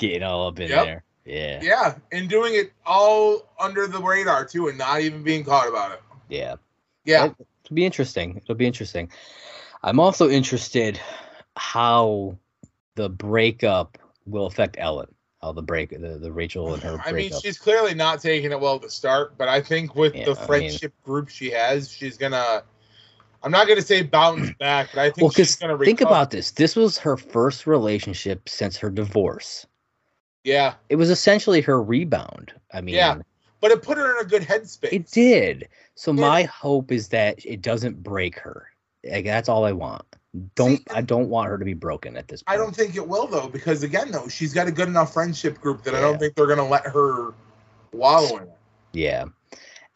[0.00, 0.84] getting all up in Yep.
[0.84, 1.04] there.
[1.26, 5.68] Yeah, yeah, and doing it all under the radar too, and not even being caught
[5.68, 6.00] about it.
[6.28, 6.56] yeah.
[7.04, 7.26] Yeah,
[7.64, 8.36] It'll be interesting.
[8.42, 9.10] It'll be interesting.
[9.82, 11.00] I'm also interested
[11.56, 12.36] how
[12.94, 13.96] the breakup
[14.26, 15.14] will affect Ellen.
[15.40, 18.60] How the break, the, the Rachel and her I mean, she's clearly not taking it
[18.60, 21.90] well to start, but I think with Yeah, the I mean- friendship group she has,
[21.90, 22.62] she's gonna.
[23.42, 25.84] I'm not gonna say bounce back, but I think well, she's gonna Recover.
[25.86, 26.50] think about this.
[26.50, 29.66] This was her first relationship since her divorce.
[30.44, 32.52] Yeah, It was essentially her rebound.
[32.72, 33.18] I mean, Yeah.
[33.60, 34.92] but it put her in a good headspace.
[34.92, 35.68] It did.
[35.94, 36.20] So Yeah.
[36.20, 38.66] my hope is that it doesn't break her.
[39.04, 40.04] Like that's all I want.
[40.54, 42.54] Don't See, I don't want her to be broken at this point.
[42.54, 45.60] I don't think it will though, because again, though, she's got a good enough friendship
[45.60, 47.34] group that I don't think they're gonna let her
[47.92, 48.52] wallow in it.
[48.92, 49.24] Yeah.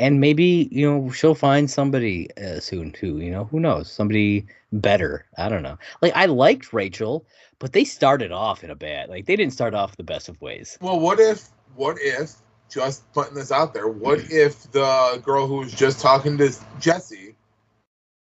[0.01, 3.91] And maybe, you know, she'll find somebody uh, soon too, you know, who knows?
[3.91, 5.25] Somebody better.
[5.39, 5.79] I don't know.
[6.03, 7.25] Like I liked Rachel,
[7.59, 9.09] but they started off in a bad.
[9.09, 10.79] Like they didn't start off the best of ways.
[10.81, 11.49] Well, what if?
[11.77, 12.35] What if?
[12.71, 13.89] Just putting this out there.
[13.89, 14.31] What mm.
[14.31, 17.35] if the girl who was just talking to Jesse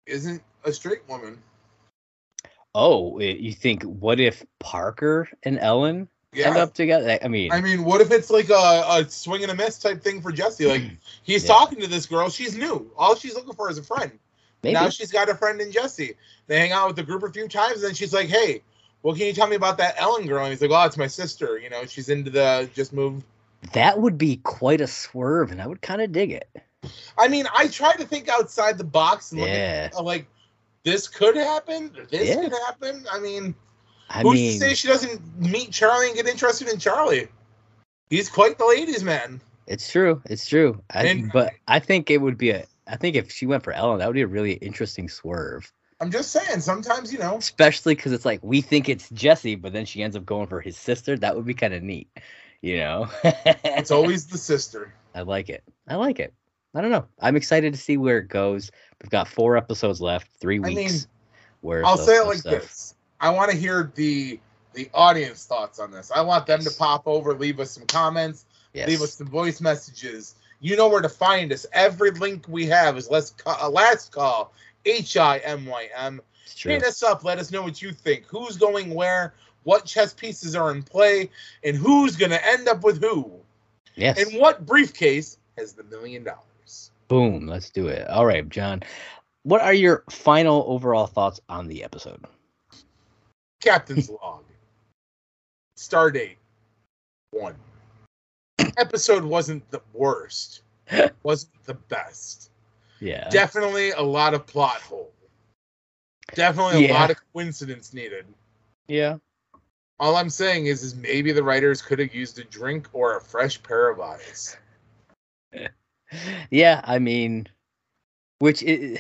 [0.07, 1.39] isn't a straight woman?
[2.75, 7.19] Oh, you think what if Parker and Ellen end up together?
[7.23, 10.03] I mean, I mean, what if it's like a, a swing and a miss type
[10.03, 10.67] thing for Jesse?
[10.67, 10.83] Like
[11.23, 11.49] he's Yeah.
[11.55, 12.91] talking to this girl, she's new.
[12.97, 14.13] All she's looking for is a friend.
[14.63, 14.75] maybe.
[14.75, 16.15] Now she's got a friend in Jesse.
[16.47, 18.63] They hang out with the group a few times, and then she's like, "Hey,
[19.03, 21.07] what can you tell me about that Ellen girl?" And he's like, "Oh, it's my
[21.07, 21.59] sister.
[21.59, 23.25] You know, she's into the just moved."
[23.73, 26.49] that would be quite a swerve, and I would kind of dig it.
[27.19, 29.91] I mean, I try to think outside the box and look Yeah.
[29.95, 30.27] at like
[30.83, 32.37] this could happen, this Yeah.
[32.37, 33.05] could happen.
[33.13, 33.55] I mean,
[34.09, 37.29] I who's mean, to say she doesn't meet Charlie and get interested in Charlie?
[38.09, 39.41] He's quite the ladies' man.
[39.67, 40.23] It's true.
[40.25, 40.83] It's true.
[40.95, 42.65] I, And- but I think it would be a.
[42.87, 45.71] I think if she went for Ellen, that would be a really interesting swerve.
[46.01, 46.61] I'm just saying.
[46.61, 47.37] Sometimes you know.
[47.37, 50.61] Especially because it's like we think it's Jesse, but then she ends up going for
[50.61, 51.17] his sister.
[51.19, 52.09] That would be kind of neat,
[52.63, 53.09] you know.
[53.65, 54.93] It's always the sister.
[55.15, 55.63] I like it.
[55.89, 56.33] I like it.
[56.75, 57.07] I don't know.
[57.21, 58.71] I'm excited to see where it goes.
[59.03, 60.77] We've got four episodes left, three I weeks.
[60.93, 61.01] mean,
[61.63, 62.95] where I'll say it like stuff- this.
[63.21, 64.41] I want to hear the
[64.73, 66.11] the audience thoughts on this.
[66.15, 68.87] I want them to pop over, leave us some comments, Yes.
[68.89, 70.37] leave us some voice messages.
[70.61, 71.67] You know where to find us.
[71.73, 74.53] Every link we have is let's call, last call
[74.85, 76.21] H I M Y M.
[76.57, 77.25] Hit us up.
[77.25, 78.27] Let us know what you think.
[78.27, 79.35] Who's going where?
[79.63, 81.31] What chess pieces are in play?
[81.65, 83.33] And who's going to end up with who?
[83.95, 84.19] Yes.
[84.19, 86.91] And what briefcase has the million dollars?
[87.09, 87.47] Boom.
[87.47, 88.09] Let's do it.
[88.09, 88.83] All right, John.
[89.43, 92.25] What are your final overall thoughts on the episode?
[93.61, 94.45] Captain's log.
[95.77, 96.37] Star date
[97.33, 97.55] one.
[98.77, 100.63] Episode wasn't the worst.
[101.23, 102.51] wasn't the best.
[103.01, 103.29] Yeah.
[103.31, 105.13] Definitely a lot of plot hole.
[106.35, 107.01] Definitely a Yeah.
[107.01, 108.27] lot of coincidence needed.
[108.89, 109.17] yeah.
[109.99, 113.21] All I'm saying is, is maybe the writers could have used a drink or a
[113.21, 114.57] fresh pair of eyes.
[116.51, 117.47] Yeah, I mean,
[118.41, 118.99] which is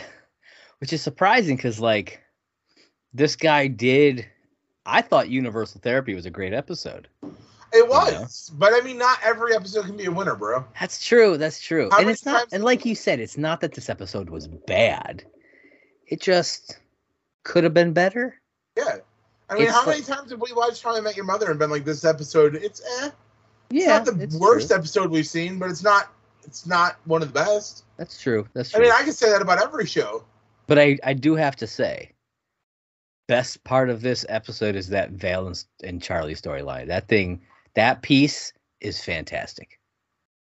[0.78, 2.20] which is surprising because like
[3.12, 4.26] this guy did.
[4.86, 7.08] I thought Universal Therapy was a great episode.
[7.72, 10.64] It was, but I mean, not every episode can be a winner, bro.
[10.78, 11.36] That's true.
[11.36, 11.88] That's true.
[11.92, 12.48] How and it's not.
[12.52, 15.24] And like you said, it's not that this episode was bad.
[16.08, 16.78] It just
[17.44, 18.40] could have been better.
[18.76, 18.96] Yeah.
[19.48, 21.50] I mean, It's how like- many times have we watched How I Met Your Mother
[21.50, 23.10] and been like, this episode, it's eh.
[23.70, 23.98] Yeah.
[23.98, 24.76] It's not the it's worst true.
[24.76, 26.12] episode we've seen, but it's not
[26.44, 27.84] it's not one of the best.
[27.96, 28.48] That's true.
[28.54, 28.80] That's true.
[28.80, 30.24] I mean, I can say that about every show.
[30.66, 32.10] But I, I do have to say,
[33.28, 36.86] best part of this episode is that Val and, and Charlie storyline.
[36.88, 37.40] That thing,
[37.74, 39.78] that piece is fantastic.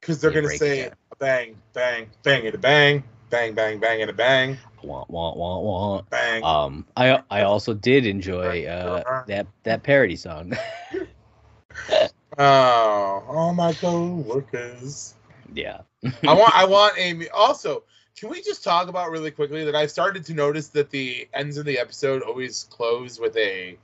[0.01, 4.11] Because they're Yeah, gonna say bang, bang, bang and a bang, bang, bang, bang and
[4.11, 6.07] a bang, Want, want, want, want.
[6.11, 6.43] bang.
[6.43, 10.53] Um, I I also did enjoy uh that that parody song.
[12.39, 15.15] oh, all my co-workers.
[15.53, 15.81] yeah.
[16.27, 17.82] I want I want Amy also
[18.19, 21.57] can we just talk about really quickly that I started to notice that the ends
[21.57, 23.77] of the episode always close with a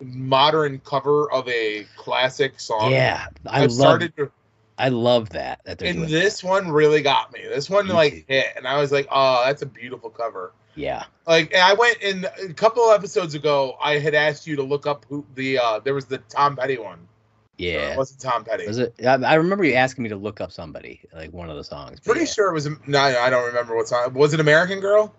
[0.00, 2.92] modern cover of a classic song.
[2.92, 4.30] Yeah, I I've love started to
[4.80, 7.42] I love that that and this one really got me.
[7.42, 8.24] This one Me like too.
[8.28, 12.00] hit, and I was like, "Oh, that's a beautiful cover." Yeah, Like, and I went
[12.00, 13.76] in a couple of episodes ago.
[13.82, 16.78] I had asked you to look up who the uh there was the Tom Petty
[16.78, 17.06] one.
[17.58, 17.92] Yeah.
[17.92, 18.66] it wasn't Tom Petty.
[18.66, 18.94] Was it?
[19.04, 22.00] I, I remember you asking me to look up somebody like one of the songs.
[22.00, 22.68] Pretty yeah, sure it was.
[22.86, 24.14] No, I don't remember what song.
[24.14, 25.14] Was it American Girl?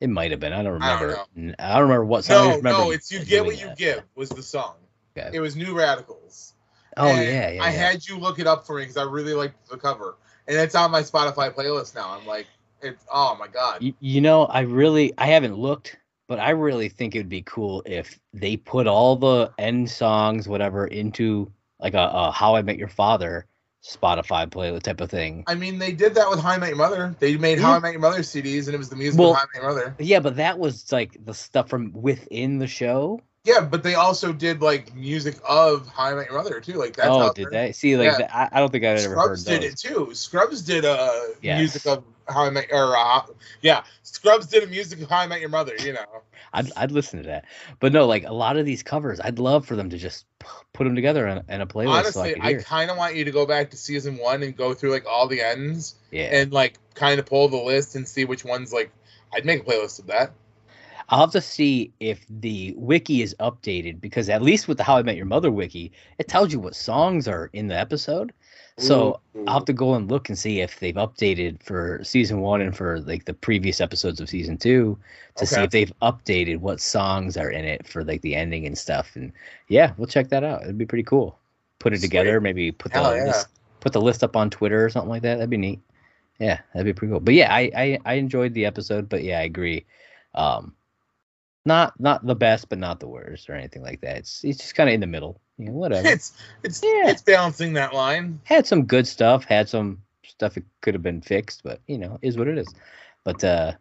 [0.00, 0.52] It might have been.
[0.52, 1.56] I don't I don't remember.
[1.58, 2.36] I don't remember what song.
[2.36, 2.90] I No, just remember no.
[2.90, 3.78] It's you get what you that.
[3.78, 4.74] give was the song.
[5.16, 5.30] Okay.
[5.32, 6.54] It was New Radicals.
[6.96, 7.62] Oh yeah, yeah.
[7.62, 7.70] I yeah.
[7.70, 10.16] had you look it up for me because I really liked the cover,
[10.46, 12.10] and it's on my Spotify playlist now.
[12.10, 12.46] I'm like,
[12.82, 13.82] it's oh my god.
[13.82, 15.96] You, you know, I really I haven't looked,
[16.28, 20.48] but I really think it would be cool if they put all the end songs,
[20.48, 21.50] whatever, into
[21.80, 23.46] like a, a How I Met Your Father
[23.84, 25.44] Spotify playlist type of thing.
[25.46, 27.14] I mean, they did that with How I Met Your Mother.
[27.18, 29.36] They made How I Met Your Mother CDs, and it was the music Well- of
[29.36, 29.94] How I Met Your Mother.
[29.98, 33.20] Yeah, but that was like the stuff from within the show.
[33.44, 36.74] Yeah, but they also did like music of How I Met Your Mother too.
[36.74, 37.72] Like that's oh, did they?
[37.72, 38.18] See, like Yeah.
[38.18, 40.12] that, I, I don't think I've ever heard Scrubs did it too.
[40.12, 41.10] Scrubs did uh
[41.40, 41.58] Yes.
[41.58, 43.22] music of How I Met or uh,
[43.62, 45.74] yeah, Scrubs did a music of How I Met Your Mother.
[45.76, 46.22] You know,
[46.52, 47.44] I'd I'd listen to that.
[47.80, 50.26] But no, like a lot of these covers, I'd love for them to just
[50.72, 53.24] put them together in, in a playlist so I honestly, I, kind of want you
[53.24, 56.24] to go back to season one and go through like all the ends yeah.
[56.24, 58.90] and like kind of pull the list and see which ones like
[59.32, 60.32] I'd make a playlist of that.
[61.10, 64.98] I'll have to see if the wiki is updated because at least with the How
[64.98, 68.32] I Met Your Mother wiki, it tells you what songs are in the episode.
[68.78, 72.60] So I'll have to go and look and see if they've updated for season one
[72.60, 74.96] and for like the previous episodes of season two
[75.36, 78.78] to see if they've updated what songs are in it for like the ending and
[78.78, 79.16] stuff.
[79.16, 79.32] And
[79.68, 80.62] yeah, we'll check that out.
[80.62, 81.38] It'd be pretty cool.
[81.80, 82.08] Put it Sweet.
[82.08, 83.24] together, maybe put the yeah.
[83.24, 83.48] list,
[83.80, 85.36] put the list up on Twitter or something like that.
[85.36, 85.80] That'd be neat.
[86.38, 87.20] Yeah, that'd be pretty cool.
[87.20, 89.08] But yeah, I I, I enjoyed the episode.
[89.08, 89.84] But yeah, I agree.
[90.34, 90.74] Um,
[91.68, 94.16] not not the best, but not the worst or anything like that.
[94.16, 95.40] It's it's just kind of in the middle.
[95.58, 96.08] You know, whatever.
[96.14, 96.32] it's
[96.64, 97.10] it's Yeah.
[97.10, 98.40] it's balancing that line.
[98.42, 99.44] had some good stuff.
[99.44, 102.74] Had some stuff that could have been fixed, but you know, is what it is.
[103.22, 103.72] But uh,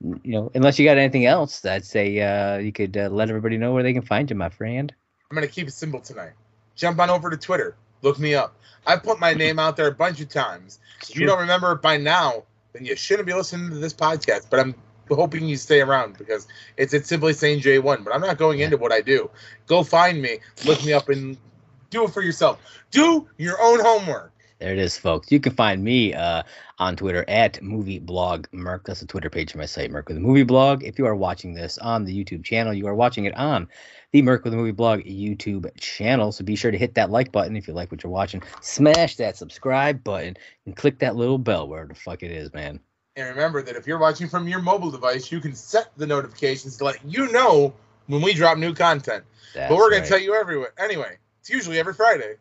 [0.00, 3.58] you know, unless you got anything else, I'd say uh, you could uh, let everybody
[3.58, 4.94] know where they can find you, my friend.
[5.30, 6.32] I'm gonna keep it simple tonight.
[6.76, 7.76] Jump on over to Twitter.
[8.02, 8.56] Look me up.
[8.86, 10.80] I've put my name out there a bunch of times.
[11.02, 14.46] If you don't remember it by now, then you shouldn't be listening to this podcast.
[14.50, 14.74] But I'm
[15.10, 16.46] hoping you stay around because
[16.76, 18.04] it's it's simply sane J1.
[18.04, 19.30] But I'm not going into what I do.
[19.66, 21.36] Go find me, look me up, and
[21.90, 22.58] do it for yourself.
[22.90, 24.32] Do your own homework.
[24.62, 25.32] There it is, folks.
[25.32, 26.44] You can find me uh,
[26.78, 28.84] on Twitter at Movie Blog Merc.
[28.84, 30.84] That's the Twitter page of my site, Merc with the Movie Blog.
[30.84, 33.66] If you are watching this on the YouTube channel, you are watching it on
[34.12, 36.30] the Merc with the Movie Blog YouTube channel.
[36.30, 38.40] So be sure to hit that like button if you like what you're watching.
[38.60, 42.78] Smash that subscribe button and click that little bell where the fuck it is, man.
[43.16, 46.78] And remember that if you're watching from your mobile device, you can set the notifications
[46.78, 47.74] to let you know
[48.06, 49.24] when we drop new content.
[49.54, 50.72] That's but we're gonna tell you everywhere.
[50.78, 52.36] Anyway, it's usually every Friday.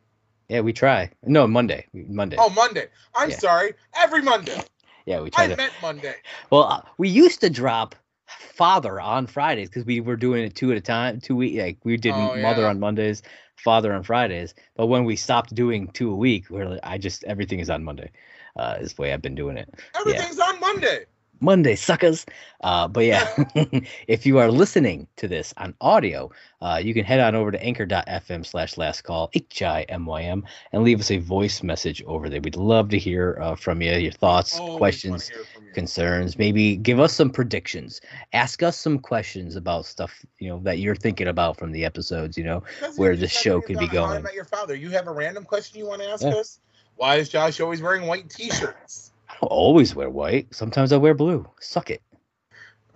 [0.48, 1.10] Yeah, we try.
[1.23, 1.88] No, Monday.
[1.93, 2.38] Monday.
[2.39, 2.88] Oh, Monday.
[3.15, 3.38] I'm Yeah.
[3.38, 3.73] sorry.
[3.95, 4.60] Every Monday.
[5.06, 5.57] yeah, we try I to.
[5.57, 6.15] meant Monday.
[6.49, 7.95] Well, uh, we used to drop
[8.26, 11.60] father on Fridays because we were doing it two at a time, two week.
[11.60, 12.69] Like we did Oh, mother yeah.
[12.69, 13.23] on Mondays,
[13.57, 14.53] father on Fridays.
[14.76, 17.84] But when we stopped doing two a week, we're like, I just everything is on
[17.84, 18.10] Monday.
[18.56, 19.69] Uh, is the way I've been doing it.
[19.95, 21.06] Everything's on Monday.
[21.41, 22.26] Monday, suckers.
[22.64, 23.28] Uh, but yeah,
[24.07, 26.30] if you are listening to this on audio,
[26.61, 30.22] uh, you can head on over to anchor.fm slash last call, H I M Y
[30.22, 32.41] M, and leave us a voice message over there.
[32.41, 35.32] We'd love to hear uh, from you, your thoughts, Always questions,
[35.73, 36.38] concerns.
[36.38, 38.02] Maybe give us some predictions.
[38.34, 42.38] Ask us some questions about stuff, you know, that you're thinking about from the episodes,
[42.38, 42.61] you know.
[42.98, 44.23] Where this show could be got How I going.
[44.23, 44.76] Met Your father.
[44.76, 46.36] You have a random question you want to ask Yeah.
[46.36, 46.60] us?
[47.02, 49.11] Why is Josh always wearing white T-shirts?
[49.28, 50.53] I don't always wear white.
[50.53, 51.48] Sometimes I wear blue.
[51.60, 52.03] Suck it.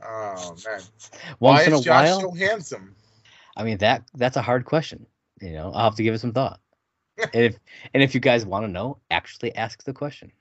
[0.08, 0.92] Oh man, Once
[1.40, 2.22] why in a is Josh while.
[2.22, 2.96] so handsome?
[3.58, 5.08] I mean that that's a hard question.
[5.42, 6.60] You know, I'll have to give it some thought.
[7.18, 7.56] and if
[7.96, 10.32] and if you guys want to know, actually ask the question,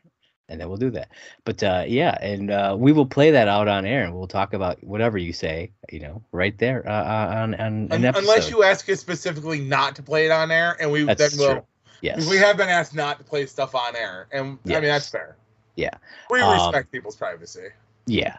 [0.51, 1.09] and then we'll do that.
[1.47, 4.53] But uh, yeah, and uh, we will play that out on air, and we'll talk
[4.53, 5.71] about whatever you say.
[5.91, 8.25] You know, right there uh, uh, on on an Un- episode.
[8.29, 11.39] unless you ask us specifically not to play it on air, and we That's then
[11.39, 11.67] will.
[12.05, 15.09] Yes, We have been asked not to play stuff on air, and I mean that's
[15.09, 15.37] fair.
[15.77, 15.95] Yeah.
[16.31, 17.69] we Um, respect people's privacy.
[18.07, 18.37] Yeah.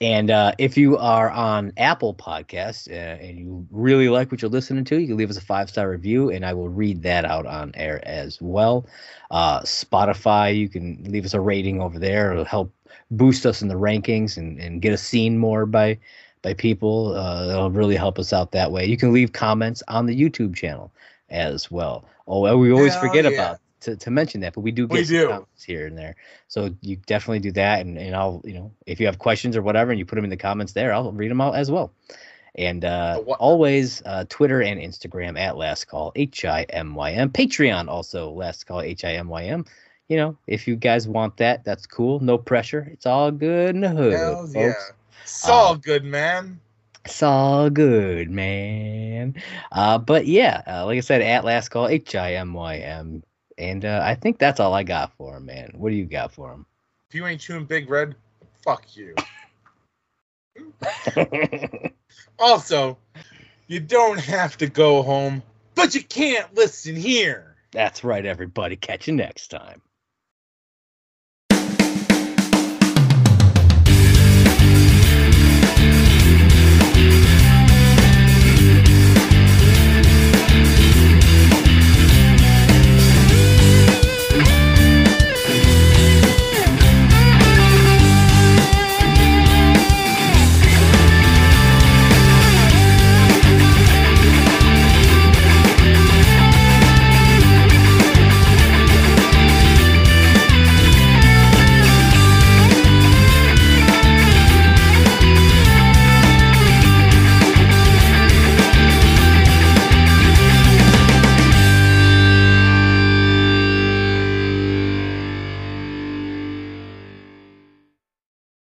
[0.00, 4.50] And uh, if you are on Apple Podcasts uh, and you really like what you're
[4.50, 7.24] listening to, you can leave us a five star review and I will read that
[7.24, 8.86] out on air as well.
[9.30, 12.30] Uh, Spotify, you can leave us a rating over there.
[12.30, 12.72] It'll help
[13.10, 15.98] boost us in the rankings and, and get us seen more by
[16.42, 17.16] by people.
[17.16, 18.86] Uh, it'll really help us out that way.
[18.86, 20.92] You can leave comments on the YouTube channel
[21.28, 22.04] as well.
[22.28, 23.30] Oh, well, we always Hell forget yeah.
[23.30, 25.28] about to, to mention that, but we do We get some do.
[25.28, 26.14] comments here and there.
[26.48, 29.62] So you definitely do that, and, and I'll you know if you have questions or
[29.62, 31.90] whatever, and you put them in the comments there, I'll read them out as well.
[32.54, 37.30] And uh, always uh, Twitter and Instagram at Last Call H I M Y M.
[37.30, 39.64] Patreon also Last Call H I M Y M.
[40.08, 42.18] You know, if you guys want that, that's cool.
[42.20, 42.88] No pressure.
[42.92, 44.92] It's all good in the hood, Hells yeah, folks.
[45.22, 46.58] it's all Um, good, man.
[47.04, 49.34] It's all good, man.
[49.72, 53.22] Uh, but yeah, uh, like I said, at Last Call H I M Y M.
[53.56, 55.72] And uh, I think that's all I got for him, man.
[55.74, 56.66] What do you got for him?
[57.08, 58.14] If you ain't chewing Big Red,
[58.62, 59.14] fuck you.
[62.38, 62.96] Also,
[63.66, 65.42] you don't have to go home,
[65.74, 67.56] but you can't listen here.
[67.72, 68.76] That's right, everybody.
[68.76, 69.82] Catch you next time.